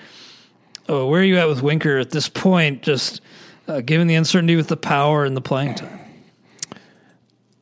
oh, 0.88 1.08
where 1.08 1.20
are 1.20 1.24
you 1.24 1.38
at 1.38 1.48
with 1.48 1.60
Winker 1.60 1.98
at 1.98 2.10
this 2.10 2.28
point? 2.28 2.82
Just 2.82 3.20
uh, 3.66 3.80
given 3.80 4.06
the 4.06 4.14
uncertainty 4.14 4.54
with 4.54 4.68
the 4.68 4.76
power 4.76 5.24
and 5.24 5.36
the 5.36 5.40
playing 5.40 5.74
time. 5.74 5.98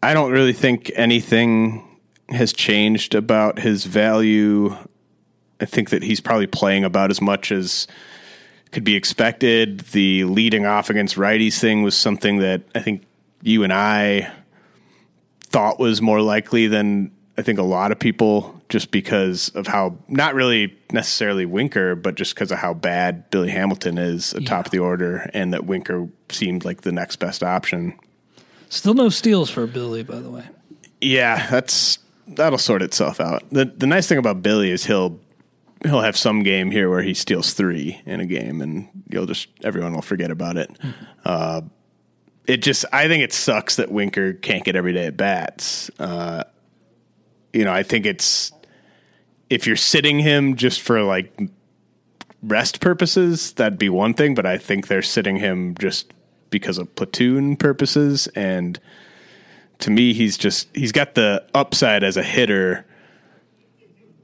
I 0.02 0.14
don't 0.14 0.30
really 0.30 0.52
think 0.52 0.92
anything 0.94 1.82
has 2.28 2.52
changed 2.52 3.14
about 3.14 3.58
his 3.58 3.84
value. 3.84 4.76
I 5.60 5.64
think 5.64 5.90
that 5.90 6.02
he's 6.02 6.20
probably 6.20 6.46
playing 6.46 6.84
about 6.84 7.10
as 7.10 7.20
much 7.22 7.50
as 7.50 7.86
could 8.76 8.84
be 8.84 8.94
expected. 8.94 9.80
The 9.92 10.24
leading 10.24 10.66
off 10.66 10.90
against 10.90 11.16
righties 11.16 11.58
thing 11.58 11.82
was 11.82 11.96
something 11.96 12.40
that 12.40 12.60
I 12.74 12.80
think 12.80 13.04
you 13.40 13.64
and 13.64 13.72
I 13.72 14.30
thought 15.44 15.78
was 15.78 16.02
more 16.02 16.20
likely 16.20 16.66
than 16.66 17.10
I 17.38 17.42
think 17.42 17.58
a 17.58 17.62
lot 17.62 17.90
of 17.90 17.98
people, 17.98 18.60
just 18.68 18.90
because 18.90 19.48
of 19.54 19.66
how 19.66 19.96
not 20.08 20.34
really 20.34 20.76
necessarily 20.92 21.46
Winker, 21.46 21.94
but 21.94 22.16
just 22.16 22.34
because 22.34 22.50
of 22.50 22.58
how 22.58 22.74
bad 22.74 23.30
Billy 23.30 23.48
Hamilton 23.48 23.96
is 23.96 24.34
atop 24.34 24.68
the 24.68 24.80
order, 24.80 25.30
and 25.32 25.54
that 25.54 25.64
Winker 25.64 26.06
seemed 26.28 26.66
like 26.66 26.82
the 26.82 26.92
next 26.92 27.16
best 27.16 27.42
option. 27.42 27.98
Still 28.68 28.92
no 28.92 29.08
steals 29.08 29.48
for 29.48 29.66
Billy, 29.66 30.02
by 30.02 30.18
the 30.18 30.28
way. 30.28 30.44
Yeah, 31.00 31.46
that's 31.48 31.98
that'll 32.28 32.58
sort 32.58 32.82
itself 32.82 33.20
out. 33.20 33.42
the 33.48 33.64
The 33.64 33.86
nice 33.86 34.06
thing 34.06 34.18
about 34.18 34.42
Billy 34.42 34.70
is 34.70 34.84
he'll 34.84 35.18
he'll 35.82 36.00
have 36.00 36.16
some 36.16 36.42
game 36.42 36.70
here 36.70 36.88
where 36.90 37.02
he 37.02 37.14
steals 37.14 37.52
three 37.52 38.00
in 38.06 38.20
a 38.20 38.26
game, 38.26 38.60
and 38.60 38.88
you'll 39.08 39.26
just 39.26 39.48
everyone 39.62 39.94
will 39.94 40.02
forget 40.02 40.30
about 40.30 40.56
it. 40.56 40.70
Uh, 41.24 41.62
it 42.46 42.58
just 42.58 42.84
I 42.92 43.08
think 43.08 43.22
it 43.22 43.32
sucks 43.32 43.76
that 43.76 43.90
Winker 43.90 44.34
can't 44.34 44.64
get 44.64 44.76
every 44.76 44.92
day 44.92 45.06
at 45.06 45.16
bats. 45.16 45.90
Uh, 45.98 46.44
you 47.52 47.64
know, 47.64 47.72
I 47.72 47.82
think 47.82 48.06
it's 48.06 48.52
if 49.50 49.66
you're 49.66 49.76
sitting 49.76 50.18
him 50.18 50.56
just 50.56 50.80
for 50.80 51.02
like 51.02 51.38
rest 52.42 52.80
purposes, 52.80 53.52
that'd 53.52 53.78
be 53.78 53.88
one 53.88 54.14
thing. 54.14 54.34
But 54.34 54.46
I 54.46 54.58
think 54.58 54.88
they're 54.88 55.02
sitting 55.02 55.36
him 55.36 55.74
just 55.78 56.12
because 56.50 56.78
of 56.78 56.94
platoon 56.94 57.56
purposes 57.56 58.28
and 58.28 58.78
to 59.80 59.90
me, 59.90 60.12
he's 60.12 60.38
just 60.38 60.68
he's 60.74 60.92
got 60.92 61.14
the 61.14 61.44
upside 61.54 62.02
as 62.02 62.16
a 62.16 62.22
hitter 62.22 62.86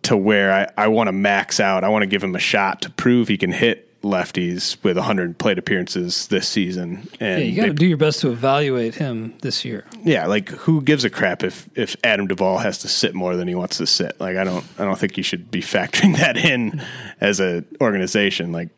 to 0.02 0.16
where 0.16 0.52
I, 0.52 0.84
I 0.84 0.88
want 0.88 1.08
to 1.08 1.12
max 1.12 1.60
out. 1.60 1.84
I 1.84 1.88
want 1.88 2.02
to 2.02 2.06
give 2.06 2.22
him 2.22 2.34
a 2.34 2.40
shot 2.40 2.82
to 2.82 2.90
prove 2.90 3.28
he 3.28 3.38
can 3.38 3.52
hit 3.52 3.88
lefties 4.02 4.82
with 4.82 4.96
100 4.96 5.38
plate 5.38 5.58
appearances 5.58 6.26
this 6.26 6.48
season. 6.48 7.08
And 7.20 7.40
Yeah, 7.40 7.46
you 7.46 7.54
got 7.56 7.66
to 7.66 7.72
do 7.72 7.86
your 7.86 7.96
best 7.96 8.18
to 8.22 8.30
evaluate 8.32 8.96
him 8.96 9.32
this 9.42 9.64
year. 9.64 9.86
yeah, 10.02 10.26
like 10.26 10.48
who 10.48 10.82
gives 10.82 11.04
a 11.04 11.10
crap 11.10 11.44
if 11.44 11.68
if 11.76 11.94
Adam 12.02 12.26
Duvall 12.26 12.58
has 12.58 12.78
to 12.78 12.88
sit 12.88 13.14
more 13.14 13.36
than 13.36 13.46
he 13.46 13.54
wants 13.54 13.76
to 13.78 13.86
sit? 13.86 14.18
Like 14.20 14.36
I 14.36 14.42
don't 14.42 14.64
I 14.76 14.84
don't 14.84 14.98
think 14.98 15.16
you 15.16 15.22
should 15.22 15.52
be 15.52 15.60
factoring 15.60 16.16
that 16.18 16.36
in 16.36 16.82
as 17.20 17.38
a 17.38 17.62
organization. 17.80 18.50
Like 18.50 18.70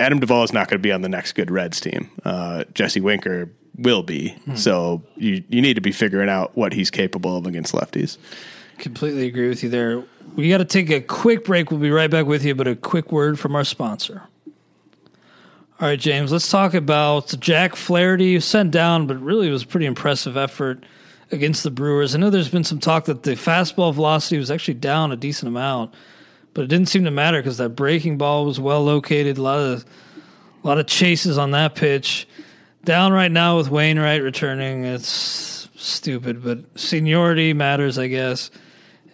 Adam 0.00 0.20
Duvall 0.20 0.44
is 0.44 0.54
not 0.54 0.68
going 0.70 0.78
to 0.78 0.82
be 0.82 0.92
on 0.92 1.02
the 1.02 1.08
next 1.10 1.32
good 1.32 1.50
Reds 1.50 1.78
team. 1.78 2.10
Uh, 2.24 2.64
Jesse 2.72 3.00
Winker 3.00 3.50
will 3.76 4.02
be. 4.02 4.34
So 4.54 5.02
you 5.16 5.44
you 5.50 5.60
need 5.60 5.74
to 5.74 5.82
be 5.82 5.92
figuring 5.92 6.30
out 6.30 6.56
what 6.56 6.72
he's 6.72 6.90
capable 6.90 7.36
of 7.36 7.46
against 7.46 7.74
lefties. 7.74 8.16
Completely 8.78 9.26
agree 9.26 9.48
with 9.48 9.62
you 9.62 9.68
there. 9.68 10.02
We 10.34 10.48
got 10.48 10.58
to 10.58 10.64
take 10.64 10.90
a 10.90 11.00
quick 11.00 11.44
break. 11.44 11.70
We'll 11.70 11.80
be 11.80 11.90
right 11.90 12.10
back 12.10 12.26
with 12.26 12.44
you, 12.44 12.54
but 12.54 12.66
a 12.66 12.76
quick 12.76 13.10
word 13.10 13.38
from 13.38 13.54
our 13.54 13.64
sponsor. 13.64 14.22
All 15.78 15.88
right, 15.88 15.98
James, 15.98 16.32
let's 16.32 16.50
talk 16.50 16.72
about 16.74 17.34
Jack 17.38 17.76
Flaherty, 17.76 18.40
sent 18.40 18.70
down, 18.70 19.06
but 19.06 19.20
really 19.20 19.50
was 19.50 19.62
a 19.62 19.66
pretty 19.66 19.86
impressive 19.86 20.36
effort 20.36 20.84
against 21.30 21.62
the 21.62 21.70
Brewers. 21.70 22.14
I 22.14 22.18
know 22.18 22.30
there's 22.30 22.48
been 22.48 22.64
some 22.64 22.78
talk 22.80 23.06
that 23.06 23.24
the 23.24 23.32
fastball 23.32 23.92
velocity 23.92 24.38
was 24.38 24.50
actually 24.50 24.74
down 24.74 25.12
a 25.12 25.16
decent 25.16 25.48
amount, 25.48 25.92
but 26.54 26.62
it 26.62 26.68
didn't 26.68 26.88
seem 26.88 27.04
to 27.04 27.10
matter 27.10 27.38
because 27.38 27.58
that 27.58 27.70
breaking 27.70 28.16
ball 28.16 28.46
was 28.46 28.58
well 28.58 28.84
located. 28.84 29.38
A 29.38 29.42
lot 29.42 29.58
of 29.58 29.84
a 30.64 30.66
lot 30.66 30.78
of 30.78 30.86
chases 30.86 31.38
on 31.38 31.50
that 31.50 31.74
pitch. 31.74 32.26
Down 32.84 33.12
right 33.12 33.30
now 33.30 33.56
with 33.56 33.68
Wainwright 33.68 34.22
returning. 34.22 34.84
It's 34.84 35.68
stupid, 35.76 36.42
but 36.42 36.60
seniority 36.78 37.52
matters, 37.52 37.98
I 37.98 38.06
guess. 38.06 38.50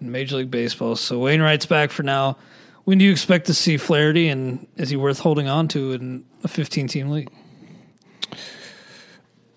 In 0.03 0.13
Major 0.13 0.37
League 0.37 0.51
Baseball. 0.51 0.97
So 0.97 1.19
Wainwright's 1.19 1.67
back 1.67 1.91
for 1.91 2.03
now. 2.03 2.37
When 2.85 2.99
do 2.99 3.05
you 3.05 3.13
expect 3.13 3.47
to 3.47 3.55
see 3.55 3.77
Flaherty, 3.77 4.29
and 4.29 4.67
is 4.77 4.91
he 4.91 4.97
worth 4.97 5.21
holding 5.21 5.49
on 5.49 5.69
to 5.69 5.93
in 5.93 6.25
a 6.43 6.49
15 6.49 6.89
team 6.89 7.11
league? 7.11 7.31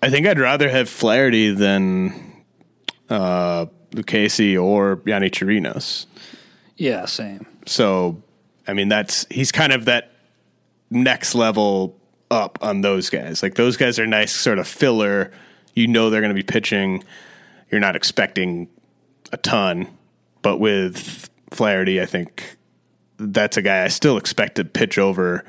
I 0.00 0.10
think 0.10 0.26
I'd 0.26 0.38
rather 0.38 0.68
have 0.68 0.88
Flaherty 0.88 1.50
than 1.50 2.44
uh, 3.10 3.66
Lucchesi 3.90 4.62
or 4.62 4.98
Yonny 4.98 5.30
Chirinos. 5.30 6.06
Yeah, 6.76 7.06
same. 7.06 7.46
So, 7.66 8.22
I 8.68 8.74
mean, 8.74 8.88
that's 8.88 9.26
he's 9.28 9.50
kind 9.50 9.72
of 9.72 9.86
that 9.86 10.12
next 10.90 11.34
level 11.34 11.98
up 12.30 12.58
on 12.60 12.82
those 12.82 13.10
guys. 13.10 13.42
Like 13.42 13.54
those 13.54 13.76
guys 13.76 13.98
are 13.98 14.06
nice, 14.06 14.32
sort 14.32 14.58
of 14.58 14.68
filler. 14.68 15.32
You 15.74 15.88
know 15.88 16.10
they're 16.10 16.20
going 16.20 16.34
to 16.34 16.40
be 16.40 16.46
pitching. 16.46 17.02
You're 17.70 17.80
not 17.80 17.96
expecting 17.96 18.68
a 19.32 19.36
ton, 19.36 19.88
but 20.46 20.60
with 20.60 21.28
Flaherty, 21.50 22.00
I 22.00 22.06
think 22.06 22.56
that's 23.18 23.56
a 23.56 23.62
guy 23.62 23.82
I 23.82 23.88
still 23.88 24.16
expect 24.16 24.54
to 24.54 24.64
pitch 24.64 24.96
over 24.96 25.44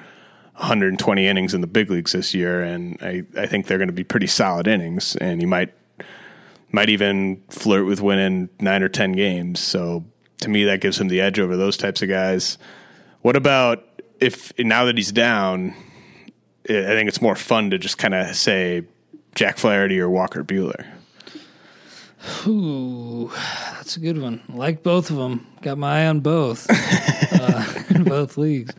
120 0.54 1.28
innings 1.28 1.54
in 1.54 1.62
the 1.62 1.68
big 1.68 1.91
leagues 1.91 2.14
this 2.14 2.34
year, 2.34 2.64
and 2.64 2.98
I, 3.00 3.22
I 3.38 3.45
think 3.45 3.68
they're 3.68 3.78
going 3.78 3.89
to 3.89 3.93
be 3.93 4.04
pretty 4.04 4.26
solid 4.26 4.66
innings, 4.66 5.16
and 5.18 5.39
he 5.39 5.45
might 5.45 5.72
might 6.72 6.89
even 6.89 7.43
flirt 7.52 7.86
with 7.86 8.02
winning 8.02 8.50
nine 8.60 8.82
or 8.82 8.89
ten 8.89 9.12
games. 9.12 9.60
So 9.60 10.04
to 10.41 10.50
me, 10.50 10.64
that 10.64 10.82
gives 10.82 11.00
him 11.00 11.10
the 11.10 11.22
edge 11.22 11.39
over 11.39 11.56
those 11.56 11.78
types 11.78 12.02
of 12.02 12.10
guys. 12.10 12.58
What 13.22 13.36
about 13.36 14.02
if 14.20 14.52
now 14.58 14.86
that 14.86 14.98
he's 14.98 15.12
down? 15.12 15.76
I 16.68 16.98
think 16.98 17.08
it's 17.08 17.22
more 17.22 17.36
fun 17.36 17.70
to 17.70 17.78
just 17.78 18.00
kind 18.00 18.16
of 18.16 18.36
say 18.36 18.88
Jack 19.36 19.60
Flaherty 19.60 20.00
or 20.00 20.10
Walker 20.10 20.43
Buehler. 20.43 20.88
Ooh, 22.45 23.32
that's 23.73 23.97
a 23.97 23.99
good 23.99 24.21
one. 24.21 24.41
Like 24.49 24.84
both 24.84 25.09
of 25.09 25.17
them. 25.17 25.45
Got 25.61 25.78
my 25.78 26.03
eye 26.03 26.07
on 26.07 26.19
both 26.21 26.67
uh, 26.69 27.84
in 27.89 28.03
both 28.03 28.38
leagues. 28.38 28.73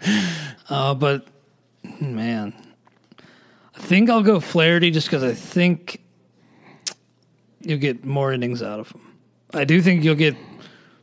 Uh, 0.68 0.94
but 0.94 1.26
man, 2.01 2.55
I 3.74 3.78
think 3.78 4.11
I'll 4.11 4.22
go 4.22 4.40
Flaherty 4.40 4.90
just 4.90 5.07
because 5.07 5.22
I 5.22 5.34
think 5.34 6.01
you'll 7.61 7.78
get 7.78 8.05
more 8.05 8.32
innings 8.32 8.62
out 8.62 8.80
of 8.80 8.90
him. 8.90 9.03
I 9.53 9.64
do 9.64 9.82
think 9.82 10.05
you'll 10.05 10.14
get 10.14 10.36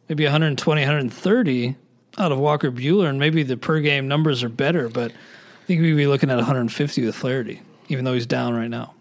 maybe 0.09 0.23
120, 0.23 0.81
130 0.81 1.75
out 2.17 2.31
of 2.31 2.39
Walker 2.39 2.71
Buehler, 2.71 3.09
and 3.09 3.19
maybe 3.19 3.43
the 3.43 3.57
per 3.57 3.79
game 3.79 4.07
numbers 4.07 4.43
are 4.43 4.49
better, 4.49 4.89
but 4.89 5.11
I 5.11 5.65
think 5.65 5.81
we'd 5.81 5.95
be 5.95 6.07
looking 6.07 6.29
at 6.29 6.37
150 6.37 7.05
with 7.05 7.15
Flaherty, 7.15 7.61
even 7.89 8.05
though 8.05 8.13
he's 8.13 8.25
down 8.25 8.55
right 8.55 8.69
now. 8.69 8.94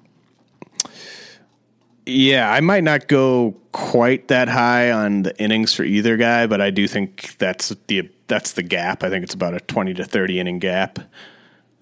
Yeah, 2.06 2.50
I 2.50 2.60
might 2.60 2.84
not 2.84 3.08
go 3.08 3.56
quite 3.72 4.28
that 4.28 4.48
high 4.48 4.90
on 4.90 5.22
the 5.22 5.36
innings 5.42 5.74
for 5.74 5.84
either 5.84 6.16
guy, 6.16 6.46
but 6.46 6.60
I 6.60 6.70
do 6.70 6.86
think 6.86 7.36
that's 7.38 7.74
the 7.86 8.10
that's 8.26 8.52
the 8.52 8.62
gap. 8.62 9.02
I 9.02 9.10
think 9.10 9.24
it's 9.24 9.34
about 9.34 9.54
a 9.54 9.60
20 9.60 9.94
to 9.94 10.04
30 10.04 10.40
inning 10.40 10.58
gap. 10.58 10.98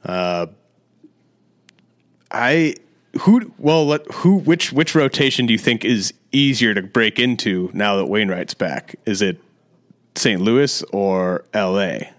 Uh, 0.04 0.46
I 2.30 2.74
who 3.20 3.52
well 3.58 3.86
let, 3.86 4.10
who 4.12 4.36
which 4.36 4.72
which 4.72 4.94
rotation 4.94 5.46
do 5.46 5.52
you 5.52 5.58
think 5.58 5.84
is 5.84 6.14
easier 6.30 6.72
to 6.74 6.82
break 6.82 7.18
into 7.18 7.70
now 7.74 7.96
that 7.96 8.06
Wainwright's 8.06 8.54
back? 8.54 8.96
Is 9.04 9.22
it 9.22 9.40
St. 10.14 10.40
Louis 10.40 10.82
or 10.92 11.44
L.A.? 11.52 12.10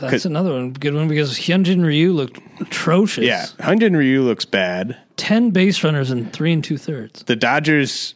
That's 0.00 0.24
another 0.24 0.52
one, 0.52 0.72
good 0.72 0.94
one 0.94 1.08
because 1.08 1.36
Hyunjin 1.36 1.84
Ryu 1.84 2.12
looked 2.12 2.38
atrocious. 2.60 3.24
Yeah, 3.24 3.46
Hyunjin 3.58 3.96
Ryu 3.96 4.22
looks 4.22 4.44
bad. 4.44 4.96
Ten 5.18 5.50
base 5.50 5.84
runners 5.84 6.10
in 6.10 6.30
three 6.30 6.52
and 6.52 6.64
two 6.64 6.78
thirds. 6.78 7.24
The 7.24 7.36
Dodgers, 7.36 8.14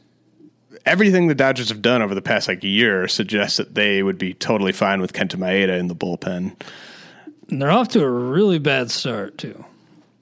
everything 0.87 1.27
the 1.27 1.35
Dodgers 1.35 1.69
have 1.69 1.83
done 1.83 2.01
over 2.01 2.15
the 2.15 2.23
past 2.23 2.49
like 2.49 2.65
year 2.65 3.07
suggests 3.09 3.59
that 3.59 3.75
they 3.75 4.03
would 4.03 4.17
be 4.17 4.33
totally 4.33 4.73
fine 4.73 5.03
with 5.03 5.13
Kenta 5.13 5.37
Maeda 5.37 5.79
in 5.79 5.89
the 5.89 5.95
bullpen. 5.95 6.55
And 7.51 7.61
they're 7.61 7.71
off 7.71 7.89
to 7.89 8.03
a 8.03 8.09
really 8.09 8.59
bad 8.59 8.91
start 8.91 9.37
too. 9.37 9.63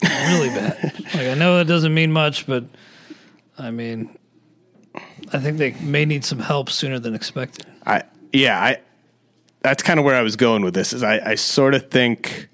Really 0.03 0.49
bad. 0.49 0.93
like 1.15 1.29
I 1.29 1.35
know 1.35 1.59
that 1.59 1.69
doesn't 1.69 1.95
mean 1.95 2.11
much, 2.11 2.47
but 2.47 2.65
I 3.59 3.71
mean, 3.71 4.19
I 5.33 5.39
think 5.39 5.59
they 5.59 5.73
may 5.83 6.07
need 6.07 6.25
some 6.25 6.41
help 6.41 6.71
sooner 6.71 6.99
than 6.99 7.15
expected. 7.15 7.67
I 7.87 8.05
yeah, 8.33 8.59
I 8.59 8.79
that's 9.61 9.83
kind 9.83 9.99
of 9.99 10.05
where 10.05 10.15
I 10.15 10.23
was 10.23 10.37
going 10.37 10.65
with 10.65 10.75
this. 10.75 10.93
Is 10.93 11.03
I, 11.03 11.21
I 11.25 11.35
sort 11.35 11.75
of 11.75 11.91
think 11.91 12.49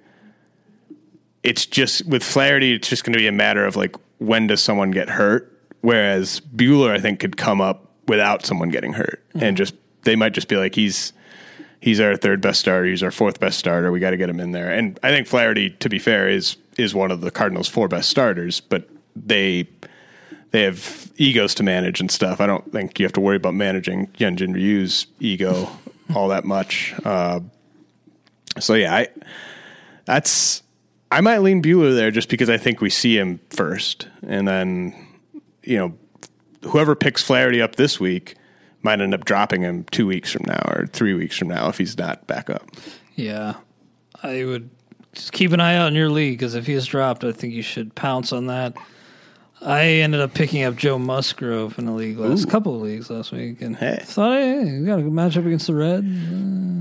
it's 1.42 1.64
just 1.64 2.04
with 2.06 2.24
Flaherty, 2.24 2.74
it's 2.74 2.88
just 2.88 3.04
going 3.04 3.12
to 3.12 3.18
be 3.18 3.28
a 3.28 3.32
matter 3.32 3.64
of 3.64 3.76
like 3.76 3.94
when 4.18 4.46
does 4.46 4.62
someone 4.62 4.90
get 4.90 5.08
hurt, 5.08 5.52
whereas 5.80 6.40
Buehler, 6.40 6.90
I 6.90 7.00
think 7.00 7.20
could 7.20 7.36
come 7.36 7.60
up 7.60 7.90
without 8.08 8.44
someone 8.46 8.68
getting 8.68 8.92
hurt, 8.92 9.22
mm-hmm. 9.30 9.44
and 9.44 9.56
just 9.56 9.74
they 10.02 10.16
might 10.16 10.32
just 10.32 10.48
be 10.48 10.56
like 10.56 10.74
he's 10.74 11.12
he's 11.80 12.00
our 12.00 12.16
third 12.16 12.40
best 12.40 12.60
starter, 12.60 12.86
he's 12.86 13.02
our 13.02 13.10
fourth 13.10 13.40
best 13.40 13.58
starter, 13.58 13.92
we 13.92 14.00
got 14.00 14.10
to 14.10 14.16
get 14.16 14.30
him 14.30 14.40
in 14.40 14.52
there. 14.52 14.70
And 14.70 14.98
I 15.02 15.10
think 15.10 15.26
Flaherty, 15.26 15.70
to 15.70 15.88
be 15.88 15.98
fair, 15.98 16.28
is 16.28 16.56
is 16.78 16.94
one 16.94 17.10
of 17.10 17.20
the 17.20 17.30
Cardinals' 17.30 17.68
four 17.68 17.88
best 17.88 18.08
starters, 18.10 18.60
but 18.60 18.88
they 19.14 19.68
they 20.50 20.62
have 20.62 21.10
egos 21.16 21.54
to 21.56 21.62
manage 21.62 22.00
and 22.00 22.10
stuff. 22.10 22.40
I 22.40 22.46
don't 22.46 22.70
think 22.72 22.98
you 22.98 23.04
have 23.04 23.12
to 23.14 23.20
worry 23.20 23.36
about 23.36 23.54
managing 23.54 24.06
Hyunjin 24.08 24.54
Ryu's 24.54 25.06
ego 25.20 25.68
all 26.14 26.28
that 26.28 26.44
much. 26.44 26.94
Uh, 27.04 27.40
so 28.58 28.74
yeah, 28.74 28.94
I 28.94 29.08
that's 30.04 30.62
I 31.10 31.20
might 31.20 31.38
lean 31.38 31.62
Buehler 31.62 31.94
there 31.94 32.10
just 32.10 32.28
because 32.28 32.50
I 32.50 32.56
think 32.56 32.80
we 32.80 32.90
see 32.90 33.16
him 33.16 33.40
first, 33.50 34.08
and 34.26 34.46
then 34.46 34.94
you 35.62 35.78
know 35.78 35.94
whoever 36.68 36.94
picks 36.94 37.22
Flaherty 37.22 37.62
up 37.62 37.76
this 37.76 38.00
week 38.00 38.36
might 38.82 39.00
end 39.00 39.14
up 39.14 39.24
dropping 39.24 39.62
him 39.62 39.84
two 39.90 40.06
weeks 40.06 40.32
from 40.32 40.44
now 40.46 40.62
or 40.68 40.86
three 40.86 41.14
weeks 41.14 41.36
from 41.36 41.48
now 41.48 41.68
if 41.68 41.78
he's 41.78 41.96
not 41.96 42.26
back 42.26 42.50
up. 42.50 42.68
Yeah, 43.14 43.54
I 44.22 44.44
would 44.44 44.70
just 45.12 45.32
keep 45.32 45.52
an 45.52 45.60
eye 45.60 45.76
out 45.76 45.88
in 45.88 45.94
your 45.94 46.10
league 46.10 46.38
because 46.38 46.54
if 46.54 46.66
he 46.66 46.74
is 46.74 46.86
dropped, 46.86 47.24
I 47.24 47.32
think 47.32 47.54
you 47.54 47.62
should 47.62 47.94
pounce 47.94 48.32
on 48.32 48.46
that. 48.46 48.76
I 49.62 49.84
ended 49.84 50.20
up 50.20 50.34
picking 50.34 50.62
up 50.62 50.76
Joe 50.76 50.98
Musgrove 50.98 51.78
in 51.78 51.86
the 51.86 51.92
league 51.92 52.18
last 52.18 52.44
Ooh. 52.44 52.46
couple 52.46 52.76
of 52.76 52.82
leagues 52.82 53.08
last 53.08 53.32
week, 53.32 53.62
and 53.62 53.74
hey. 53.76 54.00
thought, 54.02 54.32
hey, 54.38 54.80
we 54.80 54.86
got 54.86 54.98
a 54.98 55.02
good 55.02 55.12
matchup 55.12 55.46
against 55.46 55.66
the 55.66 55.74
Red. 55.74 56.04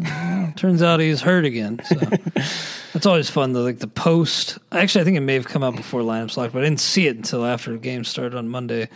Uh, 0.06 0.52
turns 0.56 0.84
out 0.84 1.00
he's 1.00 1.22
hurt 1.22 1.46
again. 1.46 1.82
So 1.86 1.96
that's 2.94 3.06
always 3.06 3.30
fun. 3.30 3.54
The 3.54 3.62
like 3.62 3.80
the 3.80 3.88
post. 3.88 4.58
Actually, 4.72 5.02
I 5.02 5.04
think 5.06 5.18
it 5.18 5.22
may 5.22 5.36
have 5.36 5.48
come 5.48 5.64
out 5.64 5.76
before 5.76 6.02
lineup 6.02 6.36
locked, 6.36 6.54
but 6.54 6.60
I 6.60 6.66
didn't 6.66 6.82
see 6.82 7.08
it 7.08 7.16
until 7.16 7.46
after 7.46 7.72
the 7.72 7.78
game 7.78 8.04
started 8.04 8.38
on 8.38 8.50
Monday. 8.50 8.90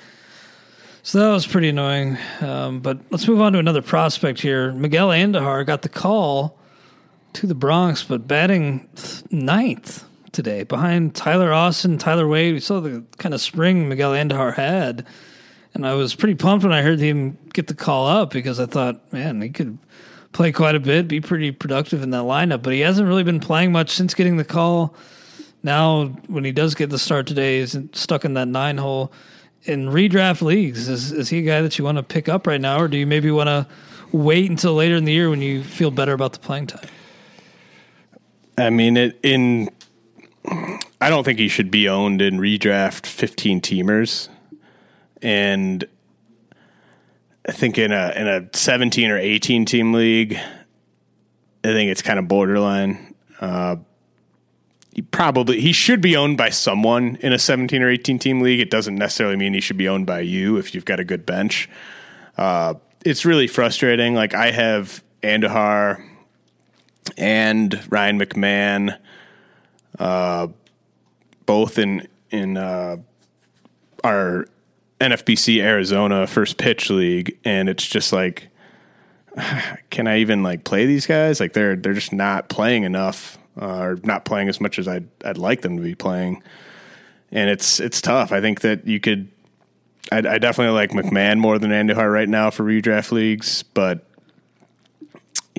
So 1.01 1.19
that 1.19 1.29
was 1.29 1.47
pretty 1.47 1.69
annoying. 1.69 2.17
Um, 2.41 2.81
but 2.81 2.99
let's 3.09 3.27
move 3.27 3.39
on 3.41 3.53
to 3.53 3.59
another 3.59 3.81
prospect 3.81 4.41
here. 4.41 4.73
Miguel 4.73 5.09
Andujar 5.09 5.65
got 5.65 5.81
the 5.81 5.89
call 5.89 6.57
to 7.33 7.47
the 7.47 7.55
Bronx, 7.55 8.03
but 8.03 8.27
batting 8.27 8.89
ninth 9.31 10.03
today 10.31 10.63
behind 10.63 11.15
Tyler 11.15 11.51
Austin, 11.51 11.97
Tyler 11.97 12.27
Wade. 12.27 12.53
We 12.53 12.59
saw 12.59 12.79
the 12.79 13.03
kind 13.17 13.33
of 13.33 13.41
spring 13.41 13.89
Miguel 13.89 14.11
Andujar 14.11 14.55
had, 14.55 15.05
and 15.73 15.85
I 15.85 15.93
was 15.93 16.15
pretty 16.15 16.35
pumped 16.35 16.63
when 16.63 16.73
I 16.73 16.81
heard 16.81 16.99
him 16.99 17.37
get 17.53 17.67
the 17.67 17.75
call 17.75 18.07
up 18.07 18.31
because 18.31 18.59
I 18.59 18.65
thought, 18.65 19.11
man, 19.13 19.41
he 19.41 19.49
could 19.49 19.77
play 20.31 20.51
quite 20.51 20.75
a 20.75 20.79
bit, 20.79 21.07
be 21.07 21.21
pretty 21.21 21.51
productive 21.51 22.03
in 22.03 22.11
that 22.11 22.23
lineup. 22.23 22.61
But 22.61 22.73
he 22.73 22.81
hasn't 22.81 23.07
really 23.07 23.23
been 23.23 23.39
playing 23.39 23.71
much 23.71 23.91
since 23.91 24.13
getting 24.13 24.37
the 24.37 24.45
call. 24.45 24.95
Now, 25.63 26.05
when 26.27 26.43
he 26.43 26.51
does 26.51 26.75
get 26.75 26.89
the 26.89 26.99
start 26.99 27.27
today, 27.27 27.59
he's 27.59 27.77
stuck 27.93 28.23
in 28.23 28.33
that 28.35 28.47
nine 28.47 28.77
hole 28.77 29.11
in 29.63 29.87
redraft 29.87 30.41
leagues. 30.41 30.87
Is 30.87 31.11
is 31.11 31.29
he 31.29 31.39
a 31.39 31.41
guy 31.41 31.61
that 31.61 31.77
you 31.77 31.83
want 31.83 31.97
to 31.97 32.03
pick 32.03 32.29
up 32.29 32.47
right 32.47 32.61
now, 32.61 32.79
or 32.79 32.87
do 32.87 32.97
you 32.97 33.05
maybe 33.05 33.31
want 33.31 33.47
to 33.47 33.67
wait 34.11 34.49
until 34.49 34.73
later 34.73 34.95
in 34.95 35.05
the 35.05 35.11
year 35.11 35.29
when 35.29 35.41
you 35.41 35.63
feel 35.63 35.91
better 35.91 36.13
about 36.13 36.33
the 36.33 36.39
playing 36.39 36.67
time? 36.67 36.87
I 38.57 38.69
mean, 38.69 38.97
it, 38.97 39.19
in 39.23 39.69
I 41.01 41.09
don't 41.09 41.23
think 41.23 41.39
he 41.39 41.47
should 41.47 41.71
be 41.71 41.87
owned 41.87 42.21
in 42.21 42.39
redraft 42.39 43.05
15 43.05 43.61
teamers. 43.61 44.29
And 45.21 45.85
I 47.47 47.51
think 47.51 47.77
in 47.77 47.91
a 47.91 48.13
in 48.15 48.27
a 48.27 48.49
17 48.53 49.09
or 49.09 49.17
18 49.17 49.65
team 49.65 49.93
league, 49.93 50.33
I 51.63 51.67
think 51.67 51.91
it's 51.91 52.01
kind 52.01 52.19
of 52.19 52.27
borderline. 52.27 53.15
Uh, 53.39 53.77
he 54.93 55.01
probably 55.01 55.61
he 55.61 55.71
should 55.71 56.01
be 56.01 56.15
owned 56.15 56.37
by 56.37 56.49
someone 56.49 57.17
in 57.21 57.31
a 57.31 57.39
17 57.39 57.81
or 57.81 57.89
18 57.89 58.19
team 58.19 58.41
league. 58.41 58.59
It 58.59 58.69
doesn't 58.69 58.95
necessarily 58.95 59.35
mean 59.35 59.53
he 59.53 59.61
should 59.61 59.77
be 59.77 59.87
owned 59.87 60.05
by 60.05 60.21
you 60.21 60.57
if 60.57 60.75
you've 60.75 60.85
got 60.85 60.99
a 60.99 61.05
good 61.05 61.25
bench. 61.25 61.69
Uh, 62.37 62.75
it's 63.05 63.25
really 63.25 63.47
frustrating. 63.47 64.13
Like 64.13 64.33
I 64.33 64.51
have 64.51 65.03
Andujar 65.23 66.05
and 67.17 67.81
Ryan 67.89 68.19
McMahon 68.19 68.97
uh, 69.99 70.47
both 71.45 71.77
in 71.77 72.07
in 72.31 72.57
uh, 72.57 72.97
our 74.03 74.45
NFBC 74.99 75.61
Arizona 75.61 76.27
first 76.27 76.57
pitch 76.57 76.89
league, 76.89 77.37
and 77.43 77.69
it's 77.69 77.85
just 77.85 78.13
like, 78.13 78.49
can 79.89 80.07
I 80.07 80.19
even 80.19 80.43
like 80.43 80.63
play 80.63 80.85
these 80.85 81.05
guys? 81.05 81.39
Like 81.39 81.53
they're 81.53 81.75
they're 81.75 81.93
just 81.93 82.13
not 82.13 82.49
playing 82.49 82.83
enough, 82.83 83.37
uh, 83.61 83.79
or 83.79 83.99
not 84.03 84.25
playing 84.25 84.49
as 84.49 84.59
much 84.59 84.79
as 84.79 84.87
I'd 84.87 85.07
I'd 85.23 85.37
like 85.37 85.61
them 85.61 85.77
to 85.77 85.83
be 85.83 85.95
playing, 85.95 86.43
and 87.31 87.49
it's 87.49 87.79
it's 87.79 88.01
tough. 88.01 88.31
I 88.31 88.41
think 88.41 88.61
that 88.61 88.87
you 88.87 88.99
could 88.99 89.29
I, 90.11 90.17
I 90.17 90.37
definitely 90.37 90.73
like 90.73 90.91
McMahon 90.91 91.39
more 91.39 91.59
than 91.59 91.71
Andujar 91.71 92.11
right 92.11 92.29
now 92.29 92.49
for 92.49 92.63
redraft 92.63 93.11
leagues, 93.11 93.63
but 93.63 94.05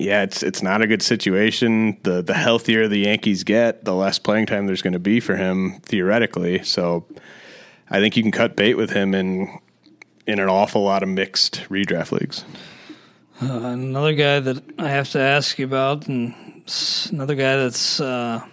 yeah, 0.01 0.23
it's 0.23 0.41
it's 0.41 0.63
not 0.63 0.81
a 0.81 0.87
good 0.87 1.01
situation. 1.01 1.97
The 2.03 2.21
the 2.21 2.33
healthier 2.33 2.87
the 2.87 2.99
Yankees 2.99 3.43
get, 3.43 3.85
the 3.85 3.93
less 3.93 4.17
playing 4.17 4.47
time 4.47 4.65
there's 4.65 4.81
going 4.81 4.93
to 4.93 4.99
be 4.99 5.19
for 5.19 5.35
him 5.35 5.79
theoretically. 5.81 6.63
So 6.63 7.05
I 7.89 7.99
think 7.99 8.17
you 8.17 8.23
can 8.23 8.31
cut 8.31 8.55
bait 8.55 8.75
with 8.75 8.91
him 8.91 9.13
in 9.13 9.59
in 10.25 10.39
an 10.39 10.49
awful 10.49 10.83
lot 10.83 11.03
of 11.03 11.09
mixed 11.09 11.63
redraft 11.69 12.11
leagues. 12.11 12.43
Uh, 13.41 13.59
another 13.73 14.13
guy 14.13 14.39
that 14.39 14.63
I 14.79 14.89
have 14.89 15.09
to 15.11 15.19
ask 15.19 15.59
you 15.59 15.65
about, 15.65 16.07
and 16.07 16.33
another 17.11 17.35
guy 17.35 17.57
that's 17.57 17.99
uh, 17.99 18.43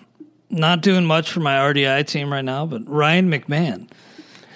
not 0.50 0.82
doing 0.82 1.04
much 1.04 1.30
for 1.30 1.40
my 1.40 1.56
RDI 1.56 2.06
team 2.06 2.32
right 2.32 2.44
now, 2.44 2.66
but 2.66 2.86
Ryan 2.86 3.30
McMahon. 3.30 3.88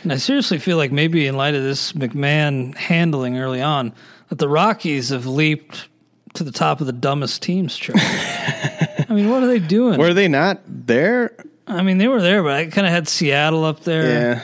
And 0.03 0.13
I 0.13 0.17
seriously 0.17 0.59
feel 0.59 0.79
like 0.79 0.91
maybe 0.91 1.27
in 1.27 1.37
light 1.37 1.55
of 1.55 1.63
this 1.63 1.93
McMahon 1.93 2.75
handling 2.75 3.39
early 3.39 3.63
on, 3.63 3.93
that 4.29 4.39
the 4.39 4.49
Rockies 4.49 5.11
have 5.11 5.27
leaped 5.27 5.89
to 6.35 6.45
the 6.45 6.53
top 6.53 6.81
of 6.81 6.87
the 6.87 6.93
dumbest 6.93 7.43
teams 7.43 7.77
chart. 7.77 7.99
I 8.01 9.07
mean, 9.11 9.29
what 9.29 9.43
are 9.43 9.47
they 9.47 9.59
doing? 9.59 9.99
Were 9.99 10.15
they 10.15 10.29
not 10.29 10.61
there? 10.67 11.35
I 11.67 11.83
mean, 11.83 11.99
they 11.99 12.09
were 12.09 12.23
there, 12.23 12.43
but 12.43 12.53
I 12.53 12.67
kind 12.67 12.87
of 12.87 12.93
had 12.93 13.09
Seattle 13.09 13.65
up 13.65 13.81
there. 13.81 14.43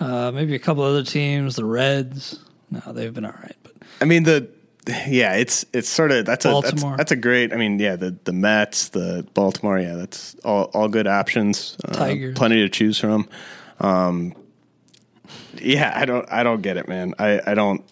Yeah. 0.00 0.06
Uh, 0.06 0.30
maybe 0.30 0.54
a 0.54 0.58
couple 0.58 0.82
other 0.82 1.02
teams, 1.02 1.56
the 1.56 1.64
Reds. 1.64 2.38
No, 2.70 2.80
they've 2.92 3.12
been 3.12 3.24
all 3.24 3.32
right. 3.32 3.56
But 3.62 3.72
I 4.00 4.04
mean, 4.04 4.24
the 4.24 4.48
yeah, 5.08 5.34
it's 5.34 5.64
it's 5.72 5.88
sort 5.88 6.12
of 6.12 6.26
that's 6.26 6.44
a 6.44 6.60
that's, 6.62 6.82
that's, 6.82 7.12
a 7.12 7.16
great. 7.16 7.52
I 7.52 7.56
mean, 7.56 7.78
yeah, 7.78 7.96
the 7.96 8.16
the 8.24 8.32
Mets, 8.32 8.90
the 8.90 9.26
Baltimore, 9.34 9.78
yeah, 9.78 9.94
that's 9.94 10.34
all 10.44 10.64
all 10.74 10.88
good 10.88 11.06
options. 11.06 11.76
Uh, 11.84 11.92
Tigers, 11.92 12.36
plenty 12.36 12.56
to 12.56 12.68
choose 12.68 12.98
from. 12.98 13.28
Um, 13.80 14.34
yeah, 15.54 15.92
I 15.94 16.04
don't 16.04 16.30
I 16.30 16.42
don't 16.42 16.62
get 16.62 16.76
it, 16.76 16.88
man. 16.88 17.14
I 17.18 17.40
I 17.46 17.54
don't 17.54 17.84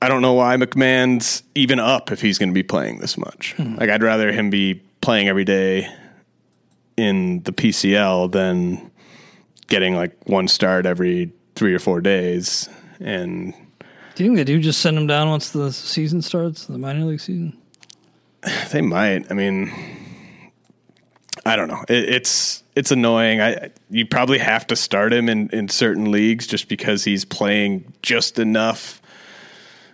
I 0.00 0.08
don't 0.08 0.22
know 0.22 0.34
why 0.34 0.56
McMahon's 0.56 1.42
even 1.54 1.80
up 1.80 2.12
if 2.12 2.20
he's 2.20 2.38
going 2.38 2.50
to 2.50 2.54
be 2.54 2.62
playing 2.62 2.98
this 2.98 3.18
much. 3.18 3.54
Hmm. 3.54 3.74
Like 3.76 3.90
I'd 3.90 4.02
rather 4.02 4.30
him 4.32 4.50
be 4.50 4.80
playing 5.00 5.28
every 5.28 5.44
day 5.44 5.88
in 6.96 7.42
the 7.42 7.52
PCL 7.52 8.32
than 8.32 8.90
getting 9.66 9.94
like 9.94 10.16
one 10.26 10.48
start 10.48 10.86
every 10.86 11.32
three 11.54 11.74
or 11.74 11.78
four 11.78 12.00
days. 12.00 12.68
And 13.00 13.54
do 14.14 14.24
you 14.24 14.30
think 14.30 14.36
they 14.36 14.44
do 14.44 14.60
just 14.60 14.80
send 14.80 14.96
him 14.96 15.06
down 15.06 15.28
once 15.28 15.50
the 15.50 15.72
season 15.72 16.22
starts, 16.22 16.66
the 16.66 16.78
minor 16.78 17.04
league 17.04 17.20
season? 17.20 17.56
They 18.70 18.82
might. 18.82 19.30
I 19.30 19.34
mean, 19.34 19.72
I 21.44 21.56
don't 21.56 21.68
know. 21.68 21.84
It, 21.88 22.08
it's 22.08 22.62
it's 22.76 22.92
annoying. 22.92 23.40
I 23.40 23.70
you 23.90 24.06
probably 24.06 24.38
have 24.38 24.66
to 24.68 24.76
start 24.76 25.12
him 25.12 25.28
in 25.28 25.48
in 25.50 25.68
certain 25.68 26.10
leagues 26.12 26.46
just 26.46 26.68
because 26.68 27.04
he's 27.04 27.24
playing 27.24 27.92
just 28.02 28.38
enough 28.38 29.02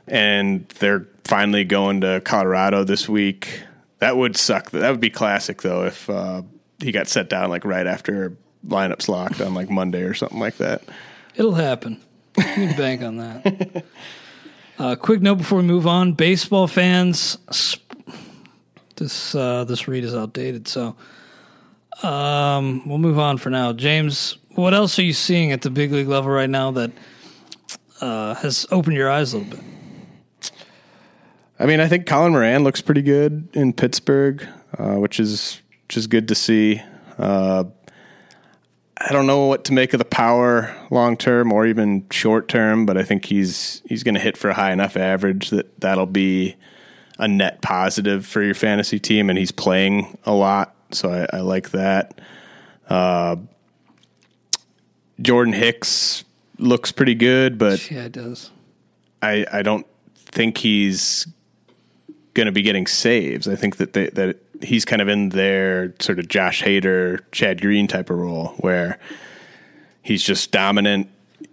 and 0.07 0.69
they're 0.81 1.07
finally 1.25 1.65
going 1.65 2.01
to 2.03 2.21
Colorado 2.25 2.85
this 2.85 3.09
week. 3.09 3.63
That 3.99 4.17
would 4.17 4.37
suck. 4.37 4.71
That 4.71 4.91
would 4.91 5.01
be 5.01 5.11
classic 5.11 5.63
though 5.63 5.85
if 5.85 6.09
uh, 6.11 6.43
he 6.79 6.93
got 6.93 7.09
set 7.09 7.29
down 7.29 7.51
like 7.51 7.65
right 7.65 7.87
after 7.87 8.37
lineups 8.67 9.09
locked 9.09 9.41
on 9.41 9.55
like 9.55 9.71
Monday 9.71 10.03
or 10.03 10.15
something 10.15 10.39
like 10.39 10.57
that. 10.59 10.83
It'll 11.37 11.55
happen. 11.55 12.01
You 12.37 12.45
can 12.45 12.77
bank 12.77 13.03
on 13.03 13.17
that. 13.19 13.85
Uh, 14.77 14.97
quick 14.97 15.23
note 15.23 15.37
before 15.37 15.59
we 15.59 15.65
move 15.65 15.87
on: 15.87 16.15
baseball 16.15 16.67
fans, 16.67 17.39
this 18.97 19.35
uh, 19.35 19.63
this 19.63 19.87
read 19.87 20.03
is 20.03 20.17
outdated, 20.17 20.67
so 20.67 20.97
um, 22.03 22.83
we'll 22.85 22.99
move 22.99 23.19
on 23.19 23.39
for 23.39 23.51
now. 23.51 23.73
James, 23.73 24.37
what 24.57 24.75
else 24.75 24.99
are 24.99 25.03
you 25.03 25.13
seeing 25.13 25.53
at 25.53 25.63
the 25.63 25.71
big 25.71 25.93
league 25.93 26.09
level 26.09 26.31
right 26.31 26.51
now 26.51 26.73
that 26.73 26.91
uh, 28.01 28.35
has 28.35 28.67
opened 28.73 28.97
your 28.97 29.09
eyes 29.09 29.33
a 29.33 29.39
little 29.39 29.57
bit? 29.57 29.65
I 31.59 31.67
mean, 31.67 31.81
I 31.81 31.89
think 31.89 32.07
Colin 32.07 32.33
Moran 32.33 32.65
looks 32.65 32.81
pretty 32.81 33.03
good 33.03 33.49
in 33.55 33.73
Pittsburgh, 33.73 34.47
uh, 34.77 34.95
which 34.95 35.21
is 35.21 35.61
which 35.87 35.97
is 35.97 36.07
good 36.07 36.29
to 36.29 36.35
see. 36.35 36.83
Uh, 37.19 37.65
I 38.97 39.13
don't 39.13 39.27
know 39.27 39.47
what 39.47 39.65
to 39.67 39.73
make 39.73 39.93
of 39.93 39.99
the 39.99 40.05
power 40.05 40.75
long 40.91 41.17
term 41.17 41.53
or 41.53 41.67
even 41.67 42.07
short 42.11 42.49
term, 42.49 42.87
but 42.87 42.97
I 42.97 43.03
think 43.03 43.25
he's 43.25 43.83
he's 43.89 44.03
going 44.03 44.15
to 44.15 44.21
hit 44.21 44.37
for 44.37 44.51
a 44.51 44.55
high 44.55 44.73
enough 44.73 44.97
average 44.97 45.51
that 45.51 45.81
that'll 45.81 46.07
be 46.07 46.57
a 47.19 47.29
net 47.29 47.63
positive 47.63 48.27
for 48.27 48.43
your 48.43 48.55
fantasy 48.55 48.99
team, 48.99 49.31
and 49.31 49.39
he's 49.39 49.53
playing 49.53 50.19
a 50.25 50.33
lot, 50.33 50.75
so 50.91 51.11
I, 51.11 51.37
I 51.37 51.41
like 51.41 51.71
that. 51.71 52.21
Uh, 52.89 53.37
Jordan 55.21 55.55
Hicks 55.55 56.25
looks 56.59 56.91
pretty 56.91 57.15
good, 57.15 57.59
but 57.59 57.91
yeah, 57.91 58.05
it 58.05 58.13
does. 58.13 58.51
I 59.23 59.47
I 59.53 59.63
don't 59.63 59.87
think 60.17 60.59
he's 60.59 61.27
going 62.35 62.47
to 62.47 62.53
be 62.53 62.63
getting 62.63 62.87
saves. 62.87 63.49
I 63.49 63.57
think 63.57 63.77
that 63.77 63.93
they, 63.93 64.09
that 64.11 64.39
he's 64.63 64.85
kind 64.85 65.01
of 65.01 65.09
in 65.09 65.31
their 65.31 65.95
sort 66.01 66.19
of 66.19 66.29
Josh 66.29 66.63
Hader, 66.63 67.21
Chad 67.33 67.61
Green 67.61 67.87
type 67.87 68.11
of 68.11 68.19
role 68.19 68.49
where 68.59 68.99
he's 70.03 70.23
just 70.23 70.51
dominant 70.51 71.09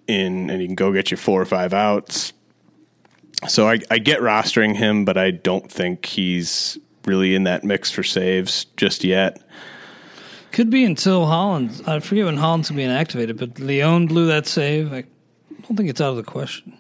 in 0.08 0.50
and 0.50 0.60
he 0.62 0.68
can 0.68 0.76
go 0.76 0.92
get 0.92 1.12
you 1.12 1.18
four 1.18 1.42
or 1.42 1.46
five 1.46 1.74
outs. 1.74 2.34
So 3.48 3.68
I, 3.68 3.80
I 3.90 3.98
get 3.98 4.20
rostering 4.20 4.76
him, 4.76 5.06
but 5.06 5.18
I 5.18 5.32
don't 5.32 5.72
think 5.72 6.06
he's 6.06 6.78
really 7.06 7.34
in 7.34 7.44
that 7.44 7.64
mix 7.64 7.90
for 7.90 8.04
saves 8.04 8.66
just 8.78 9.04
yet. 9.04 9.42
Could 10.52 10.70
be 10.70 10.84
until 10.84 11.26
Holland. 11.26 11.82
I 11.88 12.00
forget 12.00 12.26
when 12.26 12.38
Holland's 12.38 12.70
being 12.70 12.90
activated, 12.90 13.38
but 13.38 13.58
Leone 13.60 14.08
blew 14.08 14.28
that 14.28 14.46
save. 14.46 14.92
I 14.92 15.06
don't 15.64 15.78
think 15.78 15.90
it's 15.90 16.02
out 16.02 16.10
of 16.10 16.18
the 16.18 16.24
question. 16.24 16.78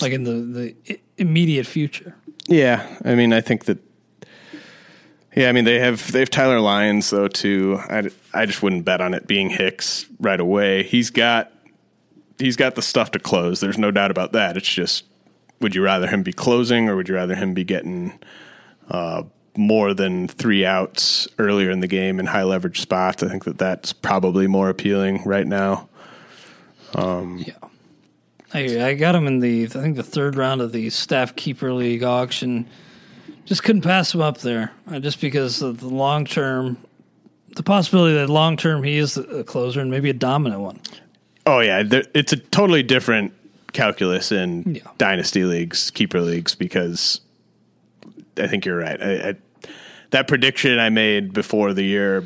Like 0.00 0.12
in 0.12 0.24
the, 0.24 0.74
the 0.86 1.00
immediate 1.18 1.66
future. 1.66 2.16
Yeah, 2.48 2.86
I 3.04 3.14
mean, 3.14 3.32
I 3.32 3.40
think 3.40 3.66
that. 3.66 3.78
Yeah, 5.34 5.48
I 5.48 5.52
mean 5.52 5.64
they 5.64 5.78
have 5.78 6.12
they 6.12 6.18
have 6.18 6.28
Tyler 6.28 6.60
Lyons 6.60 7.08
though 7.08 7.28
too. 7.28 7.80
I, 7.88 8.10
I 8.34 8.44
just 8.44 8.62
wouldn't 8.62 8.84
bet 8.84 9.00
on 9.00 9.14
it 9.14 9.26
being 9.26 9.48
Hicks 9.48 10.04
right 10.20 10.38
away. 10.38 10.82
He's 10.82 11.08
got 11.08 11.50
he's 12.38 12.56
got 12.56 12.74
the 12.74 12.82
stuff 12.82 13.12
to 13.12 13.18
close. 13.18 13.60
There's 13.60 13.78
no 13.78 13.90
doubt 13.90 14.10
about 14.10 14.32
that. 14.32 14.58
It's 14.58 14.68
just 14.68 15.04
would 15.60 15.74
you 15.74 15.82
rather 15.82 16.06
him 16.06 16.22
be 16.22 16.32
closing 16.32 16.88
or 16.88 16.96
would 16.96 17.08
you 17.08 17.14
rather 17.14 17.34
him 17.34 17.54
be 17.54 17.64
getting 17.64 18.18
uh, 18.90 19.22
more 19.56 19.94
than 19.94 20.28
three 20.28 20.66
outs 20.66 21.28
earlier 21.38 21.70
in 21.70 21.80
the 21.80 21.86
game 21.86 22.20
in 22.20 22.26
high 22.26 22.42
leverage 22.42 22.80
spots? 22.80 23.22
I 23.22 23.28
think 23.28 23.44
that 23.44 23.58
that's 23.58 23.92
probably 23.92 24.46
more 24.46 24.68
appealing 24.68 25.22
right 25.24 25.46
now. 25.46 25.88
Um, 26.94 27.38
yeah. 27.46 27.54
I, 28.54 28.88
I 28.88 28.94
got 28.94 29.14
him 29.14 29.26
in 29.26 29.40
the 29.40 29.64
I 29.64 29.68
think 29.68 29.96
the 29.96 30.02
third 30.02 30.36
round 30.36 30.60
of 30.60 30.72
the 30.72 30.90
staff 30.90 31.34
keeper 31.36 31.72
league 31.72 32.02
auction. 32.02 32.68
Just 33.44 33.64
couldn't 33.64 33.82
pass 33.82 34.14
him 34.14 34.20
up 34.20 34.38
there, 34.38 34.72
uh, 34.90 35.00
just 35.00 35.20
because 35.20 35.62
of 35.62 35.80
the 35.80 35.88
long 35.88 36.24
term, 36.24 36.76
the 37.56 37.62
possibility 37.62 38.14
that 38.14 38.28
long 38.28 38.56
term 38.56 38.82
he 38.84 38.98
is 38.98 39.16
a 39.16 39.42
closer 39.44 39.80
and 39.80 39.90
maybe 39.90 40.10
a 40.10 40.14
dominant 40.14 40.60
one. 40.60 40.80
Oh 41.46 41.60
yeah, 41.60 41.82
there, 41.82 42.04
it's 42.14 42.32
a 42.32 42.36
totally 42.36 42.82
different 42.82 43.32
calculus 43.72 44.30
in 44.30 44.76
yeah. 44.76 44.82
dynasty 44.98 45.44
leagues, 45.44 45.90
keeper 45.90 46.20
leagues, 46.20 46.54
because 46.54 47.20
I 48.36 48.46
think 48.46 48.64
you're 48.64 48.78
right. 48.78 49.02
I, 49.02 49.30
I, 49.30 49.34
that 50.10 50.28
prediction 50.28 50.78
I 50.78 50.90
made 50.90 51.32
before 51.32 51.72
the 51.72 51.82
year 51.82 52.24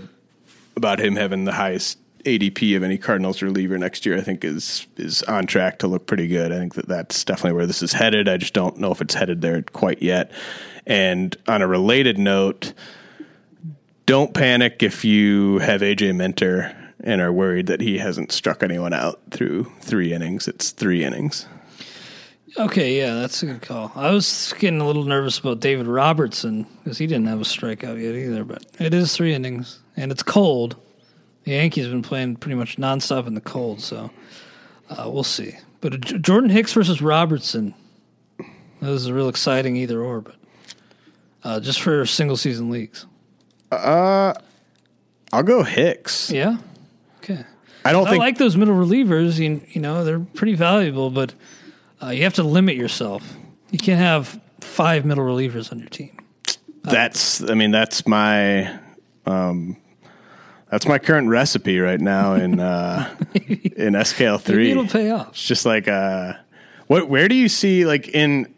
about 0.77 0.99
him 0.99 1.17
having 1.17 1.45
the 1.45 1.53
highest 1.53 1.99
ADP 2.27 2.77
of 2.77 2.83
any 2.83 2.99
Cardinals 2.99 3.41
reliever 3.41 3.79
next 3.79 4.05
year, 4.05 4.19
I 4.19 4.21
think 4.21 4.45
is 4.45 4.87
is 4.97 5.23
on 5.25 5.47
track 5.47 5.79
to 5.79 5.87
look 5.87 6.07
pretty 6.07 6.27
good. 6.27 6.53
I 6.53 6.59
think 6.59 6.75
that 6.75 6.89
that's 6.89 7.25
definitely 7.25 7.57
where 7.57 7.67
this 7.67 7.83
is 7.83 7.93
headed. 7.93 8.29
I 8.29 8.37
just 8.37 8.53
don't 8.53 8.79
know 8.79 8.91
if 8.91 9.01
it's 9.01 9.15
headed 9.15 9.41
there 9.41 9.63
quite 9.63 10.03
yet. 10.03 10.31
And 10.87 11.37
on 11.49 11.63
a 11.63 11.67
related 11.67 12.19
note, 12.19 12.75
don't 14.05 14.35
panic 14.35 14.83
if 14.83 15.05
you 15.05 15.59
have 15.59 15.81
AJ 15.81 16.15
Minter 16.17 16.77
and 17.01 17.21
are 17.21 17.33
worried 17.33 17.67
that 17.67 17.81
he 17.81 17.99
hasn't 17.99 18.33
struck 18.33 18.63
anyone 18.63 18.93
out 18.93 19.21
through 19.31 19.71
three 19.81 20.13
innings. 20.13 20.49
It's 20.49 20.71
three 20.71 21.05
innings. 21.05 21.47
Okay, 22.59 22.99
yeah, 22.99 23.15
that's 23.15 23.43
a 23.43 23.47
good 23.47 23.63
call. 23.63 23.93
I 23.95 24.11
was 24.11 24.55
getting 24.59 24.81
a 24.81 24.87
little 24.87 25.05
nervous 25.05 25.39
about 25.39 25.61
David 25.61 25.87
Robertson 25.87 26.67
because 26.83 26.97
he 26.97 27.07
didn't 27.07 27.27
have 27.27 27.41
a 27.41 27.45
strikeout 27.45 28.03
yet 28.03 28.15
either, 28.15 28.45
but 28.45 28.65
it 28.79 28.95
is 28.95 29.15
three 29.15 29.35
innings 29.35 29.81
and 29.97 30.11
it's 30.11 30.23
cold. 30.23 30.77
The 31.47 31.53
Yankees 31.53 31.85
have 31.85 31.93
been 31.93 32.03
playing 32.03 32.37
pretty 32.37 32.57
much 32.57 32.77
nonstop 32.77 33.29
in 33.29 33.35
the 33.35 33.41
cold, 33.41 33.81
so 33.81 34.11
uh, 34.91 35.09
we'll 35.09 35.23
see. 35.23 35.53
But 35.81 36.01
Jordan 36.21 36.51
Hicks 36.51 36.73
versus 36.73 37.01
Robertson, 37.01 37.73
that 38.81 38.91
was 38.91 39.07
a 39.07 39.15
real 39.15 39.29
exciting 39.29 39.77
either 39.77 40.03
or, 40.03 40.23
but 40.23 40.35
uh, 41.45 41.61
just 41.61 41.81
for 41.81 42.05
single 42.05 42.37
season 42.37 42.69
leagues. 42.69 43.07
Uh, 43.71 44.35
I'll 45.33 45.45
go 45.45 45.63
Hicks. 45.63 46.33
Yeah. 46.33 46.57
Okay. 47.19 47.45
I 47.85 47.93
don't 47.93 48.09
I 48.09 48.17
like 48.17 48.39
those 48.39 48.57
middle 48.57 48.75
relievers. 48.75 49.39
You, 49.39 49.63
you 49.69 49.81
know, 49.81 50.03
they're 50.03 50.19
pretty 50.19 50.57
valuable, 50.57 51.11
but 51.11 51.33
uh, 52.03 52.09
you 52.09 52.25
have 52.25 52.35
to 52.35 52.43
limit 52.43 52.75
yourself. 52.75 53.23
You 53.71 53.79
can't 53.79 54.01
have 54.01 54.41
five 54.61 55.05
middle 55.05 55.25
relievers 55.25 55.71
on 55.71 55.79
your 55.79 55.91
team. 55.91 56.19
That's, 56.83 57.41
I 57.49 57.55
mean, 57.55 57.71
that's 57.71 58.05
my 58.05 58.81
um, 59.27 59.77
That's 60.77 60.87
my 60.87 60.99
current 60.99 61.29
recipe 61.29 61.81
right 61.81 61.99
now 61.99 62.35
in 62.35 62.61
uh, 62.61 63.09
in 63.35 63.95
SKL 63.95 64.39
three. 64.39 64.73
it'll 64.73 64.87
pay 64.87 65.11
off. 65.11 65.31
It's 65.31 65.43
just 65.43 65.65
like 65.65 65.89
uh, 65.89 66.35
what? 66.87 67.09
Where 67.09 67.29
do 67.29 67.35
you 67.35 67.49
see 67.49 67.87
like 67.87 68.09
in 68.09 68.55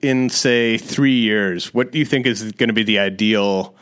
in 0.00 0.30
say 0.30 0.78
three 0.78 1.18
years? 1.18 1.74
What 1.74 1.92
do 1.92 1.98
you 1.98 2.06
think 2.06 2.24
is 2.26 2.52
going 2.52 2.70
to 2.70 2.72
be 2.72 2.84
the 2.84 3.00
ideal 3.00 3.74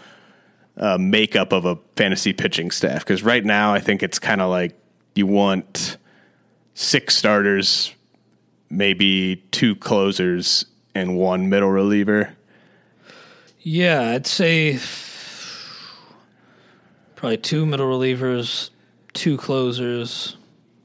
uh, 0.79 0.99
makeup 0.99 1.53
of 1.53 1.65
a 1.65 1.79
fantasy 1.95 2.33
pitching 2.33 2.73
staff? 2.73 3.05
Because 3.05 3.23
right 3.23 3.45
now, 3.45 3.73
I 3.73 3.79
think 3.79 4.03
it's 4.03 4.19
kind 4.19 4.41
of 4.41 4.51
like 4.51 4.77
you 5.15 5.29
want 5.29 5.97
six 6.75 7.17
starters, 7.17 7.95
maybe 8.69 9.37
two 9.53 9.77
closers, 9.77 10.65
and 10.93 11.17
one 11.17 11.51
middle 11.51 11.71
reliever. 11.71 12.35
Yeah, 13.61 14.11
I'd 14.11 14.27
say 14.27 14.77
probably 17.25 17.37
two 17.39 17.65
middle 17.67 17.87
relievers, 17.87 18.71
two 19.15 19.37
closers. 19.37 20.37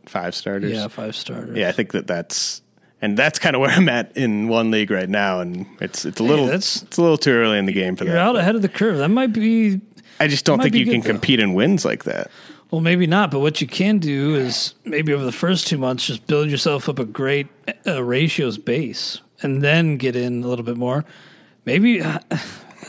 Five 0.06 0.34
starters. 0.34 0.72
Yeah, 0.72 0.88
five 0.88 1.16
starters. 1.16 1.58
Yeah, 1.58 1.70
I 1.70 1.72
think 1.72 1.92
that 1.92 2.08
that's 2.08 2.62
and 3.02 3.18
that's 3.18 3.40
kind 3.40 3.56
of 3.56 3.62
where 3.62 3.70
I'm 3.70 3.90
at 3.90 4.16
in 4.18 4.48
one 4.48 4.72
league 4.72 4.90
right 4.92 5.10
now, 5.10 5.40
and 5.42 5.66
it's 5.82 6.06
it's 6.06 6.20
a 6.20 6.24
little 6.24 6.46
that's- 6.46 6.82
it's 6.84 6.98
a 6.98 7.02
little 7.02 7.18
too 7.18 7.32
early 7.32 7.58
in 7.58 7.66
the 7.66 7.74
game 7.74 7.96
for 7.96 8.06
that. 8.06 8.12
You're 8.12 8.20
out 8.20 8.36
ahead 8.36 8.56
of 8.56 8.62
the 8.62 8.70
curve. 8.70 8.98
That 8.98 9.10
might 9.10 9.34
be 9.34 9.82
I 10.20 10.28
just 10.28 10.46
don't 10.46 10.62
think 10.62 10.76
you 10.76 10.86
can 10.86 11.02
though. 11.02 11.08
compete 11.10 11.40
in 11.40 11.54
wins 11.54 11.86
like 11.86 12.06
that. 12.06 12.32
Well, 12.72 12.82
maybe 12.82 13.08
not, 13.08 13.32
but 13.32 13.40
what 13.40 13.62
you 13.62 13.68
can 13.68 13.98
do 13.98 14.36
is 14.36 14.76
maybe 14.86 15.12
over 15.12 15.24
the 15.26 15.32
first 15.32 15.66
two 15.68 15.78
months, 15.80 16.06
just 16.06 16.28
build 16.28 16.50
yourself 16.52 16.88
up 16.88 17.00
a 17.00 17.06
great 17.06 17.48
uh, 17.88 18.04
ratios 18.04 18.58
base, 18.60 19.22
and 19.42 19.64
then 19.64 19.98
get 19.98 20.16
in 20.16 20.44
a 20.44 20.48
little 20.48 20.64
bit 20.66 20.78
more. 20.78 21.04
Maybe 21.66 22.02
I 22.04 22.20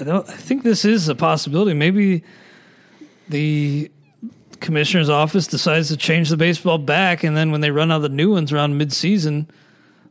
don't. 0.05 0.29
I 0.29 0.35
think 0.35 0.63
this 0.63 0.85
is 0.85 1.09
a 1.09 1.15
possibility. 1.15 1.75
Maybe 1.75 2.23
the 3.31 3.91
commissioner's 4.61 5.09
office 5.09 5.47
decides 5.47 5.89
to 5.89 5.97
change 5.97 6.29
the 6.29 6.37
baseball 6.37 6.79
back, 6.79 7.25
and 7.25 7.37
then 7.37 7.51
when 7.51 7.61
they 7.63 7.71
run 7.71 7.91
out 7.91 8.01
the 8.01 8.09
new 8.09 8.33
ones 8.33 8.53
around 8.53 8.77
mid-season, 8.77 9.49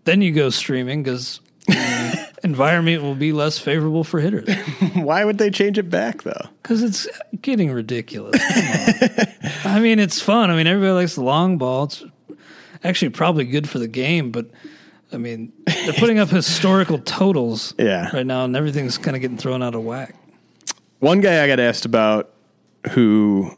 then 0.06 0.22
you 0.22 0.32
go 0.32 0.50
streaming 0.50 1.04
because 1.04 1.40
environment 2.44 3.04
will 3.04 3.16
be 3.16 3.32
less 3.32 3.60
favorable 3.60 4.04
for 4.04 4.20
hitters. 4.20 4.50
Why 4.96 5.24
would 5.26 5.38
they 5.38 5.50
change 5.52 5.78
it 5.78 5.90
back 5.90 6.24
though? 6.24 6.48
Because 6.64 6.82
it's 6.84 7.08
getting 7.42 7.72
ridiculous. 7.72 8.42
I 9.64 9.80
mean, 9.80 10.00
it's 10.00 10.22
fun. 10.22 10.50
I 10.50 10.56
mean, 10.56 10.68
everybody 10.68 10.94
likes 10.94 11.16
the 11.16 11.24
long 11.24 11.58
ball. 11.58 11.84
It's 11.86 12.04
actually 12.84 13.10
probably 13.10 13.46
good 13.46 13.70
for 13.70 13.78
the 13.80 13.88
game, 13.88 14.32
but 14.32 14.48
I 15.12 15.18
mean, 15.18 15.52
they're 15.66 15.94
putting 15.94 16.20
up 16.20 16.30
historical 16.30 17.00
totals 17.00 17.74
Yeah. 17.78 18.10
right 18.16 18.26
now, 18.26 18.46
and 18.46 18.56
everything's 18.56 18.98
kind 18.98 19.16
of 19.16 19.22
getting 19.22 19.38
thrown 19.38 19.62
out 19.62 19.76
of 19.76 19.84
whack. 19.84 20.16
One 21.00 21.22
guy 21.22 21.44
I 21.44 21.48
got 21.48 21.60
asked 21.60 21.86
about 21.86 22.32
who 22.92 23.56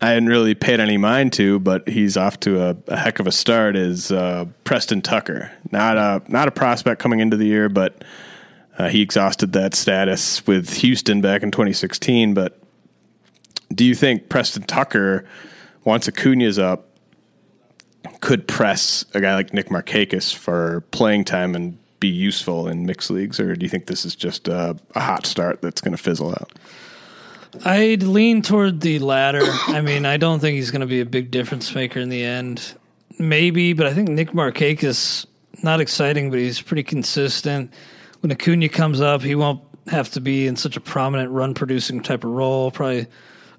I 0.00 0.10
hadn't 0.10 0.28
really 0.28 0.54
paid 0.54 0.80
any 0.80 0.96
mind 0.96 1.32
to, 1.34 1.58
but 1.58 1.86
he's 1.88 2.16
off 2.16 2.40
to 2.40 2.62
a, 2.62 2.76
a 2.88 2.96
heck 2.96 3.18
of 3.18 3.26
a 3.26 3.32
start 3.32 3.76
is 3.76 4.10
uh, 4.10 4.46
Preston 4.64 5.02
Tucker. 5.02 5.52
Not 5.70 5.98
a 5.98 6.22
not 6.28 6.48
a 6.48 6.50
prospect 6.50 7.00
coming 7.00 7.20
into 7.20 7.36
the 7.36 7.46
year, 7.46 7.68
but 7.68 8.02
uh, 8.78 8.88
he 8.88 9.02
exhausted 9.02 9.52
that 9.52 9.74
status 9.74 10.46
with 10.46 10.74
Houston 10.78 11.20
back 11.20 11.42
in 11.42 11.50
2016. 11.50 12.32
But 12.32 12.58
do 13.74 13.84
you 13.84 13.94
think 13.94 14.30
Preston 14.30 14.62
Tucker, 14.62 15.26
once 15.84 16.08
Acuna's 16.08 16.58
up, 16.58 16.88
could 18.20 18.48
press 18.48 19.04
a 19.12 19.20
guy 19.20 19.34
like 19.34 19.52
Nick 19.52 19.68
Markakis 19.68 20.34
for 20.34 20.80
playing 20.92 21.24
time 21.24 21.54
and 21.54 21.76
be 22.00 22.08
useful 22.08 22.66
in 22.66 22.86
mixed 22.86 23.10
leagues, 23.10 23.38
or 23.38 23.54
do 23.54 23.64
you 23.64 23.68
think 23.68 23.86
this 23.86 24.06
is 24.06 24.16
just 24.16 24.48
a, 24.48 24.76
a 24.94 25.00
hot 25.00 25.26
start 25.26 25.60
that's 25.60 25.82
going 25.82 25.92
to 25.94 26.02
fizzle 26.02 26.30
out? 26.30 26.52
I'd 27.64 28.02
lean 28.02 28.42
toward 28.42 28.80
the 28.80 28.98
latter. 29.00 29.42
I 29.42 29.80
mean, 29.80 30.06
I 30.06 30.16
don't 30.16 30.40
think 30.40 30.56
he's 30.56 30.70
going 30.70 30.80
to 30.80 30.86
be 30.86 31.00
a 31.00 31.06
big 31.06 31.30
difference 31.30 31.74
maker 31.74 32.00
in 32.00 32.08
the 32.08 32.24
end. 32.24 32.74
Maybe, 33.18 33.72
but 33.72 33.86
I 33.86 33.92
think 33.92 34.08
Nick 34.08 34.30
Markakis 34.30 35.26
not 35.62 35.80
exciting, 35.80 36.30
but 36.30 36.38
he's 36.38 36.60
pretty 36.60 36.82
consistent. 36.82 37.72
When 38.20 38.32
Acuna 38.32 38.68
comes 38.68 39.00
up, 39.00 39.22
he 39.22 39.34
won't 39.34 39.62
have 39.88 40.10
to 40.12 40.20
be 40.20 40.46
in 40.46 40.56
such 40.56 40.76
a 40.76 40.80
prominent 40.80 41.30
run 41.30 41.54
producing 41.54 42.02
type 42.02 42.24
of 42.24 42.30
role. 42.30 42.70
Probably 42.70 43.06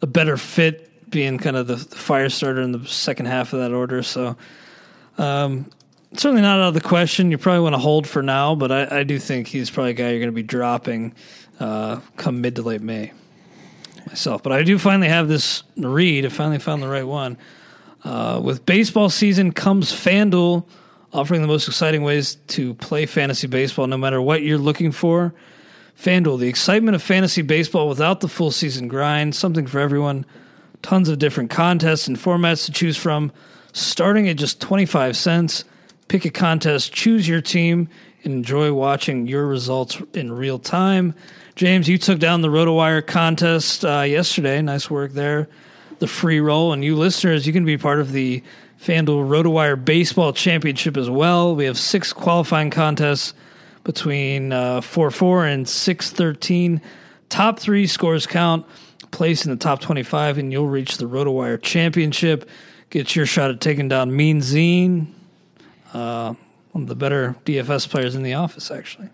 a 0.01 0.07
better 0.07 0.37
fit 0.37 0.87
being 1.09 1.37
kind 1.37 1.57
of 1.57 1.67
the, 1.67 1.75
the 1.75 1.95
fire 1.95 2.29
starter 2.29 2.61
in 2.61 2.71
the 2.71 2.85
second 2.87 3.25
half 3.25 3.53
of 3.53 3.59
that 3.59 3.73
order. 3.73 4.01
So, 4.01 4.37
um, 5.17 5.69
certainly 6.13 6.41
not 6.41 6.59
out 6.59 6.69
of 6.69 6.73
the 6.73 6.81
question. 6.81 7.29
You 7.29 7.37
probably 7.37 7.61
want 7.61 7.73
to 7.73 7.79
hold 7.79 8.07
for 8.07 8.23
now, 8.23 8.55
but 8.55 8.71
I, 8.71 8.99
I 8.99 9.03
do 9.03 9.19
think 9.19 9.47
he's 9.47 9.69
probably 9.69 9.91
a 9.91 9.95
guy 9.95 10.09
you're 10.11 10.19
going 10.19 10.29
to 10.29 10.31
be 10.31 10.43
dropping 10.43 11.13
uh, 11.59 11.99
come 12.15 12.41
mid 12.41 12.55
to 12.55 12.61
late 12.61 12.81
May 12.81 13.11
myself. 14.07 14.43
But 14.43 14.53
I 14.53 14.63
do 14.63 14.77
finally 14.77 15.09
have 15.09 15.27
this 15.27 15.63
read. 15.77 16.25
I 16.25 16.29
finally 16.29 16.59
found 16.59 16.81
the 16.81 16.87
right 16.87 17.05
one. 17.05 17.37
Uh, 18.03 18.41
with 18.43 18.65
baseball 18.65 19.09
season 19.09 19.51
comes 19.51 19.91
FanDuel, 19.91 20.65
offering 21.13 21.41
the 21.41 21.47
most 21.47 21.67
exciting 21.67 22.03
ways 22.03 22.35
to 22.47 22.73
play 22.75 23.05
fantasy 23.05 23.47
baseball 23.47 23.87
no 23.87 23.97
matter 23.97 24.21
what 24.21 24.41
you're 24.41 24.57
looking 24.57 24.91
for. 24.91 25.33
FanDuel, 26.01 26.39
the 26.39 26.47
excitement 26.47 26.95
of 26.95 27.01
fantasy 27.03 27.43
baseball 27.43 27.87
without 27.87 28.21
the 28.21 28.27
full 28.27 28.49
season 28.49 28.87
grind, 28.87 29.35
something 29.35 29.67
for 29.67 29.79
everyone. 29.79 30.25
Tons 30.81 31.09
of 31.09 31.19
different 31.19 31.51
contests 31.51 32.07
and 32.07 32.17
formats 32.17 32.65
to 32.65 32.71
choose 32.71 32.97
from, 32.97 33.31
starting 33.71 34.27
at 34.27 34.37
just 34.37 34.59
25 34.59 35.15
cents. 35.15 35.63
Pick 36.07 36.25
a 36.25 36.31
contest, 36.31 36.91
choose 36.91 37.27
your 37.27 37.39
team, 37.39 37.87
enjoy 38.23 38.73
watching 38.73 39.27
your 39.27 39.45
results 39.47 40.01
in 40.13 40.31
real 40.31 40.59
time. 40.59 41.13
James, 41.55 41.87
you 41.87 41.97
took 41.97 42.19
down 42.19 42.41
the 42.41 42.47
RotoWire 42.47 43.05
contest 43.05 43.83
uh, 43.83 44.01
yesterday. 44.01 44.61
Nice 44.61 44.89
work 44.89 45.11
there. 45.13 45.49
The 45.99 46.07
free 46.07 46.39
roll. 46.39 46.73
And 46.73 46.83
you 46.83 46.95
listeners, 46.95 47.45
you 47.45 47.53
can 47.53 47.65
be 47.65 47.77
part 47.77 47.99
of 47.99 48.11
the 48.11 48.43
FanDuel 48.81 49.27
RotoWire 49.27 49.83
Baseball 49.83 50.33
Championship 50.33 50.97
as 50.97 51.09
well. 51.09 51.55
We 51.55 51.65
have 51.65 51.77
six 51.77 52.13
qualifying 52.13 52.71
contests 52.71 53.33
between 53.83 54.51
uh, 54.51 54.81
4 54.81 55.11
4 55.11 55.45
and 55.45 55.67
6 55.67 56.11
13. 56.11 56.81
Top 57.29 57.59
three 57.59 57.87
scores 57.87 58.25
count. 58.27 58.65
Place 59.11 59.45
in 59.45 59.51
the 59.51 59.57
top 59.57 59.81
25, 59.81 60.37
and 60.37 60.51
you'll 60.53 60.69
reach 60.69 60.97
the 60.97 61.05
RotoWire 61.05 61.61
Championship. 61.61 62.49
Get 62.89 63.15
your 63.15 63.25
shot 63.25 63.51
at 63.51 63.59
taking 63.59 63.89
down 63.89 64.15
Mean 64.15 64.39
Zine, 64.39 65.07
uh, 65.93 66.33
one 66.71 66.83
of 66.83 66.87
the 66.87 66.95
better 66.95 67.35
DFS 67.45 67.89
players 67.89 68.15
in 68.15 68.23
the 68.23 68.33
office, 68.33 68.71
actually. 68.71 69.09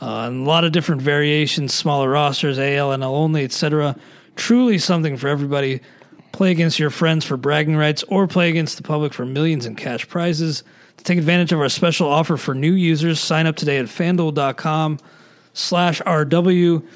Uh, 0.00 0.26
and 0.26 0.46
a 0.46 0.48
lot 0.48 0.64
of 0.64 0.72
different 0.72 1.00
variations, 1.00 1.72
smaller 1.72 2.10
rosters, 2.10 2.58
AL, 2.58 2.92
and 2.92 3.02
NL 3.02 3.06
only, 3.06 3.44
etc. 3.44 3.96
Truly 4.34 4.78
something 4.78 5.16
for 5.16 5.28
everybody. 5.28 5.80
Play 6.32 6.50
against 6.50 6.78
your 6.78 6.90
friends 6.90 7.24
for 7.24 7.38
bragging 7.38 7.76
rights 7.76 8.02
or 8.08 8.26
play 8.26 8.50
against 8.50 8.76
the 8.76 8.82
public 8.82 9.14
for 9.14 9.24
millions 9.24 9.64
in 9.64 9.74
cash 9.74 10.06
prizes. 10.06 10.62
To 10.98 11.04
take 11.04 11.18
advantage 11.18 11.52
of 11.52 11.60
our 11.60 11.68
special 11.68 12.08
offer 12.08 12.36
for 12.36 12.54
new 12.54 12.72
users, 12.72 13.20
sign 13.20 13.46
up 13.46 13.56
today 13.56 13.78
at 13.78 13.86
fanduel.com 13.86 14.98
slash 15.54 16.02
RW. 16.02 16.86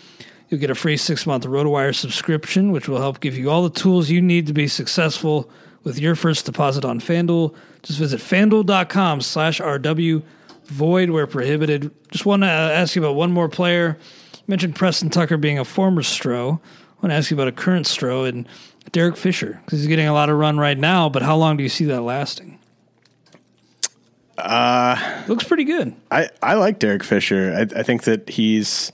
You'll 0.49 0.61
get 0.61 0.71
a 0.71 0.75
free 0.75 0.97
six 0.97 1.27
month 1.27 1.45
RotoWire 1.45 1.95
subscription, 1.95 2.73
which 2.73 2.89
will 2.89 3.01
help 3.01 3.21
give 3.21 3.37
you 3.37 3.51
all 3.51 3.63
the 3.63 3.71
tools 3.71 4.11
you 4.11 4.21
need 4.21 4.47
to 4.47 4.53
be 4.53 4.69
successful 4.69 5.51
with 5.85 5.99
your 5.99 6.15
first 6.15 6.47
deposit 6.47 6.85
on 6.85 7.01
FanDuel. 7.01 7.55
Just 7.83 7.99
visit 7.99 8.21
fanduel.com 8.21 9.21
slash 9.21 9.61
RW. 9.61 10.23
Void 10.67 11.11
where 11.11 11.27
prohibited. 11.27 11.91
Just 12.11 12.27
want 12.27 12.43
to 12.43 12.49
ask 12.49 12.95
you 12.95 13.03
about 13.03 13.17
one 13.17 13.33
more 13.33 13.49
player. 13.49 13.99
You 14.35 14.43
mentioned 14.47 14.77
Preston 14.77 15.11
Tucker 15.11 15.37
being 15.37 15.59
a 15.59 15.65
former 15.65 16.03
Stro. 16.03 16.61
I 16.61 17.07
want 17.07 17.11
to 17.11 17.15
ask 17.15 17.31
you 17.31 17.37
about 17.37 17.49
a 17.49 17.53
current 17.53 17.87
Stro 17.87 18.29
and 18.29 18.47
Derek 18.93 19.17
Fisher 19.17 19.61
because 19.65 19.81
he's 19.81 19.89
getting 19.89 20.07
a 20.07 20.13
lot 20.13 20.29
of 20.29 20.39
run 20.39 20.59
right 20.59 20.79
now. 20.79 21.09
But 21.09 21.23
how 21.23 21.37
long 21.37 21.57
do 21.57 21.63
you 21.63 21.69
see 21.69 21.87
that 21.87 22.03
lasting? 22.03 22.59
Uh, 24.37 25.25
looks 25.29 25.45
pretty 25.45 25.65
good. 25.65 25.95
I, 26.11 26.29
I 26.43 26.55
like 26.55 26.79
Derek 26.79 27.05
Fisher. 27.05 27.55
I, 27.57 27.81
I 27.81 27.83
think 27.83 28.05
that 28.05 28.29
he's 28.29 28.93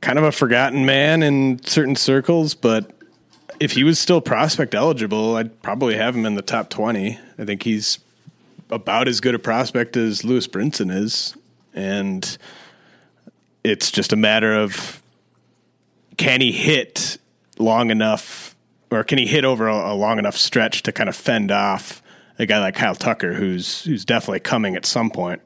kind 0.00 0.18
of 0.18 0.24
a 0.24 0.32
forgotten 0.32 0.84
man 0.86 1.22
in 1.22 1.62
certain 1.64 1.96
circles, 1.96 2.54
but 2.54 2.93
if 3.60 3.72
he 3.72 3.84
was 3.84 3.98
still 3.98 4.20
prospect 4.20 4.74
eligible, 4.74 5.36
I'd 5.36 5.62
probably 5.62 5.96
have 5.96 6.14
him 6.14 6.26
in 6.26 6.34
the 6.34 6.42
top 6.42 6.70
20. 6.70 7.18
I 7.38 7.44
think 7.44 7.62
he's 7.62 7.98
about 8.70 9.08
as 9.08 9.20
good 9.20 9.34
a 9.34 9.38
prospect 9.38 9.96
as 9.96 10.24
Lewis 10.24 10.46
Brinson 10.46 10.94
is. 10.94 11.34
And 11.74 12.36
it's 13.62 13.90
just 13.90 14.12
a 14.12 14.16
matter 14.16 14.54
of 14.54 15.02
can 16.16 16.40
he 16.40 16.52
hit 16.52 17.18
long 17.58 17.90
enough 17.90 18.54
or 18.90 19.02
can 19.04 19.18
he 19.18 19.26
hit 19.26 19.44
over 19.44 19.68
a, 19.68 19.92
a 19.92 19.94
long 19.94 20.18
enough 20.18 20.36
stretch 20.36 20.82
to 20.84 20.92
kind 20.92 21.08
of 21.08 21.16
fend 21.16 21.50
off 21.50 22.02
a 22.38 22.46
guy 22.46 22.58
like 22.58 22.74
Kyle 22.74 22.94
Tucker 22.94 23.32
who's 23.32 23.84
who's 23.84 24.04
definitely 24.04 24.40
coming 24.40 24.76
at 24.76 24.86
some 24.86 25.10
point. 25.10 25.40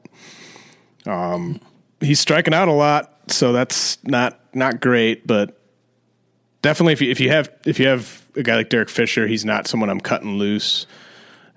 Um, 1.05 1.61
he's 1.99 2.19
striking 2.19 2.53
out 2.53 2.67
a 2.67 2.73
lot, 2.73 3.13
so 3.27 3.51
that's 3.51 4.03
not 4.03 4.39
not 4.53 4.81
great, 4.81 5.25
but 5.25 5.58
definitely 6.61 6.93
if 6.93 7.01
you, 7.01 7.11
if 7.11 7.19
you 7.19 7.29
have 7.29 7.49
if 7.65 7.79
you 7.79 7.87
have 7.87 8.23
a 8.35 8.43
guy 8.43 8.55
like 8.55 8.69
Derek 8.69 8.89
Fisher, 8.89 9.27
he's 9.27 9.45
not 9.45 9.67
someone 9.67 9.89
I'm 9.89 10.01
cutting 10.01 10.37
loose. 10.37 10.85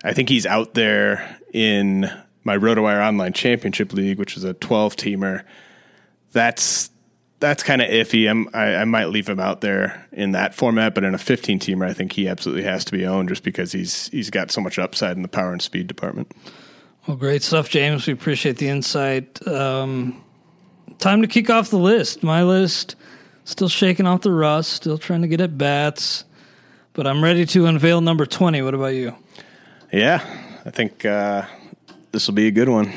I 0.04 0.12
think 0.12 0.28
he's 0.28 0.46
out 0.46 0.74
there 0.74 1.38
in 1.52 2.10
my 2.44 2.56
RotoWire 2.56 3.06
Online 3.06 3.32
Championship 3.32 3.92
League, 3.92 4.18
which 4.18 4.36
is 4.36 4.44
a 4.44 4.54
12 4.54 4.96
teamer. 4.96 5.44
That's 6.32 6.90
that's 7.38 7.64
kind 7.64 7.82
of 7.82 7.88
iffy. 7.88 8.30
I'm, 8.30 8.48
I, 8.54 8.76
I 8.76 8.84
might 8.84 9.06
leave 9.06 9.28
him 9.28 9.40
out 9.40 9.62
there 9.62 10.06
in 10.12 10.30
that 10.32 10.54
format, 10.54 10.94
but 10.94 11.02
in 11.02 11.12
a 11.12 11.18
15 11.18 11.58
teamer, 11.58 11.88
I 11.88 11.92
think 11.92 12.12
he 12.12 12.28
absolutely 12.28 12.62
has 12.62 12.84
to 12.84 12.92
be 12.92 13.04
owned 13.04 13.28
just 13.28 13.42
because 13.42 13.72
he's 13.72 14.08
he's 14.08 14.30
got 14.30 14.50
so 14.50 14.60
much 14.60 14.78
upside 14.78 15.16
in 15.16 15.22
the 15.22 15.28
power 15.28 15.52
and 15.52 15.60
speed 15.60 15.86
department. 15.86 16.32
Well, 17.06 17.16
great 17.16 17.42
stuff, 17.42 17.68
James. 17.68 18.06
We 18.06 18.12
appreciate 18.12 18.58
the 18.58 18.68
insight. 18.68 19.44
Um, 19.46 20.22
time 20.98 21.20
to 21.22 21.28
kick 21.28 21.50
off 21.50 21.70
the 21.70 21.78
list. 21.78 22.22
My 22.22 22.44
list, 22.44 22.94
still 23.44 23.68
shaking 23.68 24.06
off 24.06 24.22
the 24.22 24.32
rust, 24.32 24.72
still 24.72 24.98
trying 24.98 25.22
to 25.22 25.28
get 25.28 25.40
at 25.40 25.56
bats, 25.58 26.24
but 26.92 27.06
I'm 27.06 27.22
ready 27.22 27.46
to 27.46 27.66
unveil 27.66 28.00
number 28.00 28.26
20. 28.26 28.62
What 28.62 28.74
about 28.74 28.94
you? 28.94 29.14
Yeah, 29.92 30.24
I 30.64 30.70
think 30.70 31.04
uh, 31.04 31.44
this 32.12 32.26
will 32.26 32.34
be 32.34 32.46
a 32.46 32.50
good 32.50 32.68
one. 32.68 32.92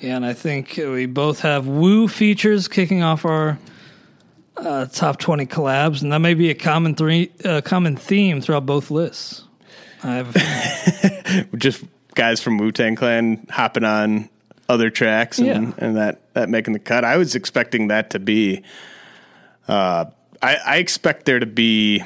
Yeah, 0.00 0.16
and 0.16 0.24
I 0.24 0.32
think 0.32 0.74
we 0.76 1.06
both 1.06 1.40
have 1.40 1.66
Wu 1.66 2.08
features 2.08 2.68
kicking 2.68 3.02
off 3.02 3.24
our 3.24 3.58
uh, 4.56 4.86
top 4.86 5.18
20 5.18 5.46
collabs, 5.46 6.02
and 6.02 6.12
that 6.12 6.18
may 6.20 6.34
be 6.34 6.50
a 6.50 6.54
common 6.54 6.94
three, 6.94 7.30
uh, 7.44 7.60
common 7.60 7.96
theme 7.96 8.40
throughout 8.40 8.66
both 8.66 8.90
lists. 8.90 9.44
I 10.02 10.14
have 10.22 11.48
just 11.58 11.84
guys 12.14 12.40
from 12.40 12.56
Wu 12.58 12.72
Tang 12.72 12.96
Clan 12.96 13.46
hopping 13.50 13.84
on 13.84 14.28
other 14.68 14.88
tracks 14.88 15.38
and, 15.38 15.46
Yeah. 15.46 15.72
and 15.78 15.96
that 15.96 16.20
that 16.34 16.48
making 16.48 16.72
the 16.72 16.78
cut. 16.78 17.04
I 17.04 17.16
was 17.18 17.34
expecting 17.34 17.88
that 17.88 18.10
to 18.10 18.18
be. 18.18 18.62
Uh, 19.68 20.06
I, 20.42 20.56
I 20.56 20.76
expect 20.78 21.26
there 21.26 21.38
to 21.38 21.46
be, 21.46 22.02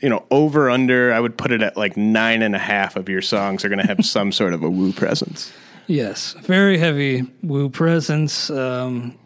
you 0.00 0.08
know, 0.08 0.24
over 0.30 0.70
under. 0.70 1.12
I 1.12 1.20
would 1.20 1.36
put 1.36 1.52
it 1.52 1.62
at 1.62 1.76
like 1.76 1.96
nine 1.96 2.42
and 2.42 2.54
a 2.54 2.58
half 2.58 2.96
of 2.96 3.08
your 3.08 3.22
songs 3.22 3.64
are 3.64 3.68
going 3.68 3.80
to 3.80 3.86
have 3.86 4.04
some 4.04 4.32
sort 4.32 4.54
of 4.54 4.62
a 4.62 4.70
Wu 4.70 4.92
presence. 4.92 5.52
Yes, 5.86 6.34
very 6.34 6.78
heavy 6.78 7.22
Wu 7.42 7.68
presence. 7.68 8.48
Um, 8.50 9.18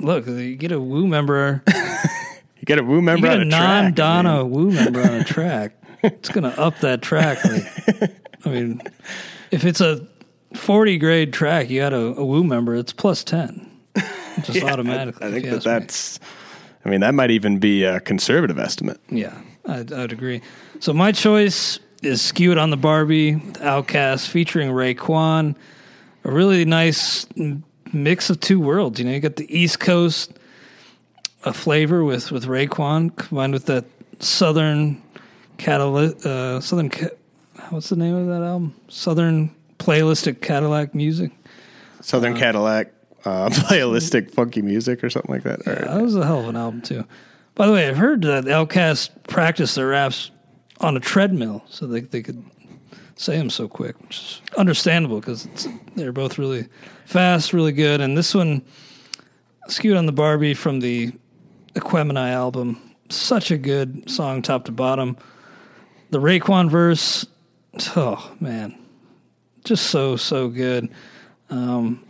look, 0.00 0.26
you 0.26 0.56
get 0.56 0.72
a 0.72 0.80
Wu 0.80 1.06
member, 1.06 1.62
You 2.56 2.64
get 2.64 2.78
a 2.78 2.82
you 2.82 3.00
member 3.00 3.28
get 3.28 3.36
on 3.36 3.42
a 3.42 3.42
a 3.42 3.44
non-Donna 3.44 4.42
mean, 4.42 4.50
Wu 4.50 4.70
member 4.72 5.00
on 5.00 5.14
a 5.14 5.24
track. 5.24 5.72
It's 6.02 6.28
going 6.28 6.44
to 6.44 6.60
up 6.60 6.78
that 6.80 7.02
track. 7.02 7.42
Like, 7.44 8.12
I 8.44 8.48
mean, 8.48 8.80
if 9.50 9.64
it's 9.64 9.80
a 9.80 10.06
forty 10.54 10.98
grade 10.98 11.32
track, 11.32 11.68
you 11.68 11.80
got 11.80 11.92
a, 11.92 12.14
a 12.18 12.24
Wu 12.24 12.44
member. 12.44 12.76
It's 12.76 12.92
plus 12.92 13.24
ten, 13.24 13.65
just 14.42 14.62
automatically. 14.62 15.24
I 15.24 15.28
if 15.28 15.34
think 15.34 15.44
that 15.46 15.56
ask 15.56 15.66
me. 15.66 15.72
that's. 15.72 16.20
I 16.84 16.88
mean, 16.88 17.00
that 17.00 17.14
might 17.14 17.30
even 17.32 17.58
be 17.58 17.82
a 17.82 18.00
conservative 18.00 18.58
estimate. 18.58 19.00
Yeah, 19.10 19.40
I'd, 19.66 19.92
I'd 19.92 20.12
agree. 20.12 20.40
So 20.78 20.92
my 20.92 21.12
choice 21.12 21.80
is 22.02 22.22
"Skew 22.22 22.52
It 22.52 22.58
on 22.58 22.70
the 22.70 22.76
Bar-B" 22.76 23.34
with 23.34 23.54
OutKast 23.60 24.28
featuring 24.28 24.70
Raekwon. 24.70 25.56
A 26.24 26.30
really 26.30 26.64
nice 26.64 27.26
mix 27.92 28.30
of 28.30 28.40
two 28.40 28.60
worlds. 28.60 28.98
You 28.98 29.06
know, 29.06 29.12
you 29.12 29.20
got 29.20 29.36
the 29.36 29.56
East 29.56 29.80
Coast 29.80 30.32
a 31.44 31.52
flavor 31.52 32.04
with 32.04 32.30
with 32.32 32.44
Raekwon 32.44 33.16
combined 33.16 33.52
with 33.52 33.66
that 33.66 33.84
Southern 34.20 35.02
Cadillac, 35.58 36.24
uh, 36.26 36.60
Southern. 36.60 36.90
What's 37.70 37.88
the 37.88 37.96
name 37.96 38.14
of 38.14 38.26
that 38.26 38.42
album? 38.42 38.74
Southern 38.88 39.54
playlistic 39.78 40.40
Cadillac 40.40 40.94
music. 40.94 41.32
Southern 42.00 42.36
Cadillac, 42.36 42.92
uh, 43.26 43.48
playalistic 43.52 44.30
funky 44.30 44.62
music 44.62 45.04
or 45.04 45.10
something 45.10 45.34
like 45.34 45.42
that. 45.42 45.66
Or- 45.66 45.74
That 45.84 46.02
was 46.02 46.16
a 46.16 46.24
hell 46.24 46.40
of 46.40 46.48
an 46.48 46.56
album 46.56 46.80
too. 46.80 47.04
By 47.54 47.66
the 47.66 47.72
way, 47.72 47.88
I've 47.88 47.96
heard 47.96 48.22
that 48.22 48.44
OutKast 48.44 49.24
practice 49.28 49.74
their 49.74 49.88
raps 49.88 50.30
on 50.80 50.96
a 50.96 51.00
treadmill 51.00 51.64
so 51.68 51.86
they 51.86 52.00
they 52.00 52.22
could 52.22 52.44
say 53.16 53.38
them 53.38 53.48
so 53.50 53.66
quick, 53.66 54.00
which 54.02 54.18
is 54.18 54.42
understandable 54.58 55.20
because 55.20 55.48
they're 55.94 56.12
both 56.12 56.38
really 56.38 56.68
fast, 57.06 57.52
really 57.54 57.72
good. 57.72 58.00
And 58.02 58.16
this 58.16 58.34
one, 58.34 58.62
Skew 59.68 59.94
It 59.94 59.96
on 59.96 60.04
the 60.04 60.12
Bar-B 60.12 60.52
from 60.54 60.80
the 60.80 61.12
Aquemini 61.74 62.30
album, 62.30 62.78
such 63.08 63.50
a 63.50 63.56
good 63.56 64.08
song, 64.10 64.42
top 64.42 64.66
to 64.66 64.72
bottom. 64.72 65.16
The 66.10 66.20
Raekwon 66.20 66.68
verse, 66.70 67.26
oh 67.96 68.32
man, 68.38 68.78
just 69.64 69.86
so 69.86 70.16
so 70.16 70.48
good. 70.48 70.90
Um, 71.50 72.04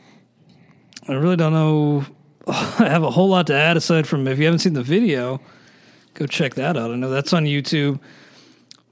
I 1.09 1.15
really 1.15 1.37
don't 1.37 1.53
know 1.53 2.05
I 2.47 2.89
have 2.89 3.03
a 3.03 3.11
whole 3.11 3.29
lot 3.29 3.49
to 3.49 3.55
add 3.55 3.77
aside 3.77 4.07
from 4.07 4.29
if 4.29 4.39
you 4.39 4.45
haven't 4.45 4.61
seen 4.61 4.75
the 4.75 4.83
video, 4.83 5.41
go 6.15 6.27
check 6.27 6.55
that 6.55 6.77
out. 6.77 6.93
I 6.93 6.95
know 6.95 7.11
that's 7.11 7.33
on 7.33 7.45
YouTube. 7.45 7.99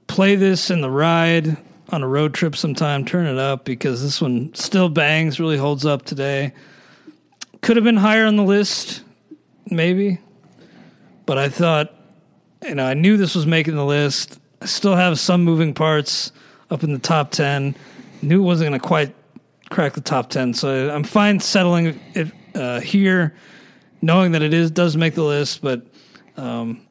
Play 0.07 0.35
this 0.35 0.69
in 0.69 0.81
the 0.81 0.89
ride 0.89 1.55
on 1.89 2.03
a 2.03 2.07
road 2.07 2.33
trip 2.33 2.57
sometime. 2.57 3.05
Turn 3.05 3.25
it 3.25 3.37
up 3.37 3.63
because 3.63 4.03
this 4.03 4.21
one 4.21 4.53
still 4.55 4.89
bangs, 4.89 5.39
really 5.39 5.57
holds 5.57 5.85
up 5.85 6.03
today. 6.03 6.53
Could 7.61 7.77
have 7.77 7.85
been 7.85 7.95
higher 7.95 8.25
on 8.25 8.35
the 8.35 8.43
list, 8.43 9.03
maybe, 9.71 10.19
but 11.25 11.37
I 11.37 11.47
thought, 11.47 11.93
you 12.61 12.75
know, 12.75 12.85
I 12.85 12.93
knew 12.93 13.15
this 13.15 13.35
was 13.35 13.47
making 13.47 13.75
the 13.75 13.85
list. 13.85 14.37
I 14.61 14.65
still 14.65 14.95
have 14.95 15.17
some 15.17 15.43
moving 15.43 15.73
parts 15.73 16.33
up 16.69 16.83
in 16.83 16.91
the 16.91 16.99
top 16.99 17.31
10. 17.31 17.75
Knew 18.21 18.41
it 18.41 18.45
wasn't 18.45 18.69
going 18.69 18.79
to 18.79 18.85
quite 18.85 19.15
crack 19.69 19.93
the 19.93 20.01
top 20.01 20.29
10, 20.29 20.53
so 20.53 20.89
I'm 20.93 21.03
fine 21.03 21.39
settling 21.39 21.99
it 22.13 22.31
uh, 22.53 22.79
here, 22.79 23.35
knowing 24.01 24.31
that 24.33 24.41
it 24.41 24.53
is 24.53 24.71
does 24.71 24.95
make 24.95 25.15
the 25.15 25.23
list, 25.23 25.61
but 25.61 25.81
um, 26.37 26.81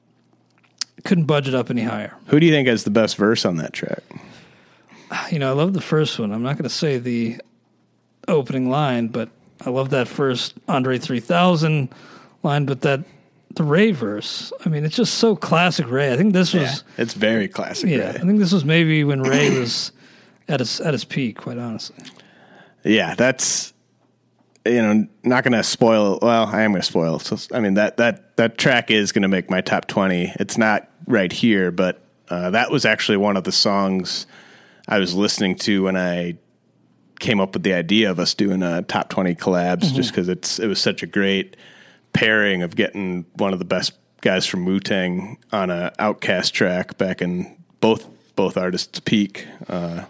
couldn't 1.05 1.25
budget 1.25 1.55
up 1.55 1.71
any 1.71 1.83
higher. 1.83 2.17
Who 2.27 2.41
do 2.41 2.47
you 2.47 2.53
think 2.53 2.69
has 2.69 2.85
the 2.85 2.91
best 2.91 3.17
verse 3.17 3.45
on 3.45 3.57
that 3.57 3.73
track? 3.73 4.03
You 5.31 5.39
know, 5.39 5.49
I 5.51 5.53
love 5.53 5.73
the 5.75 5.81
first 5.81 6.19
one. 6.19 6.33
I'm 6.33 6.43
not 6.43 6.55
going 6.55 6.65
to 6.65 6.69
say 6.71 6.99
the 6.99 7.41
opening 8.27 8.69
line, 8.71 9.09
but 9.09 9.29
I 9.65 9.71
love 9.71 9.91
that 9.91 10.09
first 10.09 10.55
Andre 10.69 10.99
3000 10.99 11.89
line, 12.43 12.65
but 12.67 12.81
that 12.83 13.05
the 13.55 13.63
Ray 13.63 13.93
verse. 13.93 14.53
I 14.65 14.69
mean, 14.69 14.85
it's 14.85 14.97
just 14.97 15.15
so 15.15 15.37
classic 15.37 15.89
Ray. 15.89 16.13
I 16.13 16.17
think 16.17 16.33
this 16.33 16.53
was 16.53 16.83
It's 16.99 17.15
very 17.15 17.47
classic. 17.49 17.91
yeah, 17.91 17.99
Ray. 17.99 18.09
I 18.17 18.19
think 18.19 18.39
this 18.41 18.53
was 18.53 18.65
maybe 18.65 19.05
when 19.05 19.23
Ray 19.23 19.57
was 19.59 19.93
at 20.49 20.59
his 20.61 20.81
at 20.81 20.93
his 20.93 21.05
peak, 21.05 21.37
quite 21.37 21.59
honestly. 21.59 21.97
Yeah, 22.85 23.15
that's 23.15 23.73
you 24.65 24.83
know 24.83 25.07
not 25.23 25.45
going 25.45 25.53
to 25.53 25.63
spoil. 25.63 26.19
Well, 26.23 26.47
I 26.47 26.63
am 26.63 26.73
going 26.73 26.83
to 26.83 26.87
spoil. 26.87 27.19
So 27.19 27.37
I 27.55 27.61
mean 27.61 27.75
that 27.75 27.97
that 27.97 28.37
that 28.37 28.59
track 28.59 28.91
is 28.91 29.13
going 29.13 29.23
to 29.23 29.29
make 29.29 29.51
my 29.51 29.61
top 29.61 29.87
twenty. 29.87 30.33
It's 30.39 30.59
not 30.59 30.89
right 31.07 31.33
here, 31.33 31.71
but 31.71 32.01
uh, 32.29 32.51
that 32.51 32.71
was 32.71 32.85
actually 32.85 33.17
one 33.17 33.37
of 33.37 33.45
the 33.45 33.53
songs 33.53 34.27
I 34.89 34.99
was 34.99 35.15
listening 35.15 35.57
to 35.57 35.85
when 35.85 35.97
I 35.97 36.37
came 37.21 37.41
up 37.41 37.55
with 37.55 37.63
the 37.63 37.73
idea 37.73 38.11
of 38.11 38.19
us 38.19 38.35
doing 38.35 38.63
a 38.63 38.83
top 38.83 39.09
twenty 39.09 39.35
collabs, 39.35 39.93
just 39.95 40.11
because 40.11 40.29
it's 40.29 40.59
it 40.59 40.67
was 40.67 40.81
such 40.81 41.03
a 41.03 41.07
great 41.07 41.57
pairing 42.13 42.63
of 42.63 42.77
getting 42.77 43.25
one 43.35 43.53
of 43.53 43.59
the 43.59 43.65
best 43.65 43.93
guys 44.21 44.47
from 44.47 44.65
Wu 44.65 44.81
Tang 44.81 45.39
on 45.53 45.71
a 45.71 45.93
OutKast 45.99 46.53
track 46.53 46.97
back 46.97 47.21
in 47.21 47.57
both 47.81 48.07
both 48.37 48.57
artists' 48.57 49.01
peak. 49.01 49.47
Uh, 49.69 50.05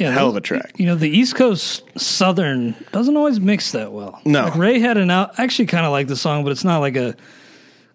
Yeah, 0.00 0.10
Hell 0.12 0.30
of 0.30 0.36
a 0.36 0.40
track. 0.40 0.72
You 0.76 0.86
know, 0.86 0.94
the 0.94 1.08
East 1.10 1.34
Coast 1.36 1.82
Southern 1.98 2.74
doesn't 2.92 3.16
always 3.16 3.38
mix 3.38 3.72
that 3.72 3.92
well. 3.92 4.20
No. 4.24 4.44
like 4.44 4.56
Ray 4.56 4.78
had 4.80 4.96
an 4.96 5.10
out. 5.10 5.38
Actually, 5.38 5.66
kind 5.66 5.84
of 5.86 5.92
like 5.92 6.06
the 6.08 6.16
song, 6.16 6.42
but 6.42 6.50
it's 6.50 6.64
not 6.64 6.78
like 6.78 6.96
a 6.96 7.14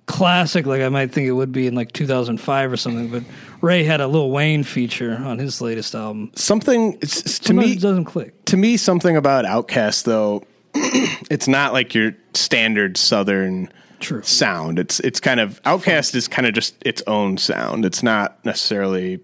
classic 0.07 0.67
like 0.67 0.81
I 0.81 0.89
might 0.89 1.11
think 1.11 1.27
it 1.27 1.31
would 1.31 1.51
be 1.51 1.65
in 1.65 1.73
like 1.73 1.91
2005 1.91 2.71
or 2.71 2.77
something. 2.77 3.09
But 3.09 3.23
Ray 3.61 3.83
had 3.83 4.01
a 4.01 4.07
Lil 4.07 4.29
Wayne 4.29 4.63
feature 4.63 5.15
on 5.17 5.39
his 5.39 5.61
latest 5.61 5.95
album. 5.95 6.31
something 6.35 6.93
it's, 7.01 7.19
it's- 7.21 7.39
to 7.39 7.45
Sometimes 7.47 7.67
me 7.67 7.73
it 7.73 7.81
doesn't 7.81 8.05
click. 8.05 8.45
to 8.45 8.57
me 8.57 8.77
something 8.77 9.17
about 9.17 9.45
OutKast 9.45 10.03
though 10.03 10.43
it's 10.75 11.47
not 11.47 11.73
like 11.73 11.95
your 11.95 12.11
standard 12.35 12.97
southern 12.97 13.71
True. 13.99 14.21
sound 14.21 14.77
it's 14.77 14.99
it's 14.99 15.19
kind 15.19 15.39
of 15.39 15.59
OutKast 15.63 16.13
is 16.13 16.27
kind 16.27 16.45
of 16.47 16.53
just 16.53 16.75
its 16.85 17.01
own 17.07 17.37
sound 17.39 17.83
it's 17.85 18.03
not 18.03 18.43
necessarily 18.45 19.19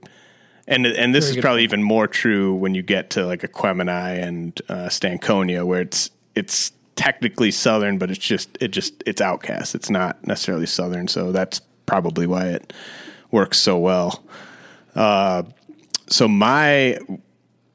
and 0.72 0.86
and 0.86 1.14
this 1.14 1.26
Very 1.26 1.38
is 1.38 1.42
probably 1.42 1.64
even 1.64 1.84
more 1.84 2.08
true 2.08 2.56
when 2.56 2.74
you 2.74 2.82
get 2.82 3.12
to 3.12 3.26
like 3.26 3.42
Aquemini 3.42 4.24
and 4.24 4.60
uh, 4.70 4.88
Stankonia 4.88 5.66
where 5.66 5.82
it's 5.82 6.10
it's 6.34 6.72
technically 6.96 7.52
southern 7.52 7.98
but 7.98 8.10
it's 8.10 8.20
just 8.20 8.58
it 8.60 8.70
just 8.70 9.04
it's 9.06 9.22
OutKast 9.22 9.76
it's 9.76 9.90
not 9.90 10.26
necessarily 10.26 10.66
southern 10.66 11.08
so 11.08 11.32
that's 11.32 11.62
probably 11.86 12.26
why 12.26 12.48
it 12.48 12.74
works 13.32 13.60
so 13.60 13.78
well 13.78 14.24
uh, 14.96 15.44
so 16.08 16.28
my 16.28 16.98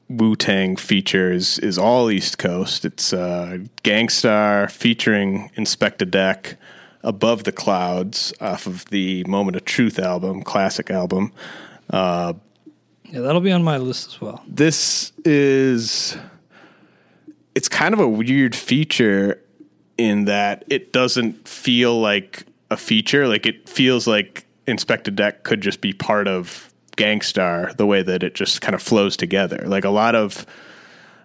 Wu 0.09 0.35
Tang 0.35 0.75
features 0.75 1.59
is 1.59 1.77
all 1.77 2.09
East 2.09 2.37
Coast. 2.37 2.85
It's 2.85 3.11
uh, 3.11 3.57
Gang 3.83 4.07
Starr 4.07 4.69
featuring 4.69 5.51
Inspectah 5.57 6.09
Deck, 6.09 6.57
Above 7.03 7.43
the 7.43 7.51
Clouds 7.51 8.33
off 8.39 8.67
of 8.67 8.85
the 8.85 9.23
Moment 9.25 9.57
of 9.57 9.65
Truth 9.65 9.99
album, 9.99 10.43
classic 10.43 10.89
album. 10.89 11.33
Yeah, 13.09 13.21
that'll 13.21 13.41
be 13.41 13.51
on 13.51 13.63
my 13.63 13.77
list 13.77 14.07
as 14.07 14.21
well. 14.21 14.43
This 14.47 15.13
is 15.23 16.17
it's 17.55 17.69
kind 17.69 17.93
of 17.93 17.99
a 17.99 18.07
weird 18.07 18.55
feature 18.55 19.41
in 19.97 20.25
that 20.25 20.63
it 20.69 20.93
doesn't 20.93 21.47
feel 21.47 21.99
like 21.99 22.45
a 22.69 22.77
feature. 22.77 23.27
Like 23.27 23.45
it 23.45 23.67
feels 23.67 24.07
like 24.07 24.45
Inspectah 24.67 25.15
Deck 25.15 25.43
could 25.43 25.61
just 25.61 25.81
be 25.81 25.93
part 25.93 26.27
of 26.27 26.73
Gang 26.97 27.21
Starr 27.21 27.73
the 27.77 27.85
way 27.85 28.01
that 28.01 28.23
it 28.23 28.35
just 28.35 28.61
kind 28.61 28.75
of 28.75 28.81
flows 28.81 29.15
together. 29.15 29.63
Like 29.65 29.85
a 29.85 29.89
lot 29.89 30.13
of 30.15 30.45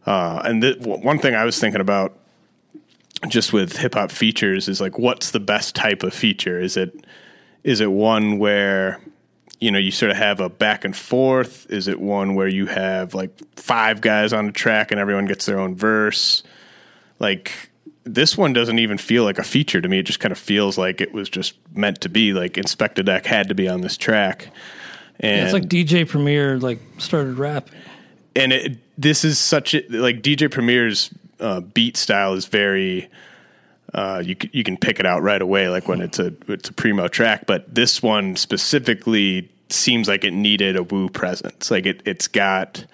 uh, 0.06 0.40
and 0.44 0.62
th- 0.62 0.78
one 0.78 1.18
thing 1.18 1.34
I 1.34 1.44
was 1.44 1.58
thinking 1.58 1.80
about 1.80 2.16
just 3.28 3.52
with 3.52 3.76
hip 3.76 3.94
hop 3.94 4.10
features 4.10 4.68
is 4.68 4.80
like 4.80 4.98
what's 4.98 5.30
the 5.32 5.40
best 5.40 5.74
type 5.74 6.02
of 6.02 6.14
feature? 6.14 6.60
Is 6.60 6.76
it 6.76 7.04
is 7.64 7.80
it 7.80 7.90
one 7.90 8.38
where 8.38 9.00
you 9.62 9.70
know 9.70 9.78
you 9.78 9.92
sort 9.92 10.10
of 10.10 10.16
have 10.16 10.40
a 10.40 10.48
back 10.48 10.84
and 10.84 10.94
forth? 10.96 11.70
Is 11.70 11.86
it 11.86 12.00
one 12.00 12.34
where 12.34 12.48
you 12.48 12.66
have 12.66 13.14
like 13.14 13.30
five 13.56 14.00
guys 14.00 14.32
on 14.32 14.48
a 14.48 14.52
track 14.52 14.90
and 14.90 15.00
everyone 15.00 15.26
gets 15.26 15.46
their 15.46 15.60
own 15.60 15.76
verse? 15.76 16.42
Like 17.20 17.52
this 18.02 18.36
one 18.36 18.52
doesn't 18.52 18.80
even 18.80 18.98
feel 18.98 19.22
like 19.22 19.38
a 19.38 19.44
feature 19.44 19.80
to 19.80 19.88
me. 19.88 20.00
It 20.00 20.02
just 20.02 20.18
kind 20.18 20.32
of 20.32 20.38
feels 20.38 20.76
like 20.76 21.00
it 21.00 21.12
was 21.12 21.30
just 21.30 21.54
meant 21.72 22.00
to 22.00 22.08
be. 22.08 22.32
Like 22.32 22.54
Inspectah 22.54 23.04
Deck 23.04 23.24
had 23.24 23.48
to 23.48 23.54
be 23.54 23.68
on 23.68 23.82
this 23.82 23.96
track. 23.96 24.48
And 25.20 25.38
Yeah, 25.38 25.44
it's 25.44 25.52
like 25.52 25.68
DJ 25.68 26.08
Premier 26.08 26.58
like 26.58 26.80
started 26.98 27.38
rapping. 27.38 27.78
and 28.34 28.52
it, 28.52 28.78
this 28.98 29.24
is 29.24 29.38
such 29.38 29.74
a 29.74 29.84
like 29.90 30.22
DJ 30.22 30.50
Premier's 30.50 31.10
uh, 31.38 31.60
beat 31.60 31.96
style 31.96 32.34
is 32.34 32.46
very 32.46 33.08
uh, 33.94 34.22
you 34.24 34.36
you 34.52 34.64
can 34.64 34.76
pick 34.76 34.98
it 34.98 35.06
out 35.06 35.22
right 35.22 35.42
away 35.42 35.68
like 35.68 35.88
when 35.88 36.00
it's 36.00 36.18
a 36.18 36.32
it's 36.48 36.68
a 36.68 36.72
primo 36.72 37.08
track 37.08 37.44
but 37.46 37.74
this 37.74 38.02
one 38.02 38.36
specifically 38.36 39.50
seems 39.68 40.08
like 40.08 40.24
it 40.24 40.32
needed 40.32 40.76
a 40.76 40.82
Wu 40.82 41.08
presence 41.08 41.70
like 41.70 41.86
it 41.86 42.02
it's 42.04 42.28
got 42.28 42.84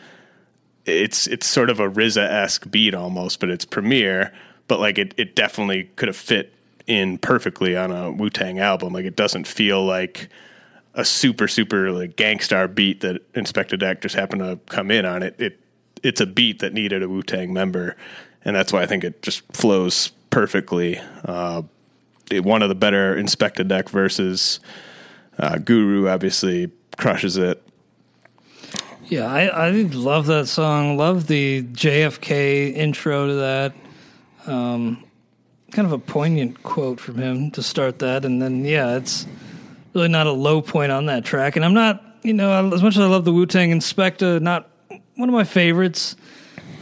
it's 0.85 1.27
it's 1.27 1.47
sort 1.47 1.71
of 1.71 1.81
a 1.81 1.89
RZA 1.89 2.29
esque 2.29 2.71
beat 2.71 2.95
almost 2.95 3.41
but 3.41 3.51
it's 3.51 3.65
Premier 3.65 4.33
but 4.67 4.81
like 4.81 4.99
it 4.99 5.15
it 5.17 5.37
definitely 5.37 5.85
could 5.97 6.09
have 6.09 6.17
fit 6.17 6.53
in 6.87 7.19
perfectly 7.19 7.77
on 7.77 7.91
a 7.91 8.11
Wu 8.11 8.31
Tang 8.31 8.59
album 8.59 8.93
like 8.93 9.05
it 9.05 9.17
doesn't 9.17 9.47
feel 9.47 9.85
like 9.85 10.29
a 10.99 11.05
super 11.05 11.49
super 11.49 11.93
like 11.93 12.17
Gang 12.17 12.41
Starr 12.41 12.69
beat 12.69 13.01
that 13.01 13.33
Inspectah 13.33 13.79
Deck 13.79 14.03
just 14.03 14.17
happened 14.17 14.43
to 14.43 14.59
come 14.67 14.91
in 14.91 15.07
on 15.07 15.23
it. 15.23 15.37
It 15.39 15.61
it's 16.03 16.21
a 16.21 16.27
beat 16.27 16.59
that 16.59 16.73
needed 16.73 17.03
a 17.03 17.09
Wu 17.09 17.23
Tang 17.23 17.53
member, 17.53 17.97
and 18.45 18.55
that's 18.55 18.73
why 18.73 18.83
I 18.83 18.87
think 18.87 19.05
it 19.05 19.23
just 19.23 19.43
flows 19.53 20.13
perfectly. 20.31 21.01
Uh, 21.25 21.63
one 22.31 22.63
of 22.63 22.69
the 22.69 22.75
better 22.75 23.17
Inspectah 23.17 23.67
Deck 23.67 23.89
versus 23.89 24.61
uh, 25.39 25.59
Guru 25.59 26.09
obviously 26.09 26.71
crushes 26.97 27.37
it. 27.37 27.63
Yeah, 29.07 29.27
I, 29.27 29.47
I 29.47 29.71
love 29.71 30.27
that 30.27 30.49
song. 30.49 30.99
Love 30.99 31.29
the 31.29 31.63
JFK 31.63 32.75
intro 32.75 33.27
to 33.27 33.35
that. 33.35 33.73
Um, 34.47 35.03
kind 35.73 35.87
of 35.87 35.93
a 35.93 35.99
poignant 35.99 36.63
quote 36.63 37.01
from 37.01 37.17
him 37.17 37.51
to 37.53 37.63
start 37.63 38.01
that, 38.01 38.25
and 38.25 38.41
then 38.41 38.65
yeah, 38.65 38.97
it's 38.97 39.27
really 39.95 40.09
not 40.09 40.27
a 40.27 40.33
low 40.33 40.61
point 40.61 40.93
on 40.93 41.07
that 41.07 41.25
track. 41.25 41.57
And 41.57 41.65
I'm 41.65 41.75
not, 41.75 42.05
you 42.23 42.35
know, 42.35 42.71
as 42.73 42.83
much 42.83 42.97
as 42.97 43.03
I 43.03 43.07
love 43.07 43.25
the 43.25 43.33
Wu 43.33 43.47
Tang 43.47 43.71
Inspector, 43.71 44.41
not 44.41 44.69
one 45.17 45.29
of 45.29 45.35
my 45.35 45.45
favorites. 45.45 46.15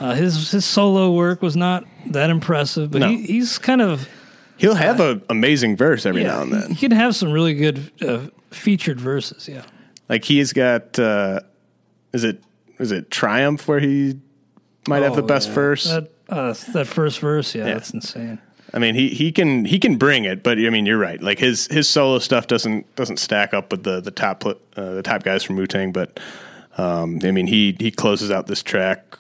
Uh, 0.01 0.15
his 0.15 0.51
his 0.51 0.65
solo 0.65 1.13
work 1.13 1.41
was 1.43 1.57
not 1.57 1.85
that 2.07 2.31
impressive, 2.31 2.91
but 2.91 2.99
No. 3.01 3.09
he, 3.09 3.23
he's 3.23 3.59
kind 3.59 3.81
of 3.81 4.09
He'll 4.59 4.75
have 4.75 5.01
an 5.01 5.23
amazing 5.29 5.77
verse 5.77 6.07
every 6.07 6.25
now 6.25 6.41
and 6.43 6.51
then. 6.53 6.71
He 6.71 6.77
can 6.77 6.91
have 6.91 7.15
some 7.15 7.31
really 7.31 7.53
good 7.55 7.91
uh, 8.01 8.29
featured 8.51 8.99
verses. 8.99 9.49
Yeah, 9.49 9.63
Like 10.09 10.25
he's 10.25 10.53
got 10.55 10.99
uh, 10.99 11.41
is 12.13 12.25
it 12.25 12.43
is 12.79 12.91
it 12.93 13.11
Triumph 13.11 13.67
where 13.69 13.81
he 13.81 14.19
might 14.89 15.03
have 15.03 15.15
the 15.17 15.23
Oh, 15.23 15.27
best 15.27 15.49
yeah. 15.49 15.55
verse. 15.55 15.85
That 15.85 16.11
uh, 16.29 16.55
that 16.73 16.87
first 16.87 17.21
verse, 17.21 17.55
yeah, 17.55 17.65
that's 17.65 17.91
insane. 17.91 18.39
I 18.75 18.79
mean, 18.79 18.95
he, 18.95 19.09
he 19.11 19.31
can 19.33 19.65
he 19.65 19.79
can 19.79 19.97
bring 19.97 20.25
it, 20.25 20.43
but 20.43 20.59
I 20.59 20.71
mean, 20.71 20.87
you're 20.87 20.99
right. 20.99 21.23
Like 21.23 21.39
his 21.39 21.67
his 21.69 21.89
solo 21.89 22.19
stuff 22.19 22.47
doesn't 22.47 22.95
doesn't 22.97 23.19
stack 23.19 23.55
up 23.55 23.71
with 23.71 23.85
the 23.85 24.01
the 24.01 24.11
top 24.11 24.41
pl- 24.41 24.61
uh, 24.77 24.95
the 24.95 25.03
top 25.03 25.23
guys 25.23 25.43
from 25.45 25.57
Wu 25.57 25.67
Tang. 25.67 25.93
But 25.93 26.19
um, 26.79 27.21
I 27.25 27.31
mean, 27.31 27.47
he 27.47 27.77
he 27.79 27.91
closes 27.91 28.31
out 28.31 28.47
this 28.47 28.63
track 28.63 29.19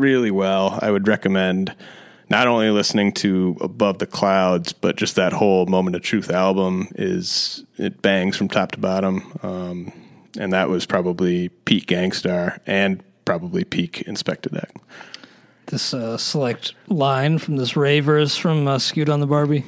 really 0.00 0.30
well. 0.30 0.78
I 0.82 0.90
would 0.90 1.06
recommend 1.08 1.74
not 2.28 2.46
only 2.46 2.70
listening 2.70 3.12
to 3.12 3.56
Above 3.60 3.98
the 3.98 4.06
Clouds, 4.06 4.72
but 4.72 4.96
just 4.96 5.16
that 5.16 5.32
whole 5.32 5.66
Moment 5.66 5.96
of 5.96 6.02
Truth 6.02 6.30
album 6.30 6.88
is 6.94 7.64
it 7.76 8.00
bangs 8.00 8.36
from 8.36 8.48
top 8.48 8.72
to 8.72 8.78
bottom. 8.78 9.38
Um, 9.42 9.92
and 10.38 10.52
that 10.52 10.70
was 10.70 10.86
probably 10.86 11.50
peak 11.50 11.86
Gang 11.86 12.12
Starr 12.12 12.58
and 12.66 13.02
probably 13.24 13.64
peak 13.64 14.04
Inspectah 14.06 14.52
Deck. 14.52 14.74
This 15.66 15.92
uh, 15.94 16.16
select 16.16 16.74
line 16.88 17.38
from 17.38 17.56
this 17.56 17.76
Ray 17.76 18.00
verse 18.00 18.36
from 18.36 18.66
uh, 18.66 18.78
Skew 18.78 19.02
It 19.02 19.08
on 19.08 19.20
the 19.20 19.26
Bar-B. 19.26 19.64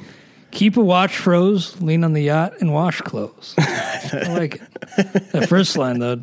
Keep 0.51 0.77
a 0.77 0.81
watch 0.81 1.17
froze, 1.17 1.79
lean 1.81 2.03
on 2.03 2.13
the 2.13 2.21
yacht, 2.21 2.53
and 2.61 2.73
wash 2.73 3.01
clothes. 3.01 3.53
I 3.59 4.25
like 4.29 4.55
it. 4.55 5.31
That 5.33 5.49
first 5.49 5.77
line, 5.77 5.99
though, 5.99 6.21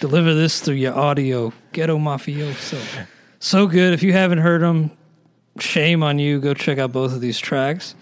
deliver 0.00 0.34
this 0.34 0.60
through 0.60 0.76
your 0.76 0.94
audio. 0.94 1.52
Ghetto 1.72 1.98
Mafioso. 1.98 3.06
So 3.44 3.66
good. 3.66 3.92
If 3.92 4.02
you 4.02 4.14
haven't 4.14 4.38
heard 4.38 4.62
them, 4.62 4.90
shame 5.60 6.02
on 6.02 6.18
you. 6.18 6.40
Go 6.40 6.54
check 6.54 6.78
out 6.78 6.92
both 6.92 7.12
of 7.12 7.20
these 7.20 7.38
tracks. 7.38 7.94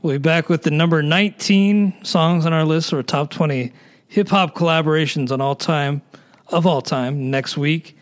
We'll 0.00 0.14
be 0.14 0.18
back 0.18 0.48
with 0.48 0.62
the 0.62 0.70
number 0.70 1.02
19 1.02 2.04
songs 2.04 2.46
on 2.46 2.52
our 2.52 2.64
list 2.64 2.92
or 2.92 3.02
top 3.02 3.30
20 3.30 3.72
hip 4.06 4.28
hop 4.28 4.54
collaborations 4.54 5.32
on 5.32 5.40
all 5.40 5.56
time, 5.56 6.02
of 6.46 6.64
all 6.64 6.80
time, 6.80 7.28
next 7.28 7.56
week. 7.56 7.98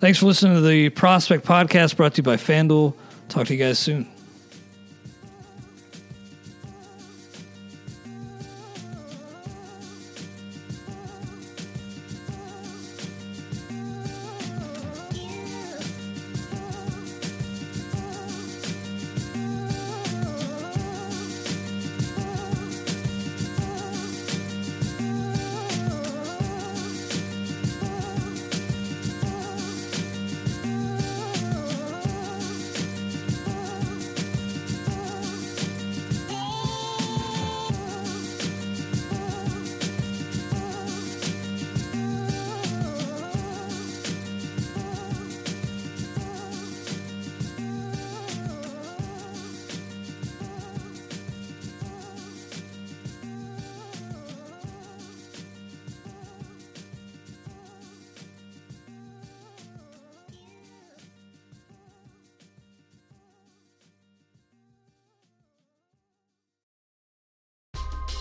Thanks 0.00 0.18
for 0.18 0.24
listening 0.24 0.54
to 0.54 0.62
the 0.62 0.88
Prospect 0.88 1.44
Podcast 1.44 1.94
brought 1.98 2.14
to 2.14 2.20
you 2.20 2.22
by 2.22 2.36
FanDuel. 2.36 2.94
Talk 3.28 3.48
to 3.48 3.54
you 3.54 3.62
guys 3.62 3.78
soon. 3.78 4.13